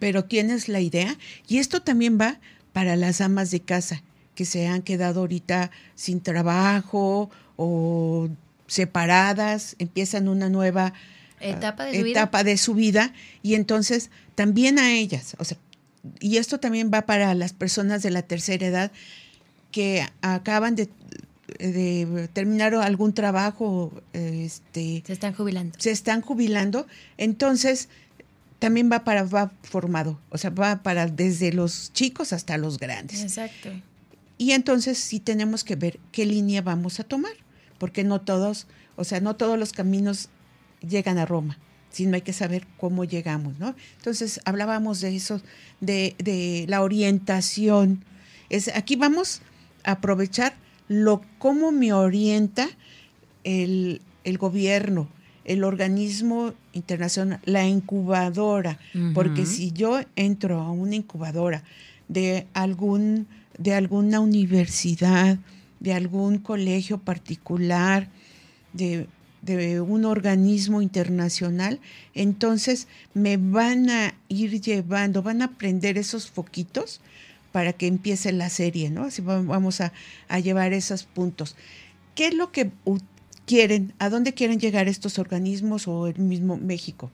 pero 0.00 0.24
tienes 0.24 0.68
la 0.68 0.80
idea, 0.80 1.16
y 1.46 1.58
esto 1.58 1.80
también 1.80 2.18
va 2.20 2.40
para 2.72 2.96
las 2.96 3.20
amas 3.20 3.52
de 3.52 3.60
casa 3.60 4.02
que 4.38 4.44
se 4.44 4.68
han 4.68 4.82
quedado 4.82 5.18
ahorita 5.18 5.72
sin 5.96 6.20
trabajo 6.20 7.28
o 7.56 8.28
separadas, 8.68 9.74
empiezan 9.80 10.28
una 10.28 10.48
nueva 10.48 10.92
etapa 11.40 11.86
de, 11.86 11.98
su, 11.98 12.06
etapa 12.06 12.42
vida. 12.44 12.50
de 12.52 12.56
su 12.56 12.74
vida 12.74 13.12
y 13.42 13.56
entonces 13.56 14.10
también 14.36 14.78
a 14.78 14.92
ellas, 14.92 15.34
o 15.40 15.44
sea, 15.44 15.58
y 16.20 16.36
esto 16.36 16.60
también 16.60 16.88
va 16.94 17.02
para 17.02 17.34
las 17.34 17.52
personas 17.52 18.00
de 18.04 18.12
la 18.12 18.22
tercera 18.22 18.64
edad 18.64 18.92
que 19.72 20.06
acaban 20.22 20.76
de, 20.76 20.88
de 21.58 22.28
terminar 22.32 22.76
algún 22.76 23.14
trabajo, 23.14 23.90
este, 24.12 25.02
se 25.04 25.14
están 25.14 25.34
jubilando. 25.34 25.74
Se 25.80 25.90
están 25.90 26.20
jubilando, 26.20 26.86
entonces 27.16 27.88
también 28.60 28.88
va 28.88 29.02
para 29.02 29.24
va 29.24 29.50
formado, 29.64 30.20
o 30.30 30.38
sea, 30.38 30.50
va 30.50 30.84
para 30.84 31.08
desde 31.08 31.52
los 31.52 31.92
chicos 31.92 32.32
hasta 32.32 32.56
los 32.56 32.78
grandes. 32.78 33.20
Exacto. 33.22 33.70
Y 34.38 34.52
entonces 34.52 34.98
sí 34.98 35.18
tenemos 35.18 35.64
que 35.64 35.76
ver 35.76 35.98
qué 36.12 36.24
línea 36.24 36.62
vamos 36.62 37.00
a 37.00 37.04
tomar, 37.04 37.32
porque 37.78 38.04
no 38.04 38.20
todos, 38.20 38.68
o 38.96 39.04
sea, 39.04 39.20
no 39.20 39.36
todos 39.36 39.58
los 39.58 39.72
caminos 39.72 40.30
llegan 40.80 41.18
a 41.18 41.26
Roma, 41.26 41.58
sino 41.90 42.14
hay 42.14 42.22
que 42.22 42.32
saber 42.32 42.66
cómo 42.78 43.04
llegamos, 43.04 43.58
¿no? 43.58 43.74
Entonces 43.96 44.40
hablábamos 44.44 45.00
de 45.00 45.16
eso, 45.16 45.42
de, 45.80 46.14
de 46.18 46.66
la 46.68 46.82
orientación. 46.82 48.04
Es, 48.48 48.68
aquí 48.68 48.94
vamos 48.94 49.42
a 49.82 49.92
aprovechar 49.92 50.54
lo 50.86 51.22
cómo 51.38 51.72
me 51.72 51.92
orienta 51.92 52.68
el, 53.42 54.00
el 54.24 54.38
gobierno, 54.38 55.08
el 55.44 55.64
organismo 55.64 56.54
internacional, 56.74 57.40
la 57.44 57.66
incubadora, 57.66 58.78
porque 59.14 59.46
si 59.46 59.72
yo 59.72 60.00
entro 60.14 60.60
a 60.60 60.70
una 60.70 60.94
incubadora 60.94 61.64
de 62.08 62.46
algún 62.52 63.26
de 63.58 63.74
alguna 63.74 64.20
universidad, 64.20 65.38
de 65.80 65.92
algún 65.92 66.38
colegio 66.38 66.98
particular, 66.98 68.08
de, 68.72 69.06
un 69.80 70.04
organismo 70.04 70.82
internacional, 70.82 71.80
entonces 72.14 72.88
me 73.14 73.36
van 73.36 73.88
a 73.88 74.14
ir 74.28 74.60
llevando, 74.60 75.22
van 75.22 75.42
a 75.42 75.46
aprender 75.46 75.96
esos 75.96 76.30
foquitos 76.30 77.00
para 77.52 77.72
que 77.72 77.86
empiece 77.86 78.32
la 78.32 78.50
serie, 78.50 78.90
¿no? 78.90 79.04
Así 79.04 79.22
vamos 79.22 79.80
a, 79.80 79.92
a 80.28 80.38
llevar 80.40 80.72
esos 80.72 81.04
puntos. 81.04 81.56
¿Qué 82.14 82.26
es 82.26 82.34
lo 82.34 82.52
que 82.52 82.70
quieren, 83.46 83.94
a 83.98 84.10
dónde 84.10 84.34
quieren 84.34 84.60
llegar 84.60 84.88
estos 84.88 85.18
organismos 85.18 85.88
o 85.88 86.08
el 86.08 86.18
mismo 86.18 86.56
México? 86.56 87.10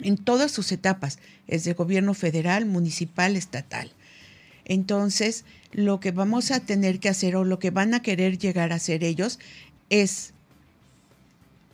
En 0.00 0.16
todas 0.16 0.50
sus 0.52 0.70
etapas, 0.72 1.18
es 1.46 1.64
de 1.64 1.72
gobierno 1.72 2.12
federal, 2.12 2.66
municipal, 2.66 3.36
estatal. 3.36 3.92
Entonces, 4.68 5.44
lo 5.72 5.98
que 5.98 6.12
vamos 6.12 6.50
a 6.50 6.60
tener 6.60 7.00
que 7.00 7.08
hacer 7.08 7.36
o 7.36 7.44
lo 7.44 7.58
que 7.58 7.70
van 7.70 7.94
a 7.94 8.02
querer 8.02 8.38
llegar 8.38 8.72
a 8.72 8.76
hacer 8.76 9.02
ellos 9.02 9.38
es 9.90 10.32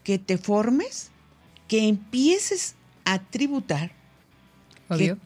que 0.04 0.18
te 0.18 0.38
formes, 0.38 1.10
que 1.68 1.88
empieces 1.88 2.76
a 3.04 3.18
tributar, 3.18 3.92
que 4.96 5.16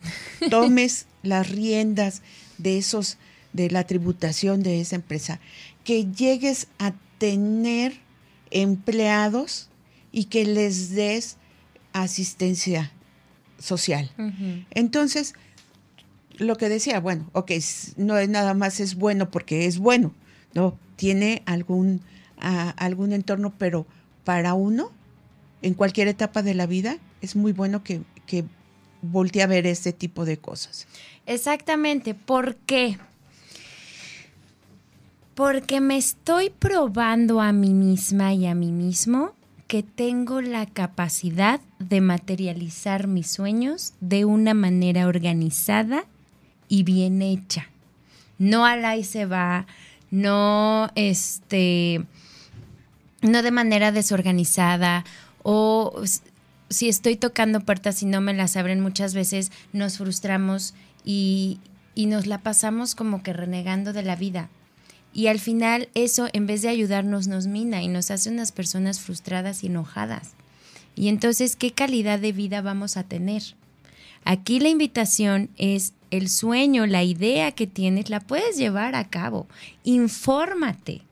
tomes 0.51 1.07
las 1.23 1.51
riendas 1.51 2.23
de 2.57 2.79
esos 2.79 3.19
de 3.53 3.71
la 3.71 3.87
tributación 3.87 4.63
de 4.63 4.81
esa 4.81 4.97
empresa, 4.97 5.41
que 5.85 6.07
llegues 6.07 6.69
a 6.79 6.95
tener 7.19 7.95
empleados 8.51 9.69
y 10.13 10.25
que 10.25 10.45
les 10.45 10.91
des 10.91 11.37
asistencia 11.93 12.93
social. 13.59 14.11
Entonces, 14.71 15.35
lo 16.39 16.57
que 16.57 16.69
decía, 16.69 17.01
bueno, 17.01 17.29
ok, 17.33 17.53
no 17.97 18.17
es 18.17 18.29
nada 18.29 18.55
más 18.55 18.81
es 18.81 18.95
bueno 18.95 19.31
porque 19.31 19.67
es 19.67 19.79
bueno, 19.79 20.15
no, 20.55 20.79
tiene 20.97 21.43
algún, 21.47 22.01
algún 22.39 23.13
entorno, 23.13 23.53
pero 23.59 23.87
para 24.25 24.55
uno, 24.55 24.91
en 25.63 25.75
cualquier 25.75 26.09
etapa 26.09 26.43
de 26.43 26.55
la 26.55 26.67
vida, 26.67 26.99
es 27.21 27.37
muy 27.37 27.53
bueno 27.53 27.83
que, 27.83 28.03
que 28.27 28.45
voltee 29.03 29.43
a 29.43 29.47
ver 29.47 29.67
este 29.67 29.93
tipo 29.93 30.25
de 30.25 30.39
cosas. 30.39 30.87
Exactamente. 31.27 32.15
¿Por 32.15 32.57
qué? 32.57 32.99
Porque 35.35 35.81
me 35.81 35.97
estoy 35.97 36.51
probando 36.51 37.41
a 37.41 37.53
mí 37.53 37.75
misma 37.75 38.35
y 38.35 38.47
a 38.47 38.55
mí 38.55 38.73
mismo 38.73 39.33
que 39.69 39.83
tengo 39.83 40.41
la 40.41 40.67
capacidad 40.67 41.61
de 41.79 42.01
materializar 42.01 43.07
mis 43.07 43.31
sueños 43.31 43.93
de 44.01 44.25
una 44.25 44.55
manera 44.55 45.07
organizada 45.07 46.07
y 46.69 46.83
bien 46.83 47.23
hecha. 47.23 47.69
No 48.39 48.65
al 48.65 48.85
ahí 48.85 49.05
se 49.05 49.27
va, 49.27 49.67
no 50.11 50.91
este 50.95 52.05
no 53.21 53.43
de 53.43 53.51
manera 53.51 53.91
desorganizada 53.91 55.05
o 55.43 56.03
si 56.71 56.89
estoy 56.89 57.17
tocando 57.17 57.61
puertas 57.61 58.03
y 58.03 58.07
no 58.07 58.21
me 58.21 58.35
las 58.35 58.57
abren 58.57 58.81
muchas 58.81 59.15
veces 59.15 59.51
nos 59.73 59.99
frustramos 59.99 60.75
y, 61.05 61.59
y 61.95 62.07
nos 62.07 62.27
la 62.27 62.39
pasamos 62.39 62.95
como 62.95 63.23
que 63.23 63.33
renegando 63.33 63.93
de 63.93 64.03
la 64.03 64.17
vida. 64.17 64.51
Y 65.15 65.29
al 65.29 65.41
final 65.41 65.89
eso, 65.95 66.29
en 66.33 66.47
vez 66.47 66.63
de 66.63 66.69
ayudarnos, 66.69 67.27
nos 67.27 67.47
mina 67.47 67.83
y 67.83 67.89
nos 67.89 68.11
hace 68.11 68.31
unas 68.31 68.53
personas 68.53 69.01
frustradas 69.01 69.65
y 69.65 69.69
enojadas. 69.69 70.35
Y 70.95 71.09
entonces, 71.09 71.57
¿qué 71.57 71.73
calidad 71.73 72.19
de 72.19 72.33
vida 72.33 72.61
vamos 72.61 72.97
a 72.97 73.05
tener? 73.05 73.43
Aquí 74.25 74.61
la 74.61 74.69
invitación 74.69 75.49
es 75.57 75.95
el 76.11 76.29
sueño, 76.29 76.87
la 76.87 77.03
idea 77.05 77.53
que 77.53 77.67
tienes, 77.67 78.11
la 78.11 78.21
puedes 78.21 78.57
llevar 78.57 78.95
a 78.95 79.09
cabo. 79.09 79.47
Infórmate. 79.85 81.03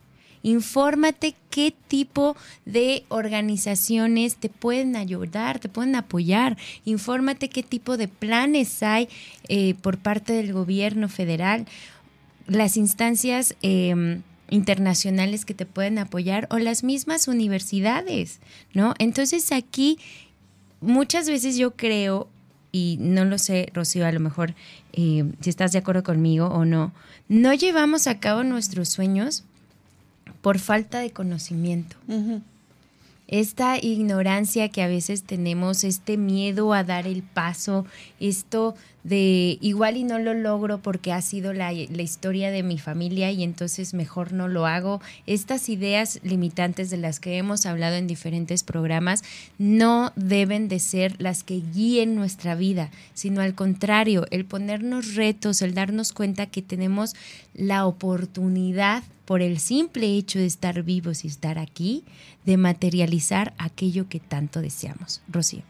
Infórmate 0.42 1.34
qué 1.50 1.74
tipo 1.88 2.36
de 2.64 3.04
organizaciones 3.08 4.36
te 4.36 4.48
pueden 4.48 4.94
ayudar, 4.94 5.58
te 5.58 5.68
pueden 5.68 5.96
apoyar. 5.96 6.56
Infórmate 6.84 7.48
qué 7.48 7.64
tipo 7.64 7.96
de 7.96 8.06
planes 8.06 8.82
hay 8.82 9.08
eh, 9.48 9.74
por 9.74 9.98
parte 9.98 10.34
del 10.34 10.52
gobierno 10.52 11.08
federal 11.08 11.66
las 12.46 12.76
instancias 12.76 13.56
em, 13.62 14.22
internacionales 14.50 15.44
que 15.44 15.54
te 15.54 15.66
pueden 15.66 15.98
apoyar 15.98 16.46
o 16.50 16.58
las 16.58 16.84
mismas 16.84 17.28
universidades, 17.28 18.40
¿no? 18.72 18.94
Entonces 18.98 19.50
aquí 19.52 19.98
muchas 20.80 21.28
veces 21.28 21.56
yo 21.56 21.72
creo, 21.72 22.28
y 22.72 22.98
no 23.00 23.24
lo 23.24 23.38
sé, 23.38 23.70
Rocío, 23.72 24.06
a 24.06 24.12
lo 24.12 24.20
mejor 24.20 24.54
eh, 24.92 25.24
si 25.40 25.50
estás 25.50 25.72
de 25.72 25.78
acuerdo 25.78 26.02
conmigo 26.02 26.46
o 26.46 26.64
no, 26.64 26.92
no 27.28 27.54
llevamos 27.54 28.06
a 28.06 28.20
cabo 28.20 28.44
nuestros 28.44 28.88
sueños 28.88 29.44
por 30.42 30.58
falta 30.58 31.00
de 31.00 31.10
conocimiento. 31.10 31.96
Esta 33.28 33.78
ignorancia 33.78 34.68
que 34.68 34.82
a 34.82 34.86
veces 34.86 35.24
tenemos, 35.24 35.82
este 35.82 36.16
miedo 36.16 36.72
a 36.72 36.84
dar 36.84 37.06
el 37.06 37.22
paso, 37.22 37.84
esto 38.20 38.76
de 39.06 39.56
igual 39.60 39.96
y 39.96 40.02
no 40.02 40.18
lo 40.18 40.34
logro 40.34 40.82
porque 40.82 41.12
ha 41.12 41.22
sido 41.22 41.52
la, 41.52 41.72
historia 41.72 42.50
de 42.50 42.64
mi 42.64 42.76
familia 42.76 43.30
y 43.30 43.44
entonces 43.44 43.94
mejor 43.94 44.32
no 44.32 44.48
lo 44.48 44.66
hago. 44.66 45.00
Estas 45.28 45.68
ideas 45.68 46.18
limitantes 46.24 46.90
de 46.90 46.96
las 46.96 47.20
que 47.20 47.36
hemos 47.36 47.66
hablado 47.66 47.94
en 47.94 48.08
diferentes 48.08 48.64
programas 48.64 49.22
no 49.58 50.12
deben 50.16 50.66
de 50.66 50.80
ser 50.80 51.14
las 51.22 51.44
que 51.44 51.62
guíen 51.72 52.16
nuestra 52.16 52.56
vida, 52.56 52.90
sino 53.14 53.42
al 53.42 53.54
contrario, 53.54 54.26
el 54.32 54.44
ponernos 54.44 55.14
retos, 55.14 55.62
el 55.62 55.74
darnos 55.74 56.12
cuenta 56.12 56.46
que 56.46 56.62
tenemos 56.62 57.14
la 57.54 57.86
oportunidad 57.86 59.04
por 59.24 59.40
el 59.40 59.60
simple 59.60 60.16
hecho 60.16 60.40
de 60.40 60.46
estar 60.46 60.82
vivos 60.82 61.24
y 61.24 61.28
estar 61.28 61.60
aquí, 61.60 62.02
de 62.44 62.56
materializar 62.56 63.54
aquello 63.56 64.08
que 64.08 64.18
tanto 64.18 64.60
deseamos. 64.60 65.22
Rocío. 65.28 65.62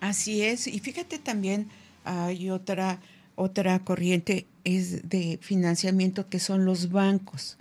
Así 0.00 0.40
es, 0.42 0.66
y 0.66 0.78
fíjate 0.78 1.18
también 1.18 1.68
hay 2.08 2.50
otra 2.50 3.00
otra 3.34 3.78
corriente 3.78 4.46
es 4.64 5.08
de 5.08 5.38
financiamiento 5.40 6.28
que 6.28 6.40
son 6.40 6.64
los 6.64 6.90
bancos. 6.90 7.56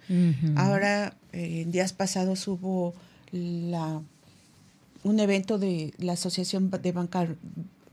Ahora, 0.56 1.14
eh, 1.34 1.62
en 1.62 1.72
días 1.72 1.94
pasados 1.94 2.48
hubo 2.48 2.96
la, 3.32 4.02
un 5.04 5.20
evento 5.20 5.60
de 5.60 5.94
la 6.00 6.14
Asociación 6.14 6.72
de 6.72 6.94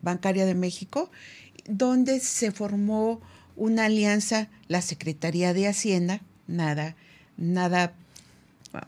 Bancaria 0.01 0.47
de 0.47 0.55
México, 0.55 1.11
donde 1.69 2.21
se 2.21 2.53
formó 2.53 3.21
una 3.55 3.85
alianza, 3.85 4.49
la 4.69 4.81
Secretaría 4.81 5.53
de 5.53 5.69
Hacienda, 5.69 6.23
nada 6.47 6.97
nada 7.37 7.93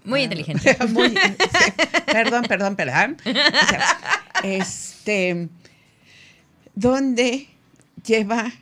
muy 0.05 0.21
ah, 0.21 0.25
inteligente. 0.25 0.75
perdón, 2.07 2.45
perdón, 2.49 2.77
perdón. 2.77 3.17
este, 4.43 5.49
donde 6.75 7.49
lleva 8.07 8.53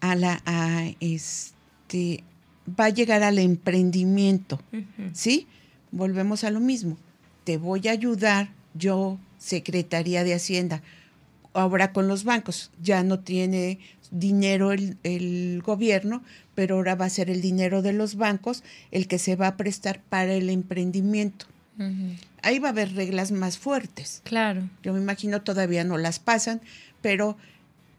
a 0.00 0.14
la, 0.14 0.42
a 0.44 0.90
este, 1.00 2.24
va 2.68 2.86
a 2.86 2.90
llegar 2.90 3.22
al 3.22 3.38
emprendimiento, 3.38 4.60
¿sí? 5.12 5.46
Volvemos 5.90 6.44
a 6.44 6.50
lo 6.50 6.60
mismo. 6.60 6.98
Te 7.44 7.56
voy 7.56 7.88
a 7.88 7.92
ayudar, 7.92 8.50
yo, 8.74 9.18
Secretaría 9.38 10.24
de 10.24 10.34
Hacienda, 10.34 10.82
ahora 11.54 11.92
con 11.92 12.08
los 12.08 12.24
bancos, 12.24 12.70
ya 12.80 13.02
no 13.02 13.20
tiene 13.20 13.78
dinero 14.10 14.72
el, 14.72 14.98
el, 15.02 15.62
gobierno, 15.64 16.22
pero 16.54 16.76
ahora 16.76 16.94
va 16.94 17.06
a 17.06 17.10
ser 17.10 17.30
el 17.30 17.40
dinero 17.40 17.82
de 17.82 17.92
los 17.92 18.16
bancos 18.16 18.62
el 18.90 19.08
que 19.08 19.18
se 19.18 19.36
va 19.36 19.48
a 19.48 19.56
prestar 19.56 20.00
para 20.02 20.34
el 20.34 20.50
emprendimiento. 20.50 21.46
Ahí 22.42 22.60
va 22.60 22.68
a 22.68 22.70
haber 22.70 22.94
reglas 22.94 23.32
más 23.32 23.58
fuertes. 23.58 24.20
Claro. 24.24 24.68
Yo 24.84 24.92
me 24.92 25.00
imagino 25.00 25.42
todavía 25.42 25.82
no 25.82 25.98
las 25.98 26.20
pasan, 26.20 26.60
pero 27.00 27.36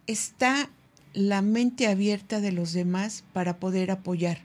está 0.08 0.70
la 1.14 1.42
mente 1.42 1.88
abierta 1.88 2.42
de 2.42 2.52
los 2.52 2.74
demás 2.74 3.24
para 3.34 3.58
poder 3.58 3.92
apoyar. 3.92 4.40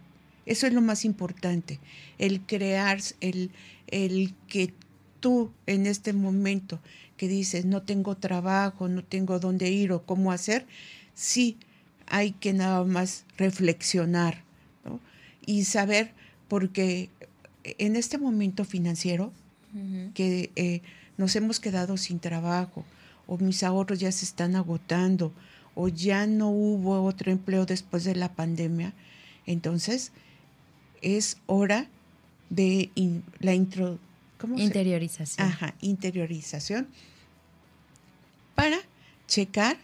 Eso 0.46 0.66
es 0.66 0.72
lo 0.72 0.80
más 0.80 1.04
importante, 1.04 1.78
el 2.18 2.40
crear, 2.40 3.00
el, 3.20 3.50
el 3.86 4.34
que 4.48 4.72
tú 5.20 5.50
en 5.66 5.86
este 5.86 6.12
momento 6.12 6.80
que 7.16 7.28
dices, 7.28 7.64
no 7.64 7.82
tengo 7.82 8.16
trabajo, 8.16 8.88
no 8.88 9.04
tengo 9.04 9.38
dónde 9.40 9.70
ir 9.70 9.92
o 9.92 10.04
cómo 10.04 10.32
hacer, 10.32 10.66
sí 11.14 11.58
hay 12.06 12.32
que 12.32 12.52
nada 12.52 12.84
más 12.84 13.24
reflexionar 13.36 14.42
y 15.44 15.64
saber, 15.64 16.12
porque 16.46 17.10
en 17.64 17.96
este 17.96 18.18
momento 18.18 18.64
financiero 18.64 19.32
que 20.14 20.50
eh, 20.56 20.82
nos 21.18 21.36
hemos 21.36 21.60
quedado 21.60 21.96
sin 21.96 22.20
trabajo 22.20 22.84
o 23.26 23.36
mis 23.36 23.62
ahorros 23.62 24.00
ya 24.00 24.10
se 24.12 24.24
están 24.24 24.56
agotando 24.56 25.32
o 25.80 25.86
ya 25.86 26.26
no 26.26 26.50
hubo 26.50 27.04
otro 27.04 27.30
empleo 27.30 27.64
después 27.64 28.02
de 28.02 28.16
la 28.16 28.32
pandemia, 28.32 28.94
entonces 29.46 30.10
es 31.02 31.36
hora 31.46 31.86
de 32.50 32.90
la 33.38 33.54
intro, 33.54 34.00
interiorización. 34.56 35.46
Ajá, 35.46 35.74
interiorización 35.80 36.88
para 38.56 38.78
checar 39.28 39.76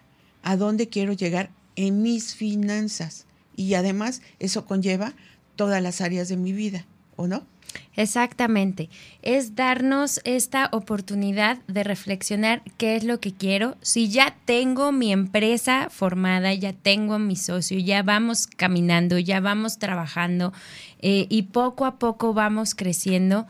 a 0.43 0.57
dónde 0.57 0.89
quiero 0.89 1.13
llegar 1.13 1.51
en 1.77 2.03
mis 2.03 2.35
finanzas. 2.35 3.27
Y 3.55 3.75
además 3.75 4.21
eso 4.41 4.67
conlleva 4.67 5.15
todas 5.55 5.81
las 5.81 6.01
áreas 6.01 6.29
de 6.29 6.37
mi 6.37 6.53
vida, 6.53 6.87
¿o 7.15 7.29
no? 7.29 7.47
Exactamente. 7.97 8.91
Es 9.23 9.55
darnos 9.55 10.21
esta 10.25 10.69
oportunidad 10.73 11.59
de 11.69 11.85
reflexionar 11.85 12.63
qué 12.77 12.97
es 12.97 13.05
lo 13.05 13.21
que 13.21 13.33
quiero. 13.33 13.77
Si 13.83 14.09
ya 14.09 14.37
tengo 14.45 14.91
mi 14.91 15.13
empresa 15.13 15.89
formada, 15.91 16.53
ya 16.55 16.73
tengo 16.73 17.19
mi 17.19 17.37
socio, 17.37 17.79
ya 17.79 18.03
vamos 18.03 18.47
caminando, 18.47 19.19
ya 19.19 19.41
vamos 19.41 19.79
trabajando 19.79 20.53
eh, 21.01 21.27
y 21.29 21.43
poco 21.43 21.85
a 21.85 21.99
poco 21.99 22.35
vamos 22.35 22.75
creciendo, 22.75 23.47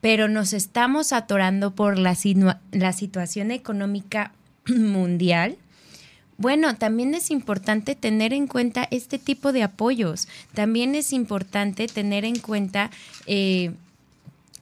pero 0.00 0.28
nos 0.28 0.52
estamos 0.52 1.12
atorando 1.12 1.74
por 1.74 1.98
la, 1.98 2.16
la 2.72 2.92
situación 2.92 3.50
económica 3.50 4.32
mundial, 4.66 5.56
bueno, 6.38 6.76
también 6.76 7.14
es 7.14 7.30
importante 7.30 7.94
tener 7.94 8.32
en 8.32 8.46
cuenta 8.46 8.86
este 8.90 9.18
tipo 9.18 9.52
de 9.52 9.62
apoyos. 9.62 10.28
También 10.54 10.94
es 10.94 11.12
importante 11.12 11.88
tener 11.88 12.24
en 12.24 12.38
cuenta 12.38 12.90
eh, 13.26 13.72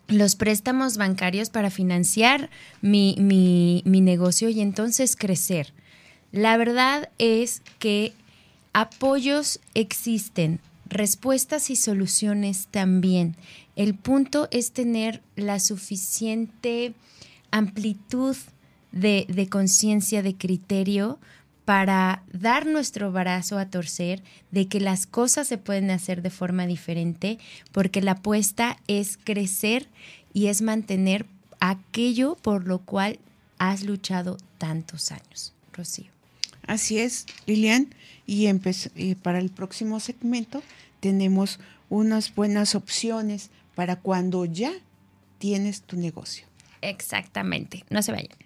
los 0.09 0.37
préstamos 0.37 0.97
bancarios 0.97 1.51
para 1.51 1.71
financiar 1.71 2.51
mi, 2.81 3.15
mi 3.85 4.01
negocio 4.01 4.49
y 4.49 4.61
entonces 4.61 5.17
crecer. 5.17 5.73
La 6.33 6.57
verdad 6.57 7.11
es 7.19 7.63
que 7.79 8.13
apoyos 8.73 9.61
existen, 9.75 10.61
respuestas 10.89 11.71
y 11.71 11.77
soluciones 11.77 12.69
también. 12.71 13.37
El 13.77 13.95
punto 13.95 14.49
es 14.51 14.73
tener 14.73 15.23
la 15.37 15.61
suficiente 15.61 16.95
amplitud 17.51 18.37
de, 18.93 19.49
conciencia, 19.51 20.23
de 20.23 20.35
criterio, 20.35 21.19
para 21.67 22.23
dar 22.33 22.65
nuestro 22.65 23.13
brazo 23.13 23.59
a 23.59 23.67
torcer 23.67 24.23
de 24.53 24.69
que 24.69 24.81
las 24.81 25.05
cosas 25.05 25.49
se 25.49 25.59
pueden 25.59 25.91
hacer 25.91 26.23
de 26.23 26.31
forma 26.31 26.65
diferente, 26.67 27.39
porque 27.73 28.01
la 28.01 28.13
apuesta 28.13 28.79
es 28.87 29.19
crecer 29.23 29.89
y 30.33 30.47
es 30.47 30.63
mantener 30.63 31.27
aquello 31.59 32.37
por 32.37 32.67
lo 32.67 32.79
cual 32.79 33.19
has 33.59 33.83
luchado 33.83 34.39
tantos 34.59 35.11
años. 35.11 35.53
Rocío. 35.73 36.07
Así 36.67 36.99
es, 36.99 37.27
Lilian. 37.47 37.89
Y 38.27 39.15
para 39.17 39.41
el 39.41 39.51
próximo 39.51 39.99
segmento 39.99 40.63
tenemos 41.01 41.59
unas 41.91 42.35
buenas 42.35 42.77
opciones 42.77 43.51
para 43.75 43.97
cuando 43.97 44.45
ya 44.45 44.73
tienes 45.39 45.83
tu 45.83 45.97
negocio. 45.97 46.47
Exactamente. 46.81 47.85
No 47.91 48.03
se 48.03 48.13
vayan. 48.13 48.46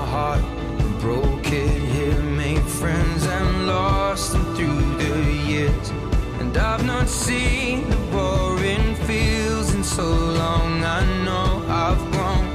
seen 7.11 7.89
the 7.89 7.97
boring 8.11 8.95
fields 9.05 9.73
in 9.75 9.83
so 9.83 10.03
long. 10.03 10.81
I 10.83 11.01
know 11.25 11.63
I've 11.67 12.03
grown, 12.13 12.45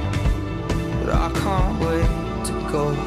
but 0.99 1.13
I 1.13 1.29
can't 1.41 1.79
wait 1.79 2.45
to 2.47 2.53
go 2.71 3.06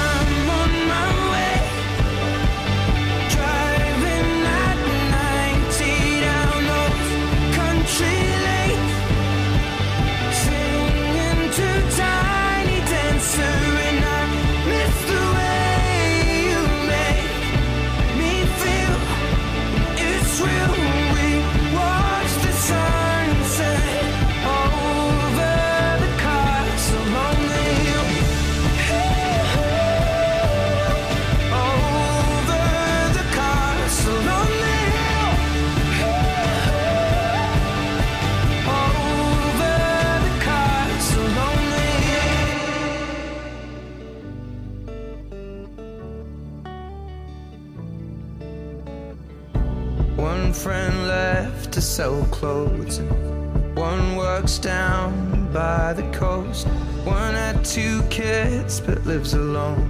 but 58.85 59.05
lives 59.05 59.33
alone. 59.33 59.87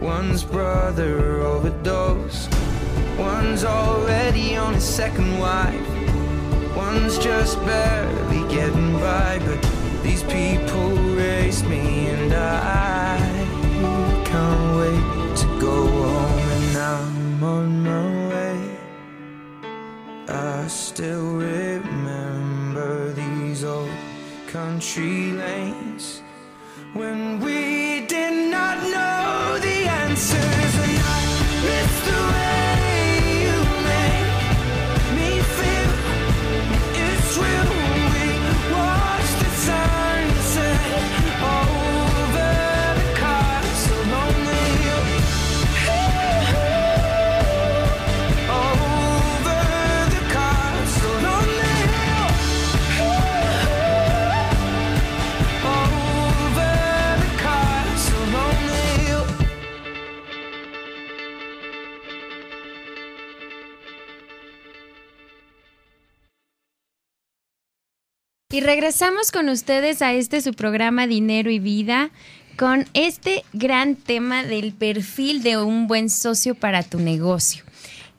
One's 0.00 0.44
brother 0.44 1.40
overdosed. 1.40 2.52
One's 3.18 3.64
already 3.64 4.56
on 4.56 4.74
his 4.74 4.84
second 4.84 5.38
wife. 5.38 5.88
One's 6.76 7.18
just 7.18 7.58
barely 7.64 8.42
getting 8.54 8.92
by. 8.94 9.40
But 9.44 9.60
these 10.02 10.22
people 10.24 10.90
raised 11.16 11.66
me 11.66 12.08
and 12.08 12.32
I 12.32 13.18
can't 14.24 14.76
wait 14.80 15.36
to 15.38 15.46
go 15.60 15.86
home. 15.86 16.46
And 16.56 16.76
I'm 16.76 17.44
on 17.44 17.82
my 17.82 18.28
way. 18.28 18.78
I 20.28 20.66
still 20.68 21.36
remember 21.36 23.12
these 23.12 23.64
old 23.64 23.90
country 24.46 25.32
lanes 25.32 26.22
when 26.96 27.25
Y 68.56 68.62
regresamos 68.62 69.32
con 69.32 69.50
ustedes 69.50 70.00
a 70.00 70.14
este 70.14 70.40
su 70.40 70.54
programa 70.54 71.06
Dinero 71.06 71.50
y 71.50 71.58
Vida 71.58 72.08
con 72.56 72.86
este 72.94 73.44
gran 73.52 73.96
tema 73.96 74.44
del 74.44 74.72
perfil 74.72 75.42
de 75.42 75.58
un 75.58 75.86
buen 75.86 76.08
socio 76.08 76.54
para 76.54 76.82
tu 76.82 76.98
negocio. 76.98 77.64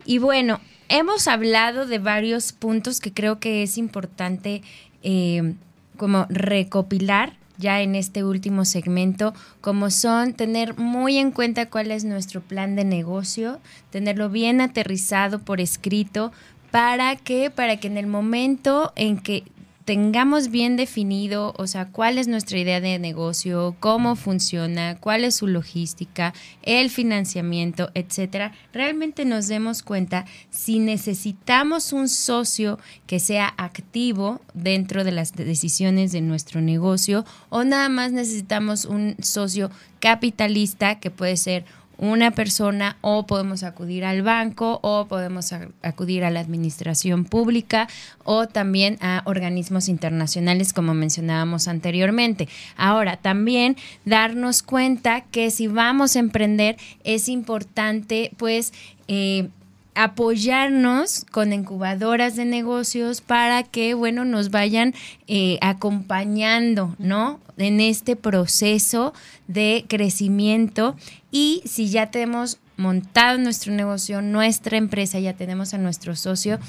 Y 0.06 0.20
bueno, 0.20 0.62
hemos 0.90 1.28
hablado 1.28 1.88
de 1.88 1.98
varios 1.98 2.52
puntos 2.52 3.00
que 3.00 3.12
creo 3.12 3.40
que 3.40 3.64
es 3.64 3.80
importante 3.80 4.62
eh, 5.02 5.56
como 5.98 6.28
recopilar 6.30 7.34
ya 7.58 7.82
en 7.82 7.96
este 7.96 8.24
último 8.24 8.64
segmento, 8.64 9.34
como 9.60 9.90
son 9.90 10.34
tener 10.34 10.78
muy 10.78 11.18
en 11.18 11.32
cuenta 11.32 11.68
cuál 11.68 11.90
es 11.90 12.04
nuestro 12.04 12.42
plan 12.42 12.76
de 12.76 12.84
negocio, 12.84 13.60
tenerlo 13.90 14.30
bien 14.30 14.62
aterrizado 14.62 15.40
por 15.40 15.62
escrito, 15.62 16.32
para 16.70 17.16
que, 17.16 17.50
para 17.50 17.78
que 17.78 17.88
en 17.88 17.98
el 17.98 18.06
momento 18.06 18.94
en 18.96 19.18
que 19.18 19.44
tengamos 19.88 20.50
bien 20.50 20.76
definido, 20.76 21.54
o 21.58 21.66
sea, 21.66 21.86
cuál 21.88 22.18
es 22.18 22.28
nuestra 22.28 22.60
idea 22.60 22.82
de 22.82 23.00
negocio, 23.00 23.78
cómo 23.80 24.18
funciona, 24.18 24.98
cuál 25.00 25.24
es 25.24 25.38
su 25.38 25.48
logística, 25.48 26.34
el 26.62 26.90
financiamiento, 26.90 27.90
etcétera, 27.94 28.52
realmente 28.74 29.24
nos 29.24 29.48
demos 29.48 29.84
cuenta 29.84 30.26
si 30.50 30.80
necesitamos 30.80 31.94
un 31.94 32.10
socio 32.10 32.80
que 33.06 33.22
sea 33.22 33.54
activo 33.56 34.42
dentro 34.54 35.06
de 35.06 35.14
las 35.14 35.32
decisiones 35.32 36.12
de 36.12 36.20
nuestro 36.20 36.60
negocio 36.60 37.24
o 37.48 37.64
nada 37.64 37.88
más 37.88 38.12
necesitamos 38.12 38.84
un 38.84 39.16
socio 39.22 39.72
capitalista 40.02 41.00
que 41.00 41.12
puede 41.12 41.38
ser 41.38 41.64
una 41.98 42.32
persona 42.32 42.98
o 43.02 43.26
podemos 43.26 43.64
acudir 43.64 44.06
al 44.06 44.22
banco 44.22 44.80
o 44.84 45.08
podemos 45.08 45.52
acudir 45.82 46.24
a 46.24 46.30
la 46.30 46.40
administración 46.40 47.26
pública 47.26 47.88
o 48.24 48.48
también 48.48 48.98
a 49.02 49.22
organismos 49.26 49.90
internacionales 49.90 50.74
como 50.74 50.94
mencionábamos 50.94 51.68
anteriormente. 51.68 52.48
Ahora, 52.76 53.18
también 53.18 53.78
darnos 54.06 54.64
cuenta 54.64 55.22
que 55.22 55.52
si 55.52 55.68
vamos 55.68 56.16
a 56.16 56.20
emprender 56.20 56.78
es 57.04 57.30
importante 57.30 58.32
pues 58.38 58.74
eh, 59.08 59.50
apoyarnos 59.98 61.26
con 61.32 61.54
incubadoras 61.54 62.36
de 62.36 62.46
negocios 62.46 63.22
para 63.22 63.64
que, 63.64 63.96
bueno, 63.96 64.26
nos 64.26 64.52
vayan 64.52 64.94
eh, 65.28 65.58
acompañando, 65.60 66.96
¿no? 67.00 67.40
En 67.58 67.80
este 67.80 68.16
proceso 68.16 69.16
de 69.48 69.86
crecimiento 69.88 70.96
y 71.32 71.62
si 71.66 71.90
ya 71.90 72.12
tenemos 72.12 72.60
montado 72.78 73.38
nuestro 73.38 73.74
negocio, 73.74 74.22
nuestra 74.22 74.78
empresa, 74.78 75.20
ya 75.20 75.34
tenemos 75.34 75.74
a 75.74 75.78
nuestro 75.78 76.16
socio, 76.16 76.60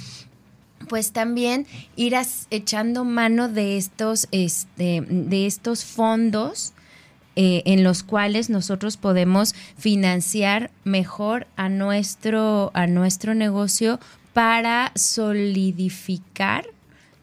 pues 0.88 1.12
también 1.12 1.66
ir 1.96 2.14
echando 2.50 3.04
mano 3.04 3.48
de 3.48 3.76
estos, 3.76 4.28
este, 4.32 5.02
de 5.02 5.46
estos 5.46 5.84
fondos 5.84 6.72
eh, 7.36 7.62
en 7.66 7.84
los 7.84 8.02
cuales 8.02 8.50
nosotros 8.50 8.96
podemos 8.96 9.54
financiar 9.76 10.70
mejor 10.84 11.46
a 11.56 11.68
nuestro, 11.68 12.70
a 12.74 12.86
nuestro 12.86 13.34
negocio 13.34 14.00
para 14.32 14.90
solidificar 14.96 16.66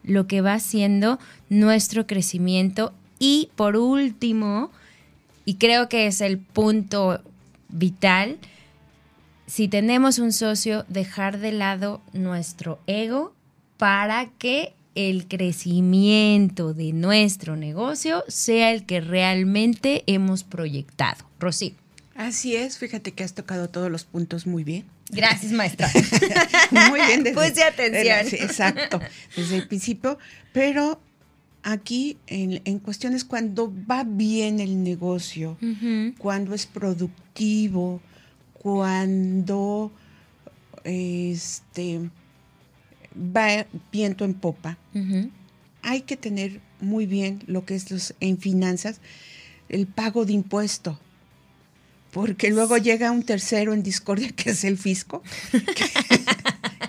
lo 0.04 0.28
que 0.28 0.42
va 0.42 0.60
siendo 0.60 1.20
nuestro 1.50 2.08
crecimiento. 2.08 2.94
Y 3.20 3.50
por 3.56 3.76
último, 3.76 4.72
y 5.46 5.56
creo 5.56 5.88
que 5.88 6.08
es 6.08 6.22
el 6.22 6.39
punto 6.39 7.22
vital, 7.70 8.38
si 9.48 9.68
tenemos 9.68 10.18
un 10.20 10.34
socio, 10.34 10.86
dejar 10.89 11.38
de 11.38 11.52
lado 11.52 12.02
nuestro 12.14 12.80
ego 12.88 13.34
para 13.78 14.28
que 14.39 14.74
el 14.96 15.28
crecimiento 15.28 16.74
de 16.74 16.93
nuestro 16.93 17.56
negocio 17.56 18.24
sea 18.28 18.72
el 18.72 18.86
que 18.86 19.02
realmente 19.02 20.04
hemos 20.08 20.43
proyectado. 20.43 21.26
Rosy. 21.39 21.76
Así 22.16 22.56
es, 22.56 22.78
fíjate 22.78 23.12
que 23.12 23.24
has 23.24 23.34
tocado 23.34 23.70
todos 23.70 23.91
los 23.91 24.06
puntos 24.06 24.48
muy 24.48 24.64
bien. 24.64 24.86
Gracias, 25.10 25.52
maestra. 25.52 25.91
muy 26.89 27.02
bien. 27.02 27.24
Desde, 27.24 27.50
Puse 27.50 27.64
atención. 27.64 28.41
exacto, 28.50 29.00
desde 29.36 29.58
el 29.58 29.68
principio. 29.68 30.18
Pero 30.54 31.00
aquí, 31.66 32.18
en, 32.28 32.80
cuestiones 32.80 33.26
cuando 33.26 33.74
va 33.89 34.03
bien 34.03 34.59
el 34.59 34.84
negocio, 34.84 35.57
cuando 36.20 36.53
es 36.53 36.68
productivo, 36.68 37.99
cuando 38.53 39.91
este 40.84 42.09
va 43.16 43.66
viento 43.91 44.26
en 44.26 44.36
popa. 44.36 44.78
Hay 45.82 46.01
que 46.01 46.16
tener 46.18 46.61
muy 46.80 47.07
bien 47.07 47.43
lo 47.47 47.66
que 47.66 47.76
es 47.76 48.13
en 48.20 48.38
finanzas, 48.38 49.01
el 49.68 49.88
pago 49.88 50.26
de 50.26 50.34
impuesto. 50.34 50.99
Porque 52.11 52.49
luego 52.49 52.78
llega 52.78 53.11
un 53.11 53.24
tercero 53.24 53.74
en 53.74 53.84
discordia 53.84 54.30
que 54.36 54.51
es 54.51 54.63
el 54.63 54.78
fisco. 54.78 55.24
que, 55.51 55.86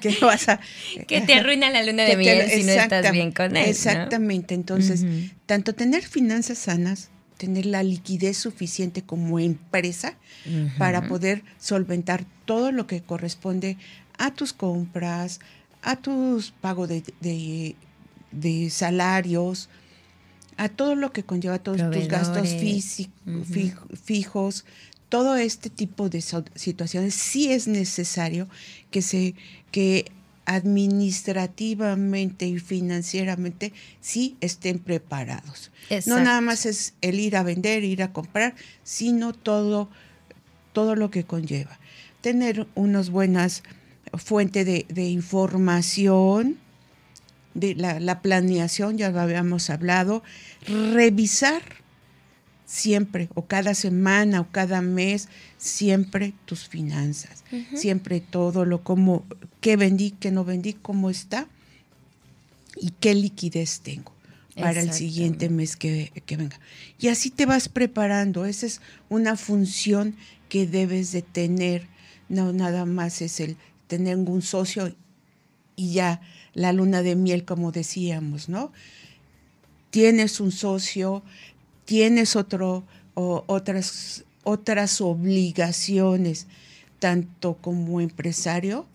vas 0.21 0.49
a, 0.49 0.61
que 1.07 1.21
te 1.21 1.35
arruina 1.35 1.71
la 1.71 1.85
luna 1.85 2.05
de 2.05 2.17
miel 2.19 2.49
si 2.51 2.65
no 2.65 2.73
estás 2.73 3.11
bien 3.13 3.33
con 3.33 3.57
él. 3.57 3.69
Exactamente. 3.69 4.55
Entonces, 4.55 5.05
tanto 5.47 5.75
tener 5.75 6.03
finanzas 6.03 6.59
sanas, 6.59 7.11
tener 7.37 7.67
la 7.67 7.83
liquidez 7.83 8.37
suficiente 8.37 9.03
como 9.03 9.39
empresa 9.39 10.15
para 10.79 11.07
poder 11.09 11.43
solventar 11.59 12.25
todo 12.45 12.73
lo 12.73 12.87
que 12.87 13.03
corresponde 13.03 13.77
a 14.19 14.33
tus 14.33 14.53
compras, 14.53 15.41
a 15.83 15.97
tus 15.97 16.53
pagos 16.53 16.89
de, 16.89 17.75
salarios, 18.71 19.69
a 20.57 20.69
todo 20.69 20.95
lo 20.95 21.13
que 21.13 21.25
conlleva 21.25 21.59
todos 21.59 21.91
tus 21.91 22.09
gastos 22.09 22.57
fijos, 24.05 24.65
todo 25.09 25.37
este 25.37 25.71
tipo 25.71 26.09
de 26.09 26.21
situaciones 26.21 27.15
sí 27.15 27.53
es 27.53 27.69
necesario 27.69 28.49
que 28.91 29.03
se 29.03 29.37
que 29.71 30.11
administrativamente 30.47 32.47
y 32.47 32.59
financieramente 32.59 33.73
sí 34.01 34.37
estén 34.41 34.79
preparados. 34.79 35.71
No 36.07 36.21
nada 36.21 36.41
más 36.41 36.65
es 36.67 36.95
el 37.01 37.21
ir 37.21 37.37
a 37.37 37.43
vender, 37.43 37.85
ir 37.85 38.03
a 38.03 38.13
comprar, 38.13 38.55
sino 38.85 39.33
todo 39.33 39.89
todo 40.73 40.95
lo 40.95 41.11
que 41.11 41.25
conlleva. 41.25 41.79
Tener 42.21 42.67
unas 42.75 43.09
buenas 43.09 43.63
fuente 44.13 44.65
de, 44.65 45.09
información, 45.09 46.59
de 47.55 47.75
la, 47.75 48.21
planeación, 48.21 48.99
ya 48.99 49.11
lo 49.11 49.21
habíamos 49.21 49.71
hablado, 49.71 50.23
revisar 50.67 51.63
siempre, 52.67 53.31
o 53.35 53.47
cada 53.47 53.75
semana, 53.75 54.43
o 54.43 54.51
cada 54.51 54.83
mes, 54.83 55.29
siempre 55.57 56.35
tus 56.45 56.69
finanzas, 56.69 57.45
siempre 57.75 58.21
todo 58.21 58.65
lo 58.65 58.83
como, 58.83 59.25
qué 59.61 59.77
vendí, 59.77 60.11
qué 60.11 60.31
no 60.31 60.45
vendí, 60.45 60.75
cómo 60.75 61.09
está 61.09 61.49
y 62.77 62.91
qué 63.01 63.15
liquidez 63.15 63.81
tengo 63.81 64.13
para 64.57 64.81
el 64.81 64.93
siguiente 64.93 65.49
mes 65.49 65.77
que, 65.77 66.13
que, 66.27 66.37
venga. 66.37 66.59
Y 66.99 67.09
así 67.09 67.31
te 67.31 67.47
vas 67.47 67.69
preparando, 67.69 68.47
esa 68.47 68.67
es 68.67 68.81
una 69.09 69.37
función 69.37 70.17
que 70.49 70.67
debes 70.67 71.13
de 71.13 71.23
tener, 71.23 71.87
no 72.29 72.53
nada 72.53 72.85
más 72.85 73.23
es 73.23 73.39
el 73.41 73.57
tener 73.87 74.17
un 74.17 74.43
socio 74.43 74.95
y 75.77 75.93
ya 75.93 76.21
la 76.55 76.73
luna 76.73 77.03
de 77.03 77.15
miel, 77.17 77.45
como 77.45 77.71
decíamos, 77.71 78.49
¿no? 78.49 78.73
Tienes 79.91 80.41
un 80.41 80.53
socio, 80.53 81.23
tienes 81.87 82.37
otro, 82.37 82.85
otras, 83.15 84.25
otras 84.45 85.01
obligaciones, 85.01 86.47
tanto 86.99 87.55
como 87.55 88.03
empresario, 88.03 88.87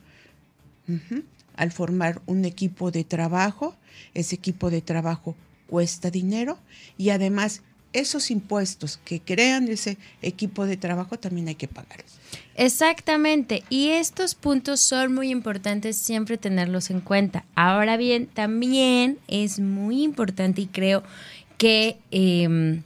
al 1.55 1.71
formar 1.71 2.21
un 2.25 2.45
equipo 2.45 2.91
de 2.91 3.03
trabajo, 3.03 3.75
ese 4.13 4.35
equipo 4.35 4.69
de 4.69 4.81
trabajo 4.81 5.35
cuesta 5.67 6.11
dinero 6.11 6.59
y 6.97 7.09
además 7.09 7.61
esos 7.93 8.31
impuestos 8.31 8.99
que 9.03 9.19
crean 9.19 9.67
ese 9.67 9.97
equipo 10.21 10.65
de 10.65 10.77
trabajo 10.77 11.17
también 11.17 11.49
hay 11.49 11.55
que 11.55 11.67
pagarlos. 11.67 12.19
Exactamente, 12.55 13.63
y 13.69 13.89
estos 13.89 14.35
puntos 14.35 14.81
son 14.81 15.13
muy 15.13 15.29
importantes 15.29 15.97
siempre 15.97 16.37
tenerlos 16.37 16.89
en 16.89 17.01
cuenta. 17.01 17.45
Ahora 17.55 17.97
bien, 17.97 18.27
también 18.27 19.17
es 19.27 19.59
muy 19.59 20.03
importante 20.03 20.61
y 20.61 20.67
creo 20.67 21.03
que 21.61 21.99
em, 22.09 22.81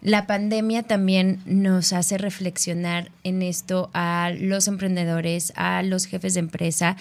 la 0.00 0.28
pandemia 0.28 0.84
también 0.84 1.40
nos 1.44 1.92
hace 1.92 2.18
reflexionar 2.18 3.10
en 3.24 3.42
esto 3.42 3.90
a 3.94 4.30
los 4.38 4.68
emprendedores, 4.68 5.52
a 5.56 5.82
los 5.82 6.06
jefes 6.06 6.34
de 6.34 6.38
empresa, 6.38 6.96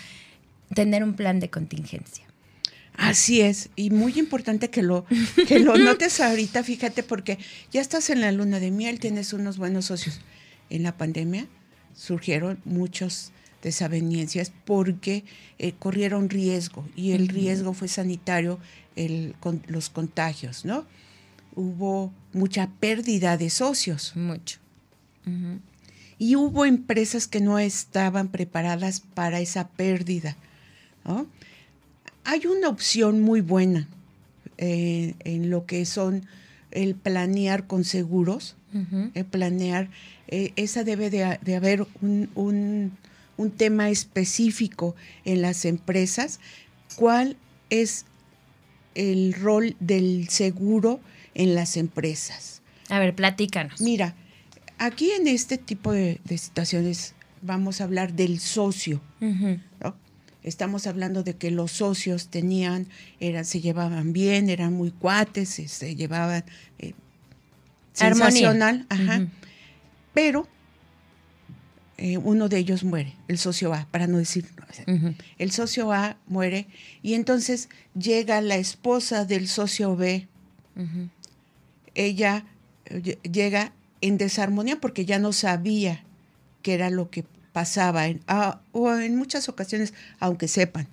tener 0.74 1.04
un 1.04 1.14
plan 1.14 1.40
de 1.40 1.52
contingencia. 1.52 2.26
Así 2.98 3.42
es, 3.42 3.70
y 3.76 3.92
muy 3.92 4.18
importante 4.18 4.72
que 4.72 4.82
lo, 4.82 5.06
que 5.48 5.60
lo 5.60 5.78
notes 5.78 6.20
ahorita, 6.20 6.64
fíjate, 6.64 7.04
porque 7.04 7.38
ya 7.72 7.82
estás 7.82 8.10
en 8.10 8.22
la 8.22 8.32
luna 8.32 8.60
de 8.60 8.72
miel, 8.72 9.00
tienes 9.00 9.32
unos 9.32 9.60
buenos 9.60 9.86
socios. 9.86 10.22
En 10.72 10.82
la 10.82 10.98
pandemia 10.98 11.46
surgieron 11.94 12.60
muchas 12.66 13.32
desavenencias 13.62 14.52
porque 14.66 15.24
eh, 15.60 15.74
corrieron 15.78 16.32
riesgo 16.32 16.90
y 16.96 17.12
el 17.12 17.28
riesgo 17.28 17.74
fue 17.74 17.90
sanitario, 17.90 18.60
el, 18.96 19.36
con, 19.40 19.64
los 19.68 19.90
contagios, 19.90 20.66
¿no? 20.66 20.86
hubo 21.56 22.14
mucha 22.34 22.70
pérdida 22.80 23.38
de 23.38 23.50
socios. 23.50 24.16
Mucho. 24.16 24.60
Y 26.20 26.36
hubo 26.36 26.66
empresas 26.66 27.28
que 27.28 27.42
no 27.42 27.58
estaban 27.58 28.28
preparadas 28.28 29.00
para 29.00 29.40
esa 29.40 29.68
pérdida. 29.70 30.36
Hay 32.24 32.46
una 32.46 32.70
opción 32.70 33.22
muy 33.22 33.42
buena 33.42 33.88
eh, 34.58 35.16
en 35.20 35.50
lo 35.50 35.66
que 35.66 35.86
son 35.86 36.26
el 36.72 36.96
planear 36.96 37.66
con 37.66 37.84
seguros, 37.84 38.56
el 39.14 39.26
planear, 39.26 39.90
eh, 40.28 40.52
esa 40.58 40.84
debe 40.84 41.10
de, 41.10 41.56
haber 41.56 41.88
un, 42.02 42.92
un, 43.38 43.52
tema 43.52 43.90
específico 43.90 44.96
en 45.24 45.42
las 45.42 45.64
empresas, 45.64 46.42
cuál 46.98 47.38
es 47.70 48.06
el 48.96 49.34
rol 49.34 49.76
del 49.80 50.30
seguro 50.30 51.00
en 51.34 51.54
las 51.54 51.78
empresas. 51.78 52.62
A 52.90 53.00
ver, 53.00 53.14
platícanos. 53.14 53.82
Mira, 53.82 54.16
aquí 54.78 55.12
en 55.12 55.28
este 55.28 55.58
tipo 55.58 55.92
de, 55.92 56.20
situaciones 56.38 57.14
vamos 57.42 57.82
a 57.82 57.84
hablar 57.84 58.14
del 58.14 58.40
socio, 58.40 59.02
Estamos 60.44 60.86
hablando 60.86 61.24
de 61.24 61.36
que 61.36 61.50
los 61.50 61.72
socios 61.72 62.28
tenían, 62.28 62.88
eran, 63.20 63.46
se 63.46 63.62
llevaban 63.62 64.14
bien, 64.14 64.52
eran 64.52 64.74
muy 64.74 64.92
cuates, 64.92 65.50
se, 65.50 65.96
llevaban 65.96 66.46
eh, 66.78 66.94
sensacional, 67.94 68.86
ajá. 68.90 69.26
Pero 70.14 70.48
eh, 71.98 72.18
uno 72.18 72.50
de 72.50 72.58
ellos 72.58 72.84
muere, 72.84 73.14
el 73.30 73.38
socio 73.38 73.74
A, 73.74 73.88
para 73.90 74.06
no 74.08 74.18
decir, 74.18 74.46
el 75.38 75.52
socio 75.52 75.94
A 75.94 76.18
muere 76.28 76.68
y 77.02 77.14
entonces 77.14 77.70
llega 77.98 78.42
la 78.42 78.58
esposa 78.58 79.24
del 79.24 79.48
socio 79.48 79.96
B. 79.96 80.28
Ella 81.94 82.46
eh, 82.86 83.18
llega 83.32 83.72
en 84.02 84.18
desarmonía 84.18 84.82
porque 84.82 85.06
ya 85.06 85.20
no 85.20 85.32
sabía 85.32 86.04
qué 86.62 86.74
era 86.74 86.90
lo 86.90 87.10
que 87.10 87.24
pasaba, 87.54 88.08
en, 88.08 88.20
ah, 88.28 88.60
o 88.74 88.94
en 88.94 89.16
muchas 89.16 89.48
ocasiones, 89.48 89.94
aunque 90.20 90.50
sepan, 90.50 90.88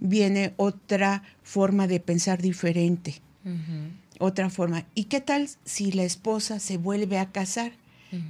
viene 0.00 0.54
otra 0.56 1.22
forma 1.44 1.86
de 1.86 2.00
pensar 2.00 2.42
diferente, 2.42 3.20
otra 4.18 4.50
forma. 4.50 4.84
¿Y 4.96 5.04
qué 5.04 5.20
tal 5.20 5.48
si 5.64 5.92
la 5.92 6.02
esposa 6.02 6.58
se 6.58 6.78
vuelve 6.78 7.20
a 7.20 7.30
casar? 7.30 7.70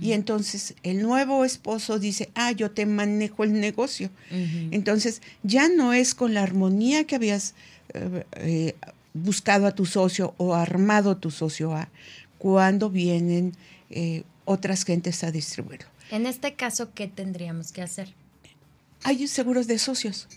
Y 0.01 0.13
entonces 0.13 0.75
el 0.83 1.03
nuevo 1.03 1.45
esposo 1.45 1.99
dice, 1.99 2.31
ah, 2.35 2.53
yo 2.53 2.71
te 2.71 2.87
manejo 2.87 3.45
el 3.45 3.53
negocio. 3.53 4.11
Entonces 4.31 5.23
ya 5.43 5.69
no 5.69 5.93
es 5.93 6.15
con 6.15 6.35
la 6.35 6.43
armonía 6.43 7.05
que 7.05 7.17
habías 7.17 7.55
eh, 7.95 8.25
eh, 8.37 8.75
buscado 9.15 9.67
a 9.67 9.73
tu 9.73 9.87
socio 9.87 10.35
o 10.37 10.55
armado 10.55 11.17
tu 11.17 11.31
socio 11.31 11.75
a 11.75 11.89
cuando 12.39 12.91
vienen 12.91 13.53
eh, 13.91 14.25
otras 14.45 14.85
gentes 14.85 15.23
a 15.25 15.31
distribuirlo. 15.31 15.87
En 16.11 16.27
este 16.27 16.55
caso, 16.55 16.93
¿qué 16.95 17.09
tendríamos 17.09 17.73
que 17.73 17.83
hacer? 17.83 18.13
Hay 19.05 19.27
seguros 19.27 19.67
de 19.67 19.79
socios. 19.79 20.29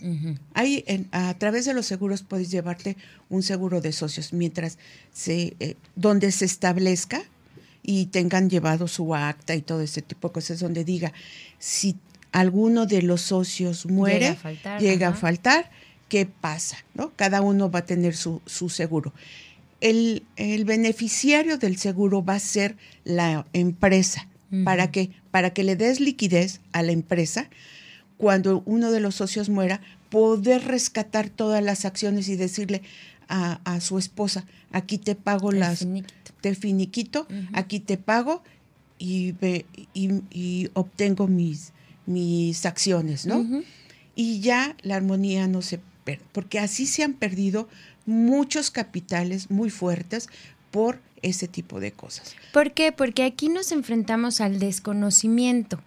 Hay 0.54 0.84
a 1.12 1.34
través 1.34 1.66
de 1.66 1.74
los 1.74 1.86
seguros 1.86 2.22
puedes 2.22 2.50
llevarte 2.50 2.96
un 3.28 3.42
seguro 3.42 3.80
de 3.80 3.92
socios 3.92 4.32
mientras 4.32 4.78
se 5.12 5.54
eh, 5.60 5.76
donde 5.94 6.32
se 6.32 6.46
establezca 6.46 7.22
y 7.86 8.06
tengan 8.06 8.50
llevado 8.50 8.88
su 8.88 9.14
acta 9.14 9.54
y 9.54 9.62
todo 9.62 9.80
ese 9.80 10.02
tipo 10.02 10.28
de 10.28 10.34
cosas 10.34 10.58
donde 10.58 10.84
diga 10.84 11.12
si 11.60 11.96
alguno 12.32 12.84
de 12.84 13.00
los 13.00 13.20
socios 13.22 13.86
muere, 13.86 14.36
llega 14.80 15.08
a 15.08 15.14
faltar, 15.14 15.70
¿qué 16.08 16.26
pasa? 16.26 16.76
¿No? 16.94 17.12
Cada 17.14 17.40
uno 17.40 17.70
va 17.70 17.78
a 17.78 17.86
tener 17.86 18.16
su, 18.16 18.42
su 18.44 18.68
seguro. 18.68 19.14
El, 19.80 20.24
el, 20.34 20.64
beneficiario 20.64 21.58
del 21.58 21.78
seguro 21.78 22.24
va 22.24 22.34
a 22.34 22.40
ser 22.40 22.76
la 23.04 23.46
empresa. 23.52 24.28
¿Para 24.64 24.90
qué? 24.90 25.10
Para 25.30 25.50
que 25.50 25.64
le 25.64 25.76
des 25.76 26.00
liquidez 26.00 26.60
a 26.72 26.82
la 26.82 26.92
empresa 26.92 27.50
cuando 28.16 28.62
uno 28.64 28.90
de 28.90 29.00
los 29.00 29.16
socios 29.16 29.48
muera, 29.48 29.80
poder 30.10 30.64
rescatar 30.64 31.28
todas 31.28 31.62
las 31.62 31.84
acciones 31.84 32.28
y 32.28 32.36
decirle 32.36 32.82
a, 33.28 33.80
su 33.80 33.98
esposa, 33.98 34.46
aquí 34.70 34.98
te 34.98 35.14
pago 35.16 35.50
las, 35.50 35.84
te 36.46 36.54
finiquito, 36.54 37.26
aquí 37.52 37.80
te 37.80 37.98
pago 37.98 38.44
y, 38.98 39.34
y, 39.94 40.70
obtengo 40.74 41.26
mis, 41.26 41.72
mis 42.06 42.64
acciones, 42.64 43.26
¿no? 43.26 43.44
Y 44.14 44.38
ya 44.38 44.76
la 44.82 44.94
armonía 44.94 45.48
no 45.48 45.60
se 45.60 45.80
pierde, 46.04 46.24
porque 46.30 46.60
así 46.60 46.86
se 46.86 47.02
han 47.02 47.14
perdido 47.14 47.68
muchos 48.06 48.70
capitales 48.70 49.50
muy 49.50 49.70
fuertes 49.70 50.28
por 50.70 51.00
ese 51.20 51.48
tipo 51.48 51.80
de 51.80 51.90
cosas. 51.90 52.36
¿Por 52.52 52.70
qué? 52.70 52.92
Porque 52.92 53.24
aquí 53.24 53.48
nos 53.48 53.72
enfrentamos 53.72 54.40
al 54.40 54.60
desconocimiento, 54.60 55.80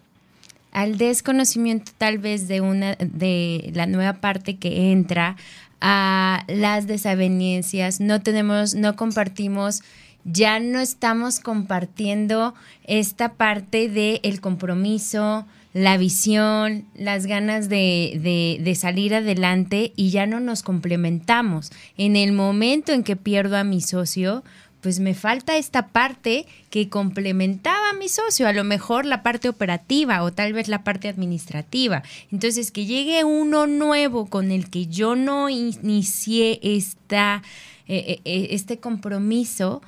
al 0.72 0.98
desconocimiento 0.98 1.92
tal 1.96 2.18
vez 2.18 2.48
de 2.48 2.60
una 2.60 2.96
de 2.96 3.70
la 3.72 3.86
nueva 3.86 4.20
parte 4.20 4.58
que 4.58 4.92
entra 4.92 5.36
a 5.80 6.44
las 6.48 6.86
desavenencias, 6.86 8.00
no 8.00 8.20
tenemos, 8.20 8.74
no 8.74 8.96
compartimos 8.96 9.82
ya 10.24 10.60
no 10.60 10.80
estamos 10.80 11.40
compartiendo 11.40 12.54
esta 12.84 13.34
parte 13.34 13.88
del 13.88 14.20
el 14.22 14.40
compromiso, 14.40 15.46
la 15.72 15.96
visión, 15.96 16.84
las 16.96 17.26
ganas 17.26 17.68
de, 17.68 18.58
de, 18.60 18.74
salir 18.74 19.14
adelante 19.14 19.92
y 19.94 20.10
ya 20.10 20.26
no 20.26 20.40
nos 20.40 20.62
complementamos. 20.62 21.70
En 21.96 22.16
el 22.16 22.32
momento 22.32 22.92
en 22.92 23.04
que 23.04 23.16
pierdo 23.16 23.56
a 23.56 23.64
mi 23.64 23.80
socio, 23.80 24.42
pues 24.80 24.98
me 24.98 25.14
falta 25.14 25.56
esta 25.56 25.88
parte 25.88 26.46
que 26.70 26.88
complementaba 26.88 27.90
a 27.90 27.96
mi 27.96 28.08
socio, 28.08 28.48
a 28.48 28.52
lo 28.52 28.64
mejor 28.64 29.04
la 29.04 29.22
parte 29.22 29.48
operativa 29.48 30.22
o 30.22 30.32
tal 30.32 30.52
vez 30.52 30.68
la 30.68 30.82
parte 30.82 31.08
administrativa. 31.08 32.02
Entonces, 32.32 32.70
que 32.72 32.86
llegue 32.86 33.24
uno 33.24 33.66
nuevo 33.66 34.26
con 34.26 34.50
el 34.50 34.70
que 34.70 34.86
yo 34.86 35.16
no 35.16 35.48
inicié 35.50 36.58
esta, 36.62 37.42
eh, 37.86 38.04
eh, 38.08 38.20
eh, 38.24 38.48
este 38.50 38.78
compromiso, 38.78 39.82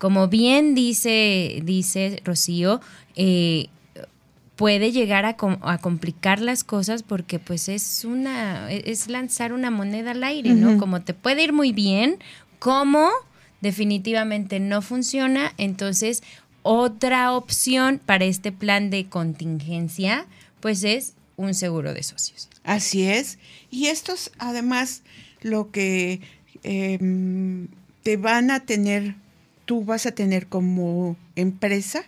como 0.00 0.26
bien 0.26 0.74
dice, 0.74 1.60
dice 1.62 2.20
Rocío, 2.24 2.80
puede 4.56 4.90
llegar 4.92 5.24
a, 5.24 5.36
a, 5.62 5.78
complicar 5.78 6.40
las 6.40 6.64
cosas 6.64 7.02
porque 7.02 7.38
pues 7.38 7.68
es 7.68 8.04
una, 8.04 8.70
es 8.72 9.08
lanzar 9.08 9.52
una 9.52 9.70
moneda 9.70 10.10
al 10.10 10.24
aire, 10.24 10.54
¿no? 10.54 10.78
Como 10.78 11.02
te 11.02 11.14
puede 11.14 11.44
ir 11.44 11.52
muy 11.52 11.70
bien, 11.72 12.18
como 12.58 13.08
definitivamente 13.60 14.58
no 14.58 14.82
funciona, 14.82 15.52
entonces 15.58 16.22
otra 16.62 17.32
opción 17.32 18.00
para 18.04 18.24
este 18.24 18.52
plan 18.52 18.90
de 18.90 19.06
contingencia, 19.06 20.26
pues 20.60 20.84
es 20.84 21.14
un 21.36 21.54
seguro 21.54 21.94
de 21.94 22.02
socios. 22.02 22.48
Así 22.64 23.04
es. 23.04 23.38
Y 23.70 23.86
estos, 23.86 24.30
además, 24.38 25.02
lo 25.40 25.70
que 25.70 26.20
em, 26.62 27.68
te 28.02 28.16
van 28.16 28.50
a 28.50 28.60
tener, 28.60 29.14
tú 29.70 29.84
vas 29.84 30.04
a 30.04 30.10
tener 30.10 30.48
como 30.48 31.16
empresa, 31.36 32.02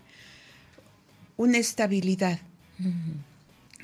una 1.36 1.58
estabilidad. 1.58 2.40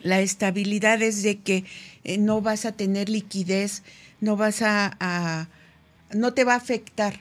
La 0.03 0.19
estabilidad 0.19 1.01
es 1.01 1.23
de 1.23 1.39
que 1.39 1.65
eh, 2.03 2.19
no 2.19 2.41
vas 2.41 2.65
a 2.65 2.73
tener 2.73 3.09
liquidez, 3.09 3.85
no 4.21 4.37
vas 4.37 4.63
a, 4.63 5.49
no 6.13 6.35
te 6.35 6.43
va 6.43 6.55
a 6.55 6.57
afectar 6.57 7.21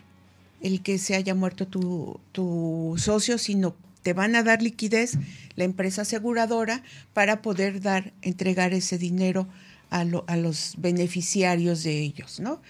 el 0.60 0.82
que 0.82 0.97
se 0.97 1.14
haya 1.14 1.36
muerto 1.36 1.68
tu, 1.68 2.95
socio, 2.97 3.38
sino 3.38 3.76
te 4.01 4.14
van 4.14 4.36
a 4.36 4.41
dar 4.41 4.64
liquidez 4.64 5.20
la 5.55 5.64
empresa 5.64 6.01
aseguradora 6.01 6.82
para 7.14 7.43
poder 7.43 7.82
dar, 7.82 8.14
entregar 8.24 8.74
ese 8.74 8.97
dinero 8.97 9.47
a, 9.91 9.99
a 9.99 10.38
los 10.38 10.74
beneficiarios 10.80 11.84
de 11.84 11.99
ellos, 11.99 12.39
¿no? 12.39 12.64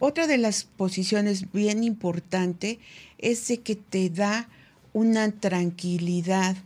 Otra 0.00 0.26
de 0.26 0.38
las 0.38 0.64
posiciones 0.64 1.52
bien 1.52 1.84
importante 1.84 2.80
es 3.18 3.46
de 3.46 3.60
que 3.60 3.76
te 3.76 4.10
da 4.10 4.48
una 4.92 5.30
tranquilidad, 5.30 6.56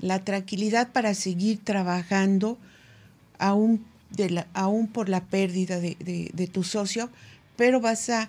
la 0.00 0.22
tranquilidad 0.24 0.92
para 0.92 1.14
seguir 1.14 1.64
trabajando 1.64 2.58
aún, 3.38 3.82
de 4.10 4.28
la, 4.28 4.46
aún 4.52 4.88
por 4.88 5.08
la 5.08 5.24
pérdida 5.24 5.80
de 5.80 6.50
tu 6.52 6.62
socio, 6.62 7.08
pero 7.56 7.80
vas 7.80 8.10
a 8.10 8.28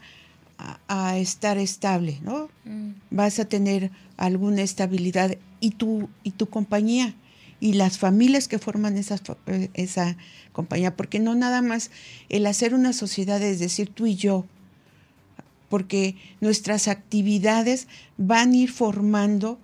a, 0.87 1.17
estar 1.17 1.57
estable, 1.57 2.19
¿no? 2.21 2.49
Mm. 2.65 2.91
Vas 3.11 3.39
a 3.39 3.45
tener 3.45 3.91
alguna 4.17 4.61
estabilidad 4.61 5.37
y 5.59 5.71
tu, 5.71 6.09
y 6.23 6.31
tu 6.31 6.47
compañía 6.47 7.13
y 7.59 7.73
las 7.73 7.97
familias 7.97 8.47
que 8.47 8.59
forman 8.59 8.97
esa, 8.97 9.19
eh, 9.47 9.69
esa 9.73 10.17
compañía, 10.51 10.95
porque 10.95 11.19
no 11.19 11.35
nada 11.35 11.61
más 11.61 11.91
el 12.29 12.45
hacer 12.45 12.73
una 12.73 12.93
sociedad 12.93 13.41
es 13.41 13.59
decir 13.59 13.89
tú 13.89 14.05
y 14.05 14.15
yo, 14.15 14.45
porque 15.69 16.15
nuestras 16.41 16.87
actividades 16.87 17.87
van 18.17 18.51
a 18.51 18.57
ir 18.57 18.71
formando 18.71 19.59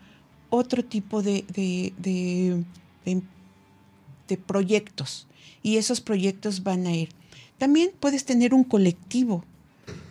otro 0.50 0.86
tipo 0.86 1.22
de, 1.22 1.44
de, 1.54 1.94
de, 4.28 4.38
proyectos 4.38 5.28
y 5.62 5.78
esos 5.78 6.02
proyectos 6.02 6.64
van 6.64 6.88
a 6.88 6.94
ir. 6.94 7.10
También 7.58 7.92
puedes 8.00 8.26
tener 8.26 8.54
un 8.54 8.64
colectivo, 8.64 9.44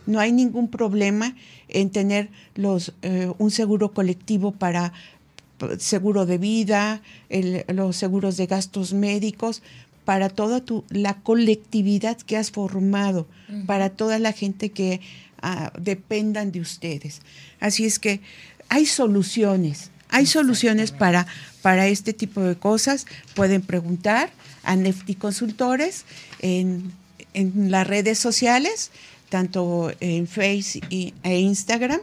no 0.05 0.19
hay 0.19 0.31
ningún 0.31 0.67
problema 0.67 1.35
en 1.67 1.89
tener 1.89 2.29
los, 2.55 2.93
eh, 3.01 3.31
un 3.37 3.51
seguro 3.51 3.93
colectivo 3.93 4.51
para 4.51 4.93
seguro 5.79 6.25
de 6.25 6.37
vida, 6.37 7.01
los 7.67 7.95
seguros 7.95 8.37
de 8.37 8.45
gastos 8.45 8.93
médicos, 8.93 9.61
para 10.05 10.29
toda 10.29 10.61
tu, 10.61 10.83
la 10.89 11.15
colectividad 11.15 12.17
que 12.17 12.37
has 12.37 12.51
formado, 12.51 13.27
para 13.65 13.89
toda 13.89 14.19
la 14.19 14.31
gente 14.31 14.69
que 14.69 15.01
ah, 15.41 15.73
dependan 15.79 16.51
de 16.51 16.61
ustedes. 16.61 17.21
Así 17.59 17.85
es 17.85 17.97
que 17.99 18.21
hay 18.69 18.85
soluciones, 18.85 19.89
hay 20.09 20.27
soluciones 20.27 20.91
para, 20.91 21.25
para 21.61 21.87
este 21.87 22.13
tipo 22.13 22.41
de 22.41 22.55
cosas. 22.55 23.07
Pueden 23.33 23.61
preguntar 23.61 24.29
a 24.63 24.75
Nefti 24.75 25.15
Consultores 25.15 26.05
en, 26.39 26.91
en 27.33 27.71
las 27.71 27.87
redes 27.87 28.19
sociales, 28.19 28.91
tanto 29.29 29.91
en 29.99 30.27
Facebook 30.27 30.87
e 30.91 31.39
Instagram. 31.39 32.01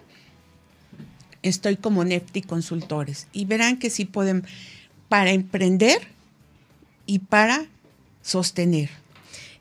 Estoy 1.43 1.77
como 1.77 2.05
Nefti 2.05 2.43
Consultores 2.43 3.27
y 3.33 3.45
verán 3.45 3.79
que 3.79 3.91
sí 3.91 4.05
pueden 4.05 4.45
para 5.09 5.31
emprender 5.31 6.01
y 7.07 7.19
para 7.19 7.67
sostener. 8.23 8.91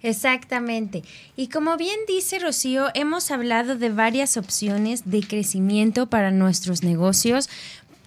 Exactamente. 0.03 1.03
Y 1.35 1.47
como 1.47 1.77
bien 1.77 1.99
dice 2.07 2.39
Rocío, 2.39 2.87
hemos 2.95 3.29
hablado 3.29 3.75
de 3.75 3.89
varias 3.89 4.37
opciones 4.37 5.03
de 5.05 5.21
crecimiento 5.21 6.07
para 6.07 6.31
nuestros 6.31 6.83
negocios. 6.83 7.49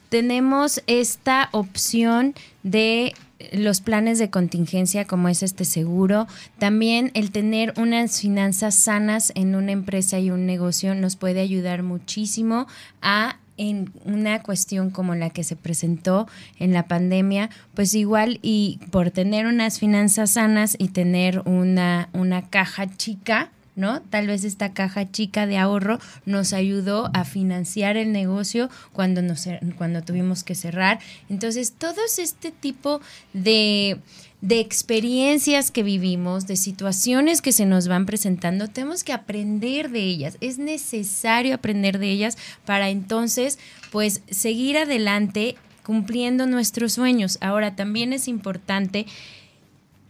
Tenemos 0.08 0.82
esta 0.86 1.48
opción 1.52 2.34
de 2.62 3.14
los 3.52 3.80
planes 3.80 4.18
de 4.18 4.30
contingencia 4.30 5.06
como 5.06 5.28
es 5.28 5.42
este 5.42 5.64
seguro, 5.64 6.26
también 6.58 7.10
el 7.14 7.30
tener 7.30 7.74
unas 7.76 8.20
finanzas 8.20 8.74
sanas 8.74 9.32
en 9.34 9.54
una 9.54 9.72
empresa 9.72 10.18
y 10.18 10.30
un 10.30 10.46
negocio 10.46 10.94
nos 10.94 11.16
puede 11.16 11.40
ayudar 11.40 11.82
muchísimo 11.82 12.66
a 13.02 13.36
en 13.56 13.92
una 14.04 14.42
cuestión 14.42 14.90
como 14.90 15.14
la 15.14 15.30
que 15.30 15.44
se 15.44 15.56
presentó 15.56 16.28
en 16.58 16.72
la 16.72 16.86
pandemia, 16.88 17.50
pues 17.74 17.94
igual 17.94 18.38
y 18.42 18.80
por 18.90 19.10
tener 19.10 19.46
unas 19.46 19.78
finanzas 19.78 20.32
sanas 20.32 20.76
y 20.78 20.88
tener 20.88 21.40
una, 21.44 22.08
una 22.12 22.48
caja 22.48 22.96
chica, 22.96 23.50
¿no? 23.76 24.00
Tal 24.02 24.26
vez 24.26 24.44
esta 24.44 24.72
caja 24.72 25.10
chica 25.10 25.46
de 25.46 25.58
ahorro 25.58 25.98
nos 26.26 26.52
ayudó 26.52 27.10
a 27.12 27.24
financiar 27.24 27.96
el 27.96 28.12
negocio 28.12 28.70
cuando, 28.92 29.22
nos, 29.22 29.48
cuando 29.76 30.02
tuvimos 30.02 30.44
que 30.44 30.54
cerrar. 30.54 31.00
Entonces, 31.28 31.72
todo 31.72 31.96
este 32.18 32.50
tipo 32.52 33.00
de, 33.32 33.98
de 34.40 34.60
experiencias 34.60 35.70
que 35.70 35.82
vivimos, 35.82 36.46
de 36.46 36.56
situaciones 36.56 37.40
que 37.40 37.52
se 37.52 37.64
nos 37.64 37.88
van 37.88 38.04
presentando, 38.04 38.68
tenemos 38.68 39.02
que 39.02 39.12
aprender 39.12 39.90
de 39.90 40.00
ellas. 40.00 40.36
Es 40.40 40.58
necesario 40.58 41.54
aprender 41.54 41.98
de 41.98 42.10
ellas 42.10 42.36
para 42.66 42.90
entonces, 42.90 43.58
pues, 43.90 44.20
seguir 44.30 44.76
adelante 44.76 45.56
cumpliendo 45.82 46.46
nuestros 46.46 46.92
sueños. 46.92 47.38
Ahora, 47.40 47.74
también 47.76 48.12
es 48.12 48.28
importante 48.28 49.06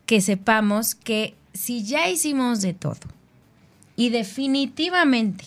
que 0.07 0.20
sepamos 0.20 0.95
que 0.95 1.35
si 1.53 1.85
ya 1.85 2.09
hicimos 2.09 2.61
de 2.61 2.75
todo 2.75 3.01
y 3.97 4.11
definitivamente 4.11 5.45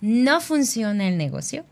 no 0.00 0.40
funciona 0.40 1.08
el 1.08 1.18
negocio, 1.18 1.64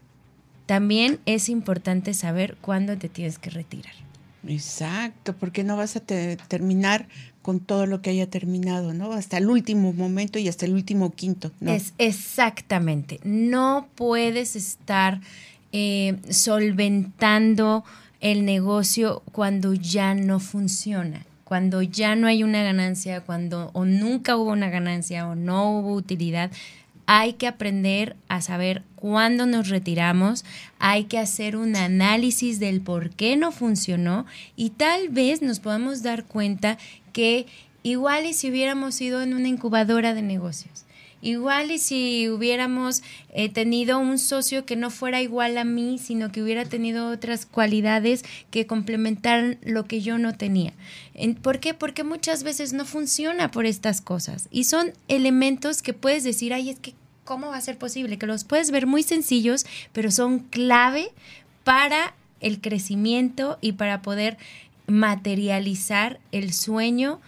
también 0.67 1.21
es 1.27 1.49
importante 1.49 2.13
saber 2.13 2.57
cuándo 2.61 2.99
te 2.99 3.09
tienes 3.09 3.39
que 3.39 3.51
retirar. 3.51 4.06
Exacto, 4.49 5.35
porque 5.37 5.65
no 5.65 5.77
vas 5.77 5.97
a 5.97 6.01
terminar 6.01 7.09
con 7.43 7.61
todo 7.61 7.87
lo 7.87 8.03
que 8.03 8.11
haya 8.11 8.29
terminado, 8.29 8.93
¿no? 8.93 9.13
Hasta 9.13 9.39
el 9.39 9.49
último 9.49 9.93
momento 9.93 10.39
y 10.39 10.49
hasta 10.49 10.67
el 10.67 10.73
último 10.73 11.13
quinto. 11.13 11.53
¿no? 11.61 11.73
Es 11.73 11.93
exactamente. 11.99 13.21
No 13.23 13.87
puedes 13.95 14.57
estar 14.57 15.21
eh, 15.73 16.17
solventando 16.29 17.85
el 18.21 18.45
negocio 18.45 19.23
cuando 19.31 19.75
ya 19.75 20.15
no 20.15 20.41
funciona, 20.41 21.25
cuando 21.45 21.83
ya 21.83 22.17
no 22.17 22.27
hay 22.27 22.43
una 22.43 22.65
ganancia, 22.65 23.21
cuando 23.21 23.71
o 23.75 23.85
nunca 23.85 24.37
hubo 24.37 24.51
una 24.51 24.71
ganancia 24.71 25.29
o 25.29 25.37
no 25.37 25.79
hubo 25.79 25.95
utilidad 25.95 26.51
hay 27.07 27.35
que 27.35 27.47
aprender 27.47 28.17
a 28.29 28.41
saber 28.43 28.83
cuándo 28.97 29.47
nos 29.47 29.69
retiramos, 29.69 30.45
hay 30.79 31.05
que 31.05 31.19
hacer 31.19 31.57
un 31.57 31.77
análisis 31.77 32.59
del 32.59 32.81
por 32.81 33.11
qué 33.11 33.37
no 33.37 33.53
funcionó 33.53 34.27
y 34.57 34.71
tal 34.71 35.09
vez 35.09 35.43
nos 35.43 35.61
podamos 35.61 36.03
dar 36.03 36.25
cuenta 36.25 36.79
que 37.13 37.47
igual 37.83 38.27
y 38.27 38.35
si 38.35 38.51
hubiéramos 38.51 39.01
ido 39.01 39.23
en 39.23 39.35
una 39.35 39.49
incubadora 39.49 40.15
de 40.15 40.23
negocios, 40.23 40.86
igual 41.23 41.71
y 41.71 41.79
si 41.79 42.29
hubiéramos 42.29 43.03
eh, 43.31 43.49
tenido 43.49 43.99
un 43.99 44.19
socio 44.19 44.65
que 44.65 44.77
no 44.77 44.91
fuera 44.91 45.23
igual 45.23 45.59
a 45.59 45.65
mí, 45.65 45.99
sino 45.99 46.31
que 46.31 46.43
hubiera 46.43 46.65
tenido 46.65 47.09
otras 47.09 47.47
cualidades 47.47 48.25
que 48.51 48.67
complementaran 48.67 49.59
lo 49.63 49.87
que 49.87 50.01
yo 50.01 50.19
no 50.19 50.35
tenía. 50.35 50.73
¿Por 51.43 51.61
qué? 51.61 51.75
Porque 51.75 52.05
muchas 52.05 52.43
veces 52.43 52.73
no 52.73 52.85
funciona 52.85 53.51
por 53.51 53.67
estas 53.67 54.01
cosas 54.01 54.49
y 54.51 54.65
son 54.65 54.93
elementos 55.09 55.83
que 55.83 55.93
puedes 55.93 56.25
decir, 56.25 56.53
ay, 56.53 56.71
es 56.71 56.79
que, 56.79 56.95
¿cómo 57.25 57.49
va 57.49 57.57
a 57.57 57.61
ser 57.61 57.79
posible? 57.79 58.19
Que 58.19 58.27
los 58.27 58.45
puedes 58.45 58.71
ver 58.71 58.87
muy 58.87 59.03
sencillos, 59.03 59.67
pero 59.93 60.11
son 60.11 60.41
clave 60.41 61.09
para 61.65 62.15
el 62.41 62.61
crecimiento 62.61 63.59
y 63.61 63.73
para 63.73 64.03
poder 64.03 64.37
materializar 64.87 66.21
el 66.33 66.53
sueño 66.53 67.21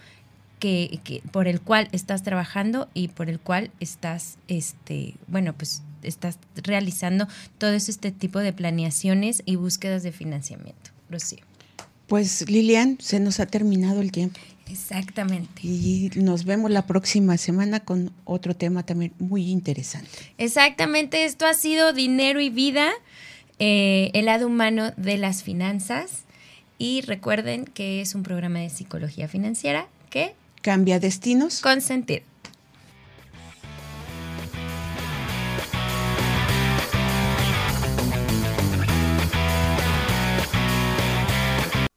que, 0.59 0.99
que, 1.03 1.21
por 1.31 1.47
el 1.47 1.61
cual 1.61 1.89
estás 1.91 2.23
trabajando 2.23 2.89
y 2.93 3.07
por 3.07 3.29
el 3.29 3.39
cual 3.39 3.71
estás, 3.79 4.37
este, 4.47 5.15
bueno, 5.27 5.53
pues 5.53 5.81
estás 6.03 6.37
realizando 6.55 7.27
todo 7.57 7.71
este 7.71 8.11
tipo 8.11 8.39
de 8.39 8.53
planeaciones 8.53 9.41
y 9.45 9.55
búsquedas 9.55 10.03
de 10.03 10.11
financiamiento. 10.11 10.91
Rocío. 11.09 11.39
Pues 12.07 12.49
Lilian, 12.49 12.97
se 12.99 13.19
nos 13.19 13.39
ha 13.39 13.45
terminado 13.45 14.01
el 14.01 14.11
tiempo. 14.11 14.39
Exactamente. 14.69 15.61
Y 15.63 16.11
nos 16.15 16.45
vemos 16.45 16.69
la 16.69 16.85
próxima 16.85 17.37
semana 17.37 17.79
con 17.79 18.11
otro 18.25 18.55
tema 18.55 18.83
también 18.83 19.13
muy 19.19 19.49
interesante. 19.49 20.09
Exactamente, 20.37 21.25
esto 21.25 21.45
ha 21.45 21.53
sido 21.53 21.93
Dinero 21.93 22.39
y 22.39 22.49
Vida, 22.49 22.91
eh, 23.57 24.11
el 24.13 24.25
lado 24.25 24.47
humano 24.47 24.91
de 24.95 25.17
las 25.17 25.43
finanzas. 25.43 26.23
Y 26.77 27.01
recuerden 27.01 27.65
que 27.65 27.99
es 27.99 28.15
un 28.15 28.23
programa 28.23 28.59
de 28.59 28.69
psicología 28.69 29.27
financiera 29.27 29.87
que 30.09 30.33
cambia 30.69 30.99
destinos 30.99 31.61
con 31.61 31.81
sentido. 31.81 32.21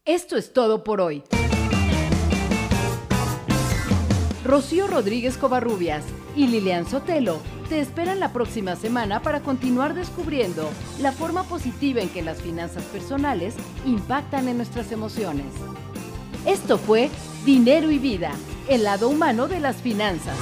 Esto 0.06 0.38
es 0.38 0.54
todo 0.54 0.84
por 0.84 1.02
hoy. 1.02 1.22
Rocío 4.42 4.86
Rodríguez 4.86 5.36
Covarrubias 5.36 6.06
y 6.34 6.46
Lilian 6.46 6.88
Sotelo 6.88 7.40
te 7.68 7.78
esperan 7.78 8.20
la 8.20 8.32
próxima 8.32 8.74
semana 8.76 9.20
para 9.20 9.40
continuar 9.40 9.92
descubriendo 9.92 10.70
la 10.98 11.12
forma 11.12 11.42
positiva 11.42 12.00
en 12.00 12.08
que 12.08 12.22
las 12.22 12.40
finanzas 12.40 12.84
personales 12.84 13.54
impactan 13.84 14.48
en 14.48 14.56
nuestras 14.56 14.92
emociones. 14.92 15.52
Esto 16.46 16.78
fue 16.78 17.10
Dinero 17.44 17.90
y 17.90 17.98
Vida, 17.98 18.32
el 18.68 18.84
lado 18.84 19.08
humano 19.08 19.48
de 19.48 19.60
las 19.60 19.76
finanzas. 19.76 20.36